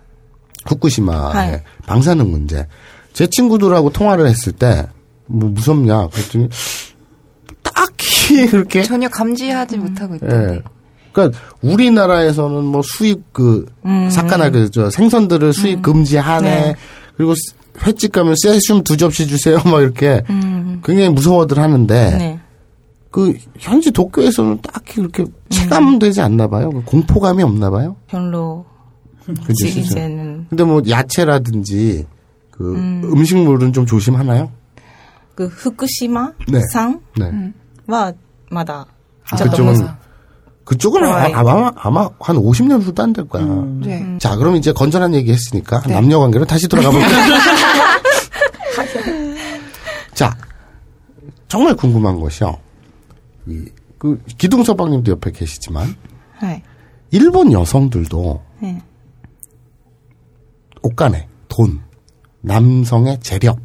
[0.66, 1.64] 후쿠시마의 네.
[1.86, 2.66] 방사능 문제.
[3.12, 4.86] 제 친구들하고 통화를 했을 때,
[5.26, 6.08] 뭐 무섭냐?
[6.08, 6.48] 그랬더니,
[7.62, 8.82] 딱히 그렇게.
[8.82, 10.26] 전혀 감지하지 못하고 있다.
[10.54, 10.62] 예.
[11.12, 14.08] 그러니까 우리나라에서는 뭐 수입 그 음.
[14.10, 16.48] 사카나 그저 생선들을 수입 금지하네.
[16.48, 16.76] 네.
[17.16, 17.34] 그리고
[17.86, 19.58] 횟집 가면 세슘 두 접시 주세요.
[19.66, 20.80] 막 이렇게 음.
[20.84, 22.40] 굉장히 무서워들 하는데 네.
[23.10, 26.24] 그 현지 도쿄에서는 딱히 그렇게 체감되지 음.
[26.24, 26.70] 않나 봐요.
[26.84, 27.96] 공포감이 없나 봐요.
[28.06, 28.64] 별로.
[29.26, 30.46] 그죠, 이제는.
[30.48, 32.06] 근데 뭐 야채라든지
[32.50, 33.24] 그 음.
[33.24, 34.50] 식물은좀 조심하나요?
[35.34, 36.60] 그 후쿠시마 네.
[36.72, 37.24] 상와 네.
[37.26, 37.54] 음.
[38.50, 38.86] 마다
[39.30, 39.88] 아, 그쪽은
[40.70, 43.42] 그쪽은 아, 아마 아마 한 50년 후도 안 될 거야.
[43.42, 43.80] 음.
[43.84, 44.18] 네.
[44.20, 45.94] 자, 그럼 이제 건전한 얘기 했으니까 네.
[45.94, 47.10] 남녀 관계로 다시 돌아가 볼까요?
[50.14, 50.36] 자,
[51.48, 52.56] 정말 궁금한 것이요.
[53.48, 53.64] 이,
[53.98, 55.92] 그 기둥서방님도 옆에 계시지만
[56.40, 56.62] 네.
[57.10, 58.80] 일본 여성들도 네.
[60.82, 61.80] 옷간에 돈,
[62.42, 63.58] 남성의 재력,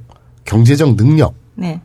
[0.45, 1.79] 경제적 능력 네.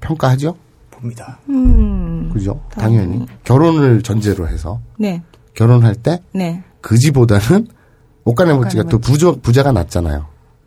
[0.00, 0.56] 평가하죠.
[1.02, 1.38] 봅니다.
[1.48, 2.30] 음.
[2.32, 2.60] 그죠?
[2.70, 3.06] 당연히.
[3.06, 3.26] 당연히.
[3.44, 4.80] 결혼을 전제로 해서.
[4.98, 5.22] 네.
[5.54, 6.20] 결혼할 때.
[6.32, 6.62] 네.
[6.80, 7.66] 그지보다는
[8.24, 10.26] 옷간의 멋지가 또 부자, 부자가 낫잖아요.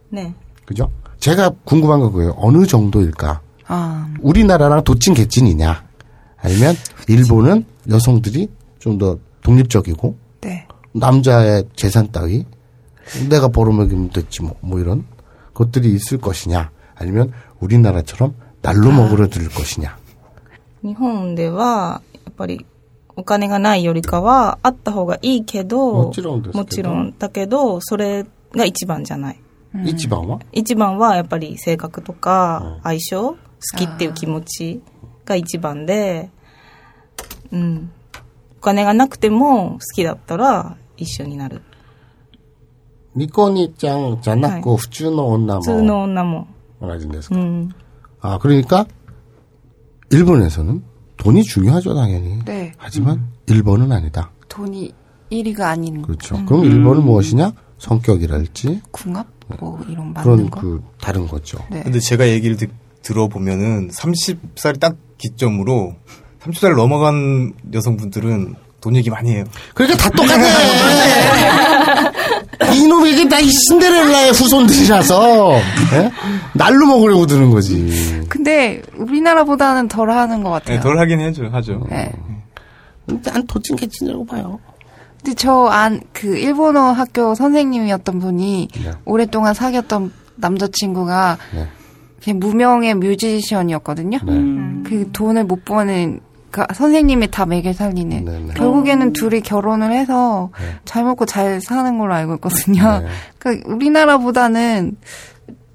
[0.09, 0.33] 네.
[0.65, 0.91] 그죠?
[1.19, 2.35] 제가 궁금한 거 그거예요.
[2.37, 3.41] 어느 정도일까?
[3.67, 4.13] 아.
[4.21, 5.83] 우리나라랑 도친 개친이냐?
[6.37, 6.75] 아니면
[7.07, 8.49] 일본은 여성들이
[8.79, 10.67] 좀 더 독립적이고 네.
[10.93, 12.45] 남자의 재산 따위
[13.29, 15.05] 내가 벌어먹으면 됐지 뭐, 뭐 이런
[15.53, 19.97] 것들이 있을 것이냐 아니면 우리나라처럼 날로 먹으러 들을 것이냐
[20.84, 22.66] 日本では、やっぱり、
[23.16, 29.40] お金がないよりかは、あった方がいいけど、もちろんですけどもちろんだけど、それが一番じゃない。
[29.74, 30.40] 이치방와?
[30.52, 33.36] 一番はやっぱり性格とか、相性、好
[33.76, 34.82] きっていう気持ち
[35.24, 36.30] が一番で、
[37.52, 37.90] うん。
[38.58, 41.62] お金がなくても好きだったら一緒になる。
[43.16, 46.46] 니코니짱 자나코 후추노 온나 普通の女も。
[46.80, 47.70] 말하진데서 うん。
[48.20, 48.86] 아 그러니까
[50.11, 50.83] 일본에서는
[51.17, 52.39] 돈이 중요하죠 당연히.
[52.45, 52.73] 네.
[52.77, 54.31] 하지만 일본은 아니다.
[54.49, 54.93] 돈이
[55.31, 56.43] 1위가 아닌 그렇죠.
[56.45, 57.51] 그럼 일본은 무엇이냐?
[57.77, 59.27] 성격이랄지 궁합?
[59.59, 60.61] 뭐 이런 맞는 그런 거?
[60.61, 61.57] 그 다른 거죠.
[61.69, 61.83] 네.
[61.83, 62.71] 근데 제가 얘기를 듣-
[63.01, 65.95] 들어보면은 30살이 딱 기점으로
[66.41, 69.43] 30살 넘어간 여성분들은 돈 얘기 많이 해요.
[69.73, 70.43] 그러니까 다 똑같네.
[72.73, 75.51] 이놈이 이게 다 이 신데렐라의 후손들이라서
[75.93, 76.11] 예?
[76.53, 78.25] 날로 먹으려고 드는 거지.
[78.29, 80.77] 근데 우리나라보다는 덜 하는 것 같아요.
[80.77, 81.85] 네, 덜 하긴 해죠, 하죠.
[81.89, 82.11] 네.
[83.05, 84.59] 난 도찐 개찐이라고 봐요.
[85.23, 88.91] 근데 저 안 그 일본어 학교 선생님이었던 분이 네.
[89.05, 91.67] 오랫동안 사귀었던 남자친구가 네.
[92.23, 94.19] 그냥 무명의 뮤지션이었거든요.
[94.25, 94.33] 네.
[94.89, 96.19] 그 돈을 못 버는
[96.55, 98.23] 그 선생님이 다 매개 살리는.
[98.23, 98.53] 네, 네.
[98.53, 100.51] 결국에는 둘이 결혼을 해서
[100.85, 102.99] 잘 먹고 잘 사는 걸로 알고 있거든요.
[103.01, 103.07] 네.
[103.37, 104.95] 그러니까 우리나라보다는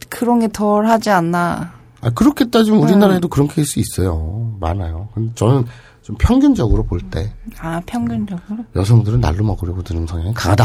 [0.09, 1.73] 그런 게 덜 하지 않나.
[2.01, 4.55] 아, 그렇게 따지면 우리나라에도 그런 케이스 있어요.
[4.59, 5.09] 많아요.
[5.13, 5.67] 근데 저는
[6.01, 8.65] 좀 평균적으로 볼 때 아 평균적으로?
[8.75, 10.65] 여성들은 날로 먹으려고 드는 성향이 강하다.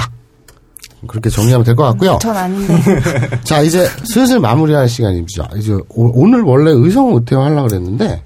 [1.10, 2.20] 그렇게 정리하면 될 것 같고요.
[2.22, 2.74] 전 아닌데.
[3.44, 5.44] 자, 이제 슬슬 마무리할 시간이죠.
[5.58, 8.24] 이제 오, 늘 원래 의성 의태어 하려고 그랬는데,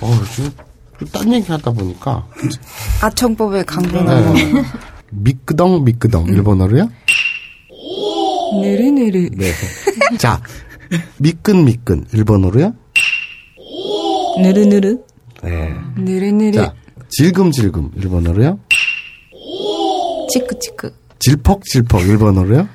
[0.00, 0.50] 어, 지금
[1.04, 2.26] 그 딴 얘기 하다 보니까.
[3.02, 4.32] 아청법의 강변호.
[4.34, 4.64] 네.
[5.10, 6.26] 미끄덩, 미끄덩.
[6.28, 6.88] 일본어로요?
[8.60, 9.28] 느르느르.
[9.36, 9.52] 네.
[10.18, 10.40] 자,
[11.18, 12.06] 미끈, 미끈.
[12.12, 12.74] 일본어로요?
[14.42, 14.98] 느르느르.
[15.42, 15.74] 네.
[15.96, 16.52] 느르느르.
[16.52, 16.74] 자,
[17.10, 17.92] 질금질금.
[17.96, 18.58] 일본어로요?
[20.32, 20.94] 치크치크.
[21.18, 22.00] 질퍽질퍽.
[22.02, 22.68] 일본어로요?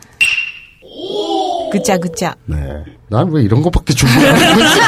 [1.72, 2.36] 그짜그짜.
[2.46, 2.58] 네.
[3.10, 4.80] 난 왜 이런 것밖에 준비하는 거지?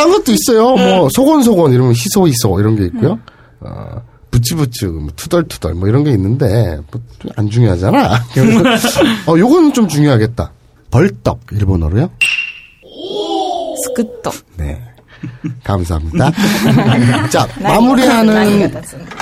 [0.00, 0.74] 딴 것도 있어요.
[0.76, 0.96] 네.
[0.96, 3.12] 뭐 소곤소곤 이러면 희소희소 이런 게 있고요.
[3.12, 3.20] 음.
[3.60, 7.00] 어, 부찌부찌, 뭐 투덜투덜 뭐 이런 게 있는데 뭐
[7.36, 8.14] 안 중요하잖아.
[9.26, 10.52] 어, 요건 좀 중요하겠다.
[10.90, 12.10] 벌떡 일본어로요.
[13.86, 14.34] 스쿠떡.
[14.56, 14.80] 네.
[15.64, 16.32] 감사합니다.
[17.28, 18.72] 자, 마무리하는,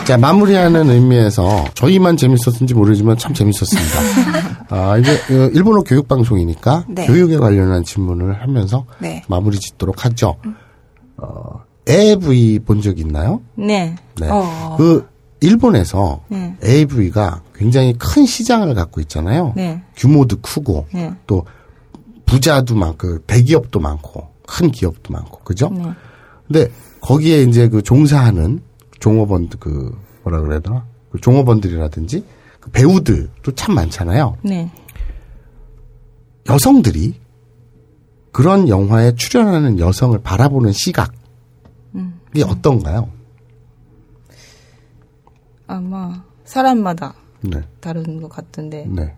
[0.05, 4.67] 자, 마무리하는 의미에서 저희만 재밌었는지 모르지만 참 재밌었습니다.
[4.71, 7.07] 아, 이제, 어, 일본어 교육방송이니까 네.
[7.07, 9.25] 교육에 관련한 질문을 하면서 네.
[9.27, 10.37] 마무리 짓도록 하죠.
[10.47, 10.55] 음.
[11.19, 13.41] 어, AV 본 적 있나요?
[13.55, 13.95] 네.
[14.21, 14.29] 네.
[14.31, 14.75] 어.
[14.79, 15.09] 그,
[15.41, 16.57] 일본에서 네.
[16.65, 19.53] AV가 굉장히 큰 시장을 갖고 있잖아요.
[19.57, 19.83] 네.
[19.97, 21.13] 규모도 크고, 네.
[21.27, 21.45] 또
[22.27, 25.69] 부자도 많고, 대기업도 많고, 큰 기업도 많고, 그죠?
[25.71, 25.85] 네.
[26.47, 26.69] 근데
[27.01, 28.61] 거기에 이제 그 종사하는
[28.99, 30.85] 종업원 그 뭐라 그래야 되나?
[31.11, 32.25] 그 종업원들이라든지
[32.59, 34.37] 그 배우들도 참 많잖아요.
[34.43, 34.71] 네.
[36.51, 37.15] 여성들이
[38.39, 41.11] 그런 영화에 출연하는 여성을 바라보는 시각이
[41.97, 42.21] 음.
[42.47, 43.11] 어떤가요?
[45.67, 47.61] 아, 마, 사람마다 네.
[47.81, 49.13] 다른 것 같은데, 네.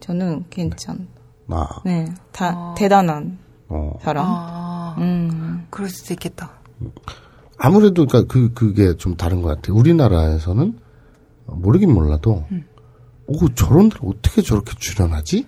[0.00, 1.08] 저는 괜찮.
[1.48, 2.04] 아, 네.
[2.32, 3.38] 다, 대단한
[3.70, 3.94] 어.
[4.02, 4.26] 사람.
[4.28, 5.66] 아, 음.
[5.70, 6.50] 그럴 수도 있겠다.
[7.56, 9.74] 아무래도 그러니까 그 그게 좀 다른 것 같아요.
[9.74, 10.78] 우리나라에서는
[11.46, 12.44] 모르긴 몰라도
[13.26, 15.46] 오 저런들 어떻게 저렇게 출연하지?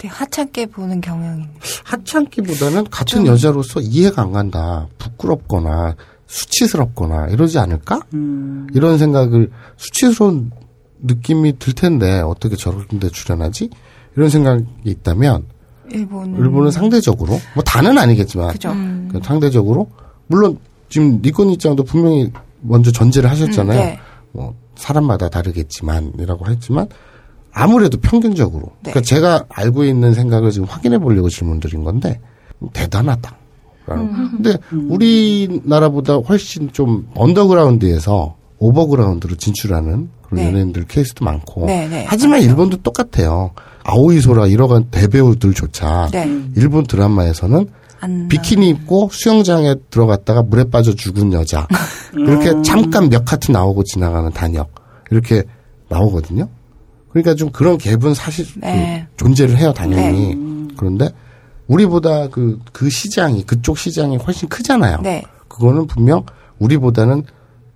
[0.00, 1.44] 되게 하찮게 보는 경향이.
[1.84, 4.88] 하찮기보다는 같은 여자로서 이해가 안 간다.
[4.96, 5.94] 부끄럽거나
[6.26, 8.00] 수치스럽거나 이러지 않을까?
[8.72, 10.52] 이런 생각을 수치스러운
[11.02, 13.68] 느낌이 들 텐데 어떻게 저런 데 출연하지?
[14.16, 15.44] 이런 생각이 있다면
[15.90, 16.40] 일본은.
[16.40, 18.72] 일본은 상대적으로 뭐 다는 아니겠지만 그죠.
[19.12, 19.90] 그 상대적으로
[20.28, 20.58] 물론
[20.88, 22.32] 지금 니콘 입장도 분명히
[22.62, 23.78] 먼저 전제를 하셨잖아요.
[23.78, 23.98] 음, 네.
[24.32, 26.88] 뭐 사람마다 다르겠지만이라고 했지만
[27.52, 28.92] 아무래도 평균적으로 네.
[28.92, 32.20] 그러니까 제가 알고 있는 생각을 지금 확인해 보려고 질문드린 건데
[32.72, 33.36] 대단하다.
[33.90, 34.30] 음.
[34.36, 40.46] 근데 우리나라보다 훨씬 좀 언더그라운드에서 overground로 진출하는 그런 네.
[40.46, 42.04] 연예인들 케이스도 많고 네, 네.
[42.06, 43.50] 하지만 일본도 똑같아요.
[43.82, 46.28] 아오이소라 이러한 대배우들조차 네.
[46.56, 47.66] 일본 드라마에서는
[48.00, 51.66] 안 비키니 입고 수영장에 들어갔다가 물에 빠져 죽은 여자
[52.16, 54.70] 이렇게 잠깐 몇 커트 나오고 지나가는 단역
[55.10, 55.42] 이렇게
[55.88, 56.48] 나오거든요.
[57.10, 59.06] 그러니까 좀 그런 갭은 사실 그 네.
[59.16, 61.10] 존재를 해요 당연히 그런데
[61.66, 65.00] 우리보다 그 그 시장이 그쪽 시장이 훨씬 크잖아요.
[65.02, 65.22] 네.
[65.48, 66.24] 그거는 분명
[66.58, 67.24] 우리보다는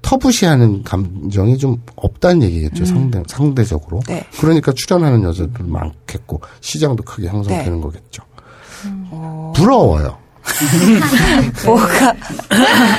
[0.00, 4.00] 터부시하는 감정이 좀 없다는 얘기겠죠 상대 상대적으로.
[4.06, 4.24] 네.
[4.40, 7.80] 그러니까 출연하는 여자들 많겠고 시장도 크게 형성되는 네.
[7.80, 8.22] 거겠죠.
[9.54, 10.18] 부러워요.
[11.64, 12.14] 뭐가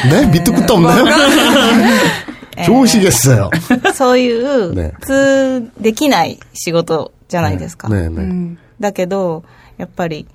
[0.10, 0.26] 네?
[0.28, 1.06] 밑도 끝도 없나요?
[2.66, 8.10] 調子ですよ、えー、そういう普通できない仕事じゃないですか、ねね。
[8.10, 9.44] ねうん、だけど
[9.78, 10.28] やっぱり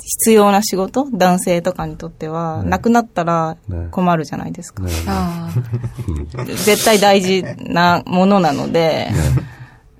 [0.00, 3.56] 必要な仕事男性とかにとっては、なくなったら
[3.90, 4.82] 困るじゃないですか、
[6.64, 9.10] 絶対大事なものなので、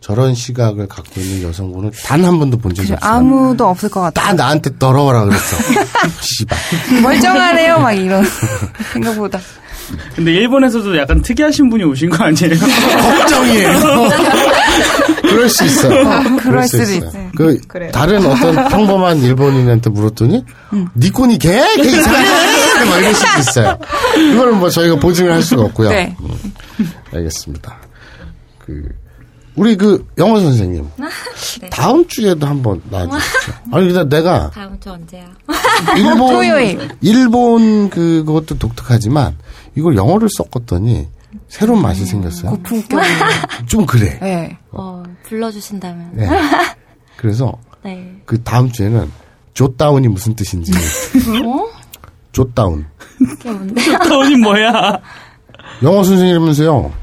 [0.00, 2.92] 저런 시각을 갖고 있는 여성분을 단 한 번도 본 적이.
[2.94, 3.10] 없어요.
[3.12, 4.26] 아무도 없을 것 같아요.
[4.28, 5.56] 다 나한테 더러워라 그랬어.
[6.20, 6.58] 씨발.
[7.02, 8.24] 멀쩡하네요, 막 이런
[8.94, 9.38] 생각보다.
[10.14, 12.54] 근데 일본에서도 약간 특이하신 분이 오신 거 아니에요?
[13.18, 13.68] 걱정이에요.
[15.22, 16.36] 그럴 수 있어요.
[16.38, 17.08] 그럴 수 수도 있어요.
[17.08, 17.30] 있어요.
[17.36, 17.90] 그 그래요.
[17.90, 20.44] 다른 어떤 평범한 일본인한테 물었더니
[20.96, 22.28] 니콘이 개, 개 이상해.
[22.88, 23.78] 막 이럴 수도 있어요.
[24.32, 25.88] 이거는 뭐 저희가 보증을 할 수가 없고요.
[25.90, 26.16] 네.
[26.20, 27.76] 음, 알겠습니다.
[28.64, 28.82] 그
[29.60, 30.88] 우리 그 영어 선생님
[31.70, 33.54] 다음 주에도 한번 나와주십시오.
[33.72, 35.26] 아니 근데 내가 다음 주 언제야?
[35.98, 36.88] 일본 토요일.
[37.02, 39.36] 일본 그 그것도 독특하지만
[39.76, 41.06] 이걸 영어를 섞었더니
[41.48, 42.52] 새로운 맛이 생겼어요.
[42.52, 43.02] 고품격.
[43.66, 44.18] 좀 그래.
[44.22, 44.58] 네.
[44.70, 46.10] 어, 불러주신다면.
[46.14, 46.26] 네.
[47.18, 48.16] 그래서 네.
[48.24, 49.10] 그 다음 주에는
[49.52, 50.72] 좆다운이 무슨 뜻인지
[51.44, 51.68] 어?
[52.32, 52.86] 좆다운?
[54.08, 54.98] 돈이 뭐야?
[55.82, 56.99] 영어 선생님이면서요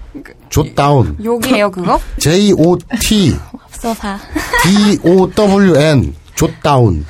[0.50, 2.00] 좆다운 욕이에요, 그거?
[2.20, 4.18] J O T 없어사.
[4.64, 7.06] D O W N 좆다운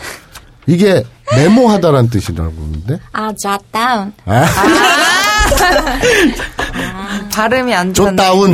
[0.66, 1.04] 이게
[1.36, 4.14] 메모하다라는 뜻이라고 그러는데 아, jot down.
[4.26, 4.46] 아,
[7.32, 8.10] 발음이 안 좋네.
[8.12, 8.54] 좆다운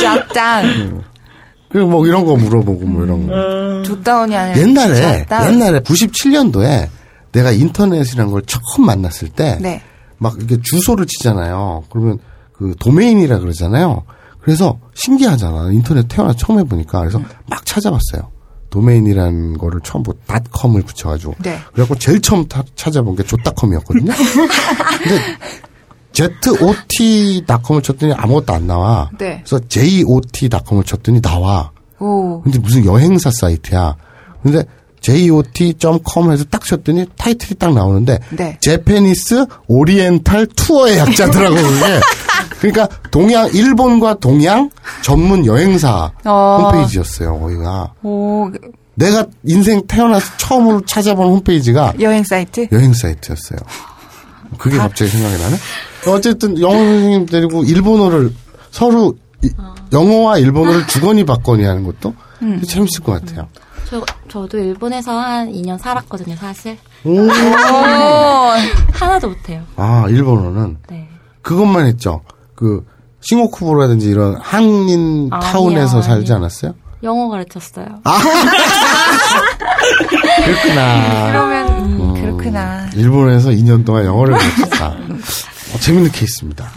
[0.00, 1.02] 짭짱.
[1.68, 4.60] 그리고 뭐 이런 거 물어보고 뭐 이런 거 좆다운이 아니라.
[4.60, 5.52] 옛날에 짭다운.
[5.54, 6.88] 옛날에 97년도에
[7.32, 9.82] 내가 인터넷이라는 걸 처음 만났을 때 네.
[10.18, 11.84] 막 이렇게 주소를 치잖아요.
[11.90, 12.18] 그러면
[12.64, 14.04] 그 도메인이라 그러잖아요.
[14.40, 15.70] 그래서 신기하잖아.
[15.72, 17.00] 인터넷 태어나 처음 해보니까.
[17.00, 18.30] 그래서 막 찾아봤어요.
[18.70, 21.34] 도메인이라는 거를 처음 보, 닷컴을 붙여가지고.
[21.42, 21.58] 네.
[21.72, 24.12] 그래갖고 제일 처음 타- 찾아본 게 조닷컴이었거든요.
[24.98, 25.20] 근데
[26.12, 29.10] ZOT.com을 쳤더니 아무것도 안 나와.
[29.18, 29.42] 네.
[29.46, 31.70] 그래서 JOT.com을 쳤더니 나와.
[32.00, 32.40] 오.
[32.42, 33.96] 근데 무슨 여행사 사이트야.
[34.42, 34.64] 근데
[35.00, 38.58] JOT.com 해서 딱 쳤더니 타이틀이 딱 나오는데 네.
[38.60, 42.00] Japanese Oriental Tour의 약자더라고 그게.
[42.72, 44.70] 그러니까 동양 일본과 동양
[45.02, 46.58] 전문 여행사 어.
[46.72, 47.38] 홈페이지였어요.
[47.38, 47.92] 거기가.
[48.02, 48.50] 오.
[48.94, 52.66] 내가 인생 태어나서 처음으로 찾아본 홈페이지가 여행 사이트?
[52.72, 53.58] 여행 사이트였어요.
[54.56, 55.56] 그게 갑자기 생각이 나네.
[56.06, 58.32] 어쨌든 영어 선생님 데리고 일본어를
[58.70, 59.50] 서로 이-
[59.92, 62.62] 영어와 일본어를 주거니 받거니 하는 것도 음.
[62.62, 63.46] 재밌을 것 같아요.
[63.90, 66.78] 저, 저도 일본에서 한 2년 살았거든요, 사실.
[67.04, 67.28] 오.
[68.92, 69.62] 하나도 못해요.
[69.76, 71.08] 아 일본어는 네.
[71.42, 72.22] 그것만 했죠.
[72.54, 72.84] 그
[73.20, 76.44] 싱오쿠보라든지 이런 한인 아니요, 타운에서 살지 아니요.
[76.44, 76.74] 않았어요?
[77.02, 77.86] 영어 가르쳤어요.
[80.44, 81.26] 그렇구나.
[81.32, 81.68] 그러면
[82.00, 82.86] 음, 그렇구나.
[82.94, 84.86] 일본에서 2년 동안 영어를 가르쳤다.
[84.88, 86.70] 어, 재밌는 케이스입니다.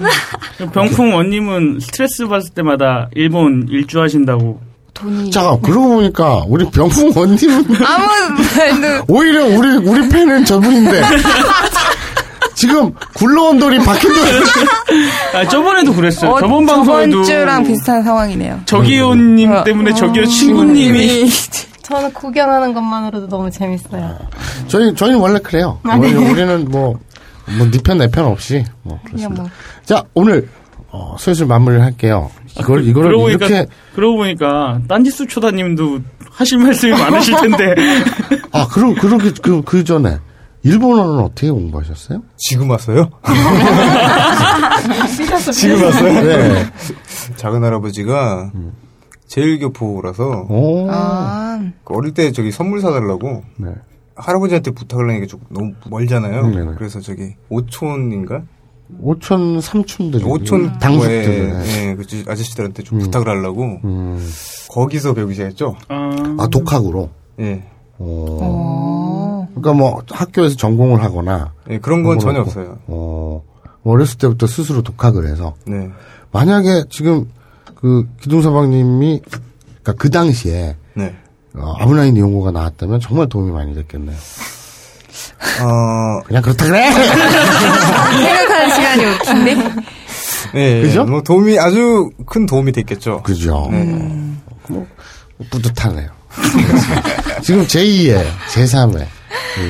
[0.74, 4.60] 병풍 원님은 스트레스 받을 때마다 일본 일주 하신다고.
[4.94, 5.30] 돈이.
[5.30, 8.08] 자, 그러고 보니까 우리 병풍 원님은 아무.
[9.08, 11.02] 오히려 우리 우리 팬은 저분인데
[12.58, 14.24] 지금 굴러온 돌이 박힌 돌.
[15.40, 16.32] 아, 저번에도 그랬어요.
[16.32, 17.12] 어, 저번 방송에도.
[17.12, 18.62] 저번 주랑 비슷한 상황이네요.
[18.66, 19.64] 저기요님 어.
[19.64, 21.30] 때문에 저기요 어, 친구님이.
[21.84, 24.18] 저는 구경하는 것만으로도 너무 재밌어요.
[24.68, 25.80] 저희 저희는 원래 그래요.
[25.84, 26.12] 아, 네.
[26.12, 26.66] 우리, 우리는
[27.46, 29.42] 뭐뭐니편내 편 없이 뭐 그냥 그렇습니다.
[29.44, 29.52] 뭐.
[29.86, 30.50] 자 오늘
[30.90, 32.32] 어, 슬슬 마무리를 할게요.
[32.60, 36.00] 이걸 이거를 그러고 보니까, 이렇게 그러고 보니까, 딴지수 초다님도
[36.32, 37.76] 하실 말씀이 많으실 텐데.
[38.52, 40.18] 아 그럼 그렇게 그, 그 전에
[40.64, 42.22] 일본어는 어떻게 공부하셨어요?
[42.38, 43.10] 지금 왔어요?
[45.54, 46.22] 지금 왔어요?
[46.22, 46.66] 네.
[47.36, 48.52] 작은 할아버지가
[49.28, 50.88] 제일교포라서 오.
[50.90, 51.60] 아.
[51.84, 53.70] 그 어릴 때 저기 선물 사달라고 네.
[54.16, 56.42] 할아버지한테 부탁을 하니까 좀 너무 멀잖아요.
[56.42, 56.72] 음, 네네.
[56.78, 58.42] 그래서 저기 오촌인가?
[59.02, 61.90] 오촌 삼촌들 오촌 당숙들 예, 네.
[61.90, 64.26] 예, 그 아저씨들한테 좀 부탁을 하려고 음.
[64.70, 65.76] 거기서 배우기 시작했죠.
[65.90, 67.10] 아 독학으로.
[67.42, 67.64] 예.
[68.00, 69.48] 오.
[69.56, 72.78] 그러니까 뭐 학교에서 전공을 하거나 예, 그런 건 전혀 거 없어요.
[72.88, 73.44] 어,
[73.84, 75.56] 어렸을 때부터 스스로 독학을 해서.
[75.66, 75.90] 네.
[76.32, 77.30] 만약에 지금
[77.76, 81.16] 그 기둥서방님이 그러니까 그 당시에 네.
[81.56, 84.18] 어, 아브라인 이용고가 나왔다면 정말 도움이 많이 됐겠네요.
[85.62, 86.92] 어, 그냥 그렇다 그래.
[86.92, 89.76] 생각하는 시간이 없긴데.
[90.56, 91.06] 예, 그죠?
[91.06, 93.24] 뭐 도움이 아주 큰 도움이 됐겠죠.
[93.24, 93.68] 그죠.
[93.72, 93.84] 네.
[94.68, 94.86] 뭐
[95.50, 96.17] 뿌듯하네요.
[97.44, 98.24] 지금 제2의
[98.54, 99.06] 제3의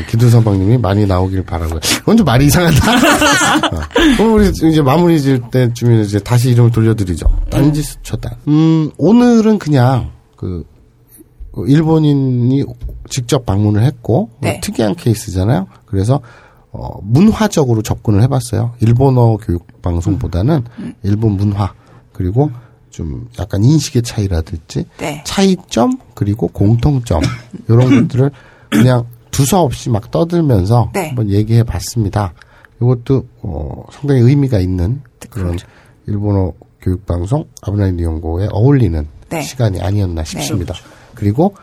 [0.10, 1.80] 기둥서방님이 많이 나오길 바라고요.
[1.80, 2.92] 좀 말이 이상하다.
[4.20, 4.24] 어.
[4.24, 7.28] 우리 이제 마무리 질 때쯤에 이제 다시 이름을 돌려드리죠.
[7.50, 8.34] 딴지 수초단.
[8.48, 10.66] 음, 오늘은 그냥 그그
[11.68, 12.64] 일본인이
[13.10, 14.60] 직접 방문을 했고 네.
[14.62, 15.68] 특이한 케이스잖아요.
[15.86, 16.22] 그래서
[16.72, 18.74] 어, 문화적으로 접근을 해봤어요.
[18.82, 20.66] 일본어 교육 방송보다는
[21.04, 21.74] 일본 문화
[22.14, 22.52] 그리고
[22.98, 25.22] 좀 약간 인식의 차이라든지 네.
[25.24, 27.22] 차이점 그리고 공통점
[27.70, 28.32] 이런 것들을
[28.72, 31.10] 그냥 두서없이 막 떠들면서 네.
[31.10, 32.34] 한번 얘기해 봤습니다.
[32.82, 35.60] 이것도 어, 상당히 의미가 있는 그런
[36.08, 39.42] 일본어 교육 방송 아브라인 연구에 어울리는 네.
[39.42, 40.74] 시간이 아니었나 싶습니다.
[41.14, 41.54] 그리고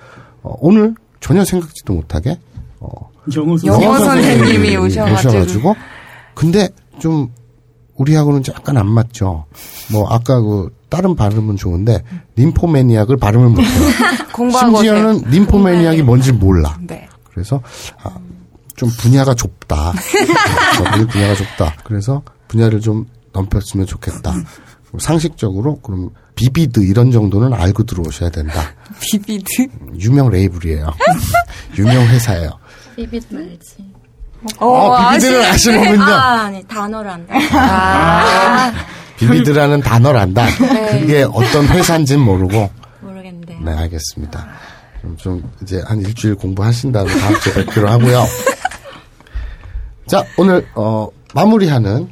[0.45, 2.39] 어, 오늘 전혀 생각지도 못하게
[2.79, 4.77] 어, 영어 영어 선생님이.
[4.77, 5.75] 오셔가지고
[6.35, 6.69] 근데
[7.01, 7.29] 좀
[7.97, 9.47] 우리하고는 약간 안 맞죠.
[9.91, 12.03] 뭐 아까 그 다른 발음은 좋은데
[12.37, 13.67] 림포매니악을 발음을 못해요.
[14.33, 15.23] 공부하고 심지어는.
[15.31, 16.77] 림포매니악이 뭔지 몰라.
[16.81, 17.07] 네.
[17.33, 17.61] 그래서
[18.03, 18.11] 아,
[18.77, 19.93] 좀 분야가 좁다.
[20.79, 21.77] 저분이 분야가 좁다.
[21.85, 24.35] 그래서 분야를 좀 넘겼으면 좋겠다.
[24.99, 28.63] 상식적으로 그럼 Vivid 이런 정도는 알고 들어오셔야 된다.
[29.01, 29.67] Vivid.
[29.99, 30.93] 유명 레이블이에요.
[31.79, 32.51] 유명 회사예요.
[32.95, 33.85] Vivid 알지.
[34.59, 36.03] 어, Vivid를 아시는군요.
[36.03, 37.35] 아, 아니, 단어를 안다.
[37.59, 38.73] 아.
[39.19, 40.47] vivid라는 단어를 안다.
[40.61, 41.01] 네.
[41.01, 42.71] 그게 어떤 회사인지는 모르고.
[43.01, 43.59] 모르겠는데.
[43.65, 44.47] 네, 알겠습니다.
[45.01, 48.25] 그럼 좀 이제 한 일주일 공부하신 다음에 다음 주에 뵙기로 하고요.
[50.07, 52.09] 자, 오늘 어, 마무리하는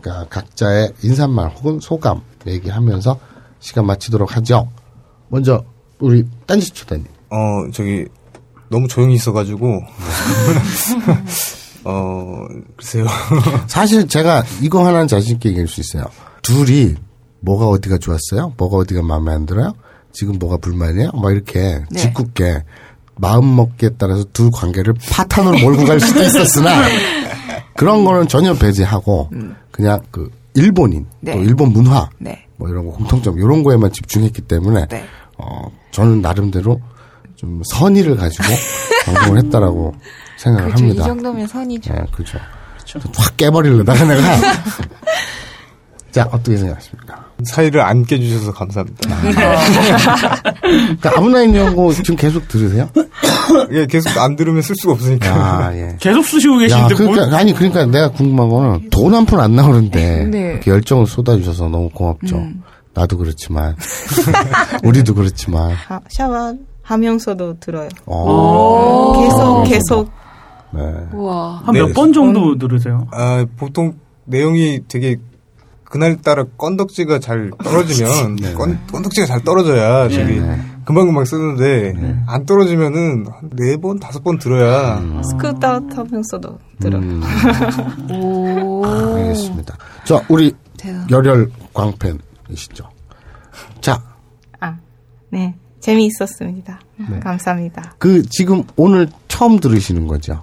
[0.00, 3.18] 그러니까 각자의 인사말 혹은 소감 얘기하면서
[3.60, 4.70] 시간 마치도록 하죠.
[5.28, 5.64] 먼저
[5.98, 7.06] 우리 딴지 초대님.
[7.30, 8.06] 어, 저기,
[8.70, 9.80] 너무 조용히 있어가지고,
[11.84, 12.46] 어,
[12.76, 13.06] 글쎄요.
[13.66, 16.04] 사실 제가 이거 하나는 자신있게 얘기할 수 있어요.
[16.42, 16.94] 둘이
[17.40, 18.54] 뭐가 어디가 좋았어요?
[18.56, 19.74] 뭐가 어디가 마음에 안 들어요?
[20.12, 21.10] 지금 뭐가 불만이에요?
[21.12, 22.00] 막 이렇게 네.
[22.00, 22.64] 짓궂게
[23.16, 26.70] 마음 먹기에 따라서 두 관계를 파탄으로 몰고 갈 수도 있었으나
[27.76, 29.30] 그런 거는 전혀 배제하고
[29.70, 31.32] 그냥 그 일본인 네.
[31.34, 32.46] 또 일본 문화 네.
[32.56, 34.86] 뭐 이런 거 공통점 이런 거에만 집중했기 때문에
[35.36, 36.80] 어 저는 나름대로
[37.36, 38.44] 좀 선의를 가지고
[39.06, 39.94] 방송을 했다라고
[40.38, 40.84] 생각을 그렇죠.
[40.84, 41.06] 이 합니다.
[41.06, 41.92] 정도면 선이죠.
[41.92, 42.38] 네, 그렇죠.
[43.16, 44.22] 확 깨버리려다가 내가
[46.18, 47.24] 자 어떻게 생각하십니까?
[47.44, 49.16] 사이를 안 깨주셔서 감사합니다.
[50.60, 52.88] 그러니까 아브나인 연구 지금 계속 들으세요?
[53.72, 55.28] 예, 계속 안 들으면 쓸 수가 없으니까.
[55.32, 55.96] 아, 예.
[56.00, 59.54] 계속 쓰시고 야, 계신데 그러니까, 뭘- 아니, 그러니까 내가 궁금한 거는 돈 한 푼 안
[59.54, 60.38] 나오는데 네.
[60.52, 62.36] 이렇게 열정을 쏟아주셔서 너무 고맙죠.
[62.36, 62.62] 음.
[62.94, 63.76] 나도 그렇지만,
[64.82, 65.70] 우리도 그렇지만.
[65.70, 67.88] 하- 샤워 하면서도 들어요.
[68.06, 69.12] 오.
[69.22, 70.10] 계속 계속
[70.74, 70.80] 네.
[71.12, 71.62] 우와.
[71.64, 73.06] 한 몇 번 정도 들으세요?
[73.12, 75.16] 아, 보통 내용이 되게
[75.90, 78.52] 그날따라 건덕지가 잘 떨어지면 네.
[78.54, 80.40] 건, 건덕지가 잘 떨어져야 저기
[80.84, 82.16] 금방금방 쓰는데 네.
[82.26, 85.22] 안 떨어지면은 한네번 다섯 번 들어야 음.
[85.22, 87.02] 스쿠터 타면서도 들어요.
[88.10, 88.84] 오.
[88.84, 89.76] 알겠습니다.
[90.04, 91.06] 자, 우리 대단.
[91.10, 92.88] 열혈 광팬이시죠.
[93.80, 94.02] 자,
[94.60, 94.76] 아,
[95.30, 95.54] 네.
[95.80, 96.80] 재미있었습니다.
[97.10, 97.20] 네.
[97.20, 97.94] 감사합니다.
[97.98, 100.42] 그 지금 오늘 처음 들으시는 거죠?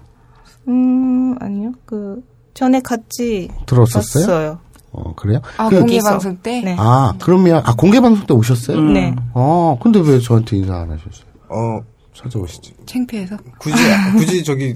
[0.68, 1.72] 음, 아니요.
[1.86, 2.22] 그
[2.54, 4.60] 전에 같이 들었었어요?
[4.98, 5.40] 어, 그래요?
[5.58, 6.62] 아, 그- 공개 방송 때?
[6.62, 6.76] 네.
[6.80, 8.80] 아, 그러면, 아, 공개 방송 때 오셨어요?
[8.82, 9.14] 네.
[9.34, 11.26] 어, 근데 왜 저한테 인사 안 하셨어요?
[11.50, 11.80] 어
[12.14, 12.74] 찾아오시지.
[12.86, 13.38] 창피해서?
[13.60, 13.76] 굳이
[14.18, 14.76] 굳이 저기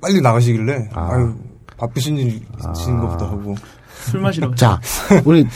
[0.00, 1.10] 빨리 나가시길래 아.
[1.18, 1.34] 유
[1.76, 3.54] 바쁘신 일 있으신 것보다 하고
[4.04, 4.54] 술 마시러.
[4.54, 4.80] 자,
[5.24, 5.46] 우리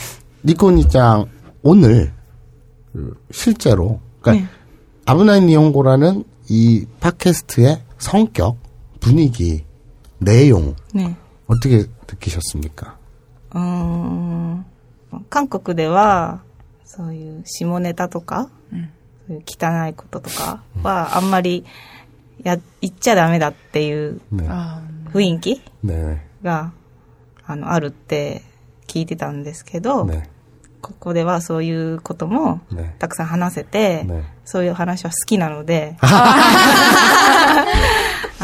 [0.43, 1.25] 니코니짱
[1.63, 2.13] 오늘
[2.93, 4.51] 그 실제로 그러니까 네.
[5.05, 8.57] 아브나인 니온고라는 이 팟캐스트의 성격,
[8.99, 9.63] 분위기,
[10.19, 11.15] 내용 네.
[11.47, 12.97] 어떻게 느끼셨습니까?
[13.53, 14.65] うん。
[15.29, 16.41] 韓国では、
[16.85, 18.89] そういう下ネタとか、うん、
[19.27, 21.65] そういう汚いこととかは、あんまり
[22.43, 24.21] や、言っちゃダメだっていう
[25.13, 25.61] 雰囲気
[26.43, 26.71] が、
[27.45, 28.41] あの、あるって
[28.87, 30.29] 聞いてたんですけど、ね、
[30.81, 32.61] ここではそういうことも
[32.99, 35.97] たくさん話せて、ね、そういう話は好きなので。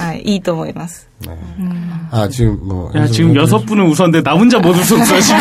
[0.07, 1.09] はい、いいと思います。
[2.11, 5.41] 아, 지금 뭐 야, 해석을 지금 해드리- 여섯 분은 웃었는데 나 혼자 못 웃었어, 지금.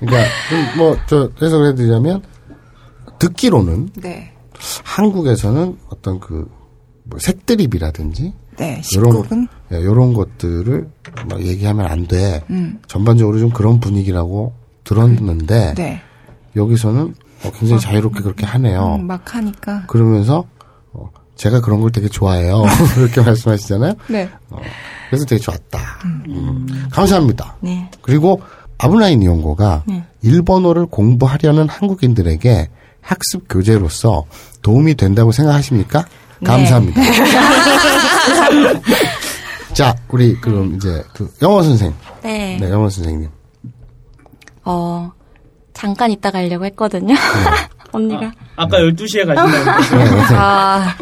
[0.00, 2.22] 그러니까 좀 뭐저 해석을 해드리자면
[3.18, 4.32] 듣기로는 네.
[4.84, 6.46] 한국에서는 어떤 그
[7.06, 9.48] 뭐 색드립이라든지 네, 요런 19금?
[9.72, 10.88] 예, 요런 것들을
[11.28, 12.42] 막 얘기하면 안 돼.
[12.48, 12.78] 음.
[12.86, 14.54] 전반적으로 좀 그런 분위기라고
[14.84, 16.00] 들었는데 네.
[16.56, 17.14] 여기서는
[17.44, 18.94] 어, 굉장히 자유롭게 그렇게 하네요.
[19.00, 19.82] 음, 막 하니까.
[19.86, 20.44] 그러면서 어,
[21.39, 22.63] 제가 그런 걸 되게 좋아해요.
[22.95, 23.93] 그렇게 말씀하시잖아요.
[24.07, 24.29] 네.
[24.49, 24.59] 어,
[25.09, 25.79] 그래서 되게 좋았다.
[26.05, 27.55] 음, 감사합니다.
[27.61, 27.89] 네.
[28.01, 28.41] 그리고
[28.77, 30.03] 아브나인 이용고가 네.
[30.21, 32.69] 일본어를 공부하려는 한국인들에게
[33.01, 34.25] 학습 교재로서
[34.61, 36.05] 도움이 된다고 생각하십니까?
[36.41, 36.47] 네.
[36.47, 37.01] 감사합니다.
[39.73, 41.93] 자, 우리 그럼 이제 그 영어 선생.
[42.21, 42.57] 네.
[42.59, 43.29] 네, 영어 선생님.
[44.65, 45.11] 어,
[45.73, 47.15] 잠깐 이따 가려고 했거든요.
[47.91, 48.31] 언니가.
[48.55, 49.97] 아 까 12시에 가신다고.
[49.97, 50.95] 네, 아,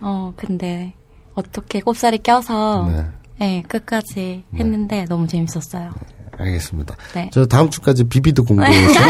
[0.00, 0.92] 어, 근데
[1.34, 3.04] 어떻게 꼽살이 껴서 네.
[3.38, 5.90] 네, 끝까지 했는데 너무 재밌었어요.
[6.38, 6.94] 알겠습니다.
[7.14, 7.30] 네.
[7.32, 9.00] 저 다음 주까지 비비드 공부해서.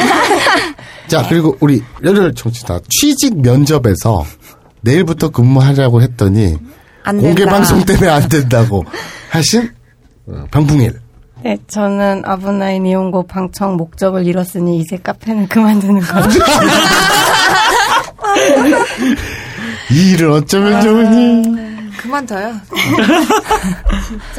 [1.09, 4.25] 자, 그리고 우리 열혈 청취자 취직 면접에서
[4.83, 6.57] 내일부터 근무하자고 했더니
[7.05, 7.45] 안 공개.
[7.45, 8.85] 방송 때문에 안 된다고
[9.31, 9.71] 하신
[10.27, 11.01] 어, 병풍일.
[11.43, 16.39] 네, 저는 아브나인 이용고 방청 목적을 잃었으니 이제 카페는 그만두는 거죠.
[19.91, 21.43] 이 일을 어쩌면 좋으니.
[21.97, 22.55] 그만둬요.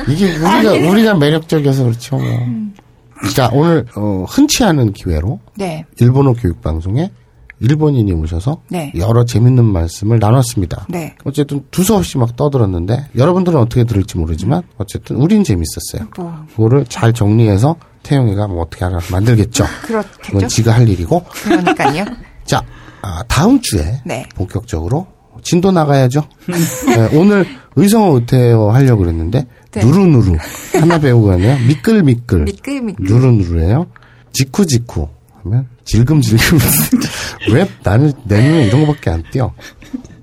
[0.07, 2.17] 이게 우리가 우리가 매력적이어서 그렇죠.
[2.17, 2.25] 뭐.
[3.35, 5.85] 자 오늘 어, 흔치 않은 기회로 네.
[5.99, 7.11] 일본어 교육 방송에
[7.61, 8.91] 일본인이 오셔서 네.
[8.97, 10.87] 여러 재밌는 말씀을 나눴습니다.
[10.89, 11.15] 네.
[11.23, 16.09] 어쨌든 두서없이 막 떠들었는데 여러분들은 어떻게 들을지 모르지만 어쨌든 우린 재밌었어요.
[16.17, 16.45] 뭐.
[16.55, 19.63] 그거를 잘 정리해서 태영이가 뭐 어떻게 하나 만들겠죠.
[19.85, 20.47] 그건 그렇겠죠?
[20.47, 21.23] 지가 할 일이고.
[21.43, 22.03] 그러니까요.
[22.45, 22.63] 자
[23.03, 24.25] 아, 다음 주에 네.
[24.35, 25.07] 본격적으로
[25.43, 26.23] 진도 나가야죠.
[26.47, 29.83] 네, 오늘 의성어 의태어 하려고 그랬는데 네.
[29.85, 30.35] 누루누루
[30.79, 31.57] 하나 배우고 가네요.
[31.67, 33.05] 미끌미끌 미끌미끌.
[33.05, 33.87] 누루누루예요.
[34.33, 35.07] 지쿠지쿠
[35.43, 36.57] 하면 질금질금
[37.53, 39.53] 왜 나는 내 눈에 이런 거밖에 안 띄어.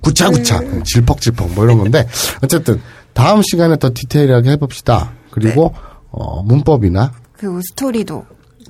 [0.00, 2.06] 구차구차 질퍽질퍽 뭐 이런 건데
[2.42, 2.80] 어쨌든
[3.12, 5.12] 다음 시간에 더 디테일하게 해봅시다.
[5.30, 5.74] 그리고
[6.10, 8.24] 어, 문법이나 그리고 스토리도.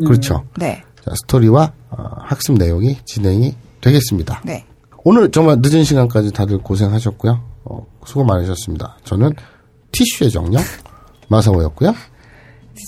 [0.06, 0.44] 그렇죠.
[0.56, 0.82] 네.
[1.04, 4.42] 자, 스토리와 어, 학습 내용이 진행이 되겠습니다.
[4.44, 4.64] 네.
[5.04, 7.40] 오늘 정말 늦은 시간까지 다들 고생하셨고요.
[7.64, 8.98] 어, 수고 많으셨습니다.
[9.04, 9.32] 저는
[9.92, 10.62] 티슈의 정령
[11.28, 11.94] 마사오였고요.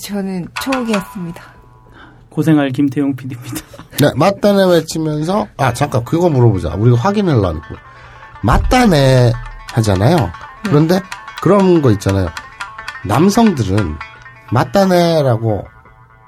[0.03, 1.50] 저는 초옥이었습니다.
[2.31, 3.57] 고생할 김태용 PD입니다.
[4.01, 6.73] 네, 맞다네 외치면서 아 잠깐 그거 물어보자.
[6.75, 7.65] 우리가 확인을 나누고
[8.43, 9.31] 맞다네
[9.73, 10.31] 하잖아요.
[10.63, 10.99] 그런데
[11.43, 12.29] 그런 거 있잖아요.
[13.05, 13.95] 남성들은
[14.51, 15.65] 맞다네라고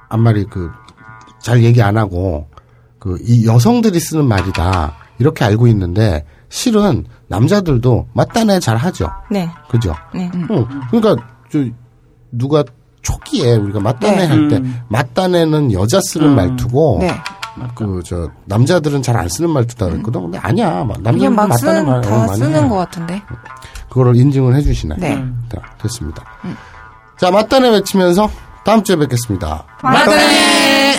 [0.09, 0.69] 앞말이 그
[1.43, 2.47] 잘 얘기 안 하고
[2.99, 9.11] 그 이 여성들이 쓰는 말이다 이렇게 알고 있는데 실은 남자들도 맞다네 잘 하죠.
[9.29, 9.49] 네.
[9.69, 9.93] 그죠?
[10.15, 10.31] 네.
[10.49, 11.21] 어, 그러니까
[11.51, 11.59] 저
[12.31, 12.63] 누가
[13.03, 14.25] 초기에 우리가 맞다네 네.
[14.25, 14.81] 할때 음.
[14.87, 16.35] 맞다네는 여자 쓰는 음.
[16.35, 17.13] 말투고 네.
[17.75, 20.21] 그저 남자들은 잘 안 쓰는 말투다 그랬거든.
[20.23, 20.83] 근데 아니야.
[21.01, 22.67] 남자는 막 쓰는, 말 다 많이 쓰는 해.
[22.67, 23.21] 것 같은데.
[23.89, 24.95] 그거를 인증을 해주시네.
[24.97, 25.13] 네.
[25.17, 25.43] 음.
[25.53, 26.23] 자, 됐습니다.
[27.19, 28.27] 자, 맞다네 외치면서
[28.65, 29.63] 다음 주에 뵙겠습니다.
[29.83, 30.97] 맞다네!